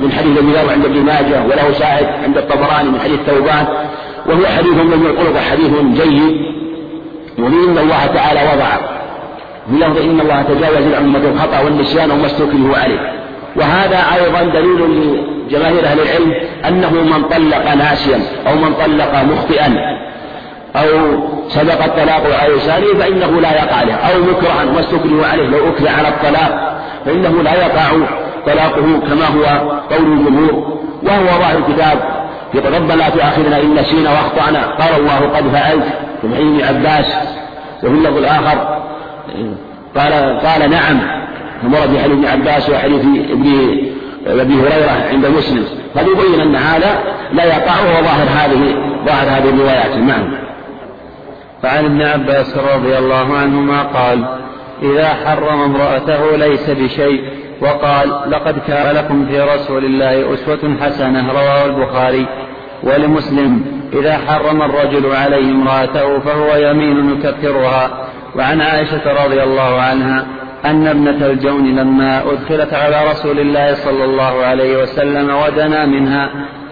من 0.00 0.12
حديث 0.12 0.38
ابن 0.38 0.70
عند 0.70 0.84
ابن 0.84 1.02
ماجه 1.02 1.42
وله 1.44 1.72
شاهد 1.78 2.06
عند 2.24 2.38
الطبراني 2.38 2.88
من 2.88 3.00
حديث 3.00 3.20
ثوبان 3.26 3.66
وهو 4.26 4.46
حديث 4.46 4.72
من 4.72 5.06
القلق 5.06 5.40
حديث 5.50 5.70
جيد 6.02 6.36
وإن 7.38 7.78
الله 7.78 8.06
تعالى 8.06 8.40
وضع 8.52 8.96
بلفظ 9.68 9.98
إن 9.98 10.20
الله 10.20 10.42
تجاوز 10.42 10.86
الأمة 10.86 11.18
الخطأ 11.18 11.60
والنسيان 11.64 12.10
وما 12.10 12.26
استكره 12.26 12.76
عليه. 12.76 13.12
وهذا 13.56 13.98
أيضا 14.14 14.42
دليل 14.42 14.80
لجماهير 15.48 15.84
أهل 15.84 16.00
العلم 16.00 16.32
أنه 16.68 16.90
من 16.90 17.22
طلق 17.22 17.74
ناسيا 17.74 18.20
أو 18.46 18.54
من 18.54 18.74
طلق 18.74 19.22
مخطئا. 19.22 19.74
أو 20.76 21.18
سبق 21.48 21.84
الطلاق 21.84 22.22
على 22.42 22.54
لسانه 22.54 22.86
فإنه 22.98 23.40
لا 23.40 23.52
يقع 23.52 23.82
له. 23.82 23.94
أو 23.94 24.20
مكرها 24.20 24.76
واستكره 24.76 25.26
عليه. 25.32 25.46
لو 25.46 25.68
أكره 25.68 25.90
على 25.90 26.08
الطلاق 26.08 26.80
فإنه 27.06 27.42
لا 27.42 27.54
يقع 27.54 27.90
طلاقه 28.46 29.00
كما 29.08 29.26
هو 29.26 29.70
قول 29.90 30.12
الجمهور. 30.12 30.82
وهو 31.02 31.26
ظاهر 31.26 31.58
الكتاب. 31.58 32.26
ربنا 32.54 32.92
لا 32.92 33.08
تؤاخذنا 33.08 33.60
إن 33.60 33.74
نسينا 33.74 34.10
وأخطأنا. 34.10 34.66
قال 34.66 35.00
الله 35.00 35.36
قد 35.36 35.48
فعلت. 35.52 35.84
في 36.22 36.34
حديث 36.36 36.68
عباس. 36.68 37.14
وفي 37.82 37.94
اللفظ 37.94 38.16
الآخر 38.16 38.82
قال 39.96 40.40
قال 40.40 40.70
نعم. 40.70 41.00
في 41.62 42.02
حديث 42.02 42.12
ابن 42.12 42.26
عباس 42.26 42.70
وحديث 42.70 43.00
ابن 43.00 43.76
أبي 44.26 44.54
هريرة 44.54 45.08
عند 45.12 45.26
مسلم. 45.26 45.64
قد 45.96 46.06
يبين 46.06 46.40
أن 46.40 46.56
هذا 46.56 46.98
لا 47.32 47.44
يقع 47.44 47.80
وهو 47.80 48.02
ظاهر 48.02 48.26
هذه 48.36 48.74
ظاهر 49.06 49.28
هذه 49.28 49.48
الروايات. 49.48 49.96
نعم. 49.96 50.45
وعن 51.64 51.84
ابن 51.84 52.02
عباس 52.02 52.58
رضي 52.58 52.98
الله 52.98 53.36
عنهما 53.36 53.82
قال 53.82 54.24
إذا 54.82 55.08
حرم 55.08 55.60
امرأته 55.60 56.36
ليس 56.36 56.70
بشيء. 56.70 57.20
وقال 57.60 58.08
لقد 58.30 58.58
كان 58.66 58.96
لكم 58.96 59.26
في 59.26 59.40
رسول 59.40 59.84
الله 59.84 60.34
أسوة 60.34 60.76
حسنة. 60.80 61.32
رواه 61.32 61.64
البخاري. 61.64 62.26
ولمسلم 62.82 63.64
إذا 63.92 64.18
حرم 64.18 64.62
الرجل 64.62 65.16
عليه 65.16 65.50
امرأته 65.50 66.18
فهو 66.18 66.56
يمين 66.56 67.10
يكفرها. 67.10 67.90
وعن 68.36 68.60
عائشة 68.60 69.24
رضي 69.24 69.42
الله 69.42 69.80
عنها 69.80 70.26
أن 70.64 70.86
ابنة 70.86 71.26
الجون 71.26 71.76
لما 71.76 72.22
أدخلت 72.32 72.74
على 72.74 73.10
رسول 73.10 73.40
الله 73.40 73.74
صلى 73.74 74.04
الله 74.04 74.44
عليه 74.44 74.82
وسلم 74.82 75.30
ودنا 75.30 75.86
منها 75.86 76.30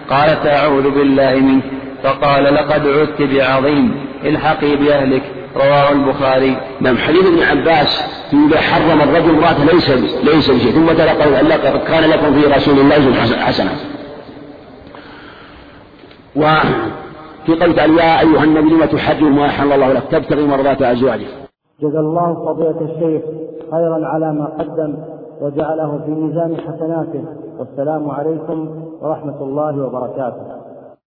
قالت 0.09 0.47
أعوذ 0.47 0.89
بالله 0.89 1.35
منك. 1.35 1.63
فقال 2.03 2.43
لقد 2.43 2.87
عدت 2.87 3.21
بعظيم. 3.21 4.05
الحقي 4.25 4.75
بأهلك 4.75 5.23
رواه 5.55 5.91
البخاري. 5.91 6.57
نعم 6.81 6.97
حديث 6.97 7.25
ابن 7.27 7.59
عباس 7.59 8.01
إذا 8.33 8.57
حرم 8.57 9.01
الرجل 9.01 9.29
امرأة 9.29 9.63
ليس 9.73 9.89
ليس 10.23 10.51
بشيء 10.51 10.71
ثم 10.71 10.87
تلقوا 10.87 11.41
لقد 11.41 11.77
كان 11.87 12.09
لكم 12.09 12.41
في 12.41 12.47
رسول 12.47 12.79
الله 12.79 13.13
حسنة. 13.39 13.71
وفي 16.35 17.63
قول 17.63 17.75
تعالى 17.75 17.95
يا 17.95 18.19
أيها 18.19 18.43
النبي 18.43 18.69
لم 18.69 18.85
تحرم 18.85 19.35
ما 19.35 19.45
أحل 19.45 19.71
الله 19.71 19.93
لك؟ 19.93 20.03
تبتغي 20.11 20.47
مرضات 20.47 20.81
أزواجك. 20.81 21.27
جزا 21.81 21.99
الله 21.99 22.45
فضيلة 22.45 22.81
الشيخ 22.81 23.21
خيرا 23.71 24.07
على 24.07 24.33
ما 24.33 24.45
قدم 24.45 24.97
وجعله 25.41 26.01
في 26.05 26.11
ميزان 26.11 26.57
حسناته. 26.57 27.23
والسلام 27.59 28.09
عليكم 28.09 28.69
ورحمة 29.01 29.41
الله 29.41 29.85
وبركاته. 29.85 30.54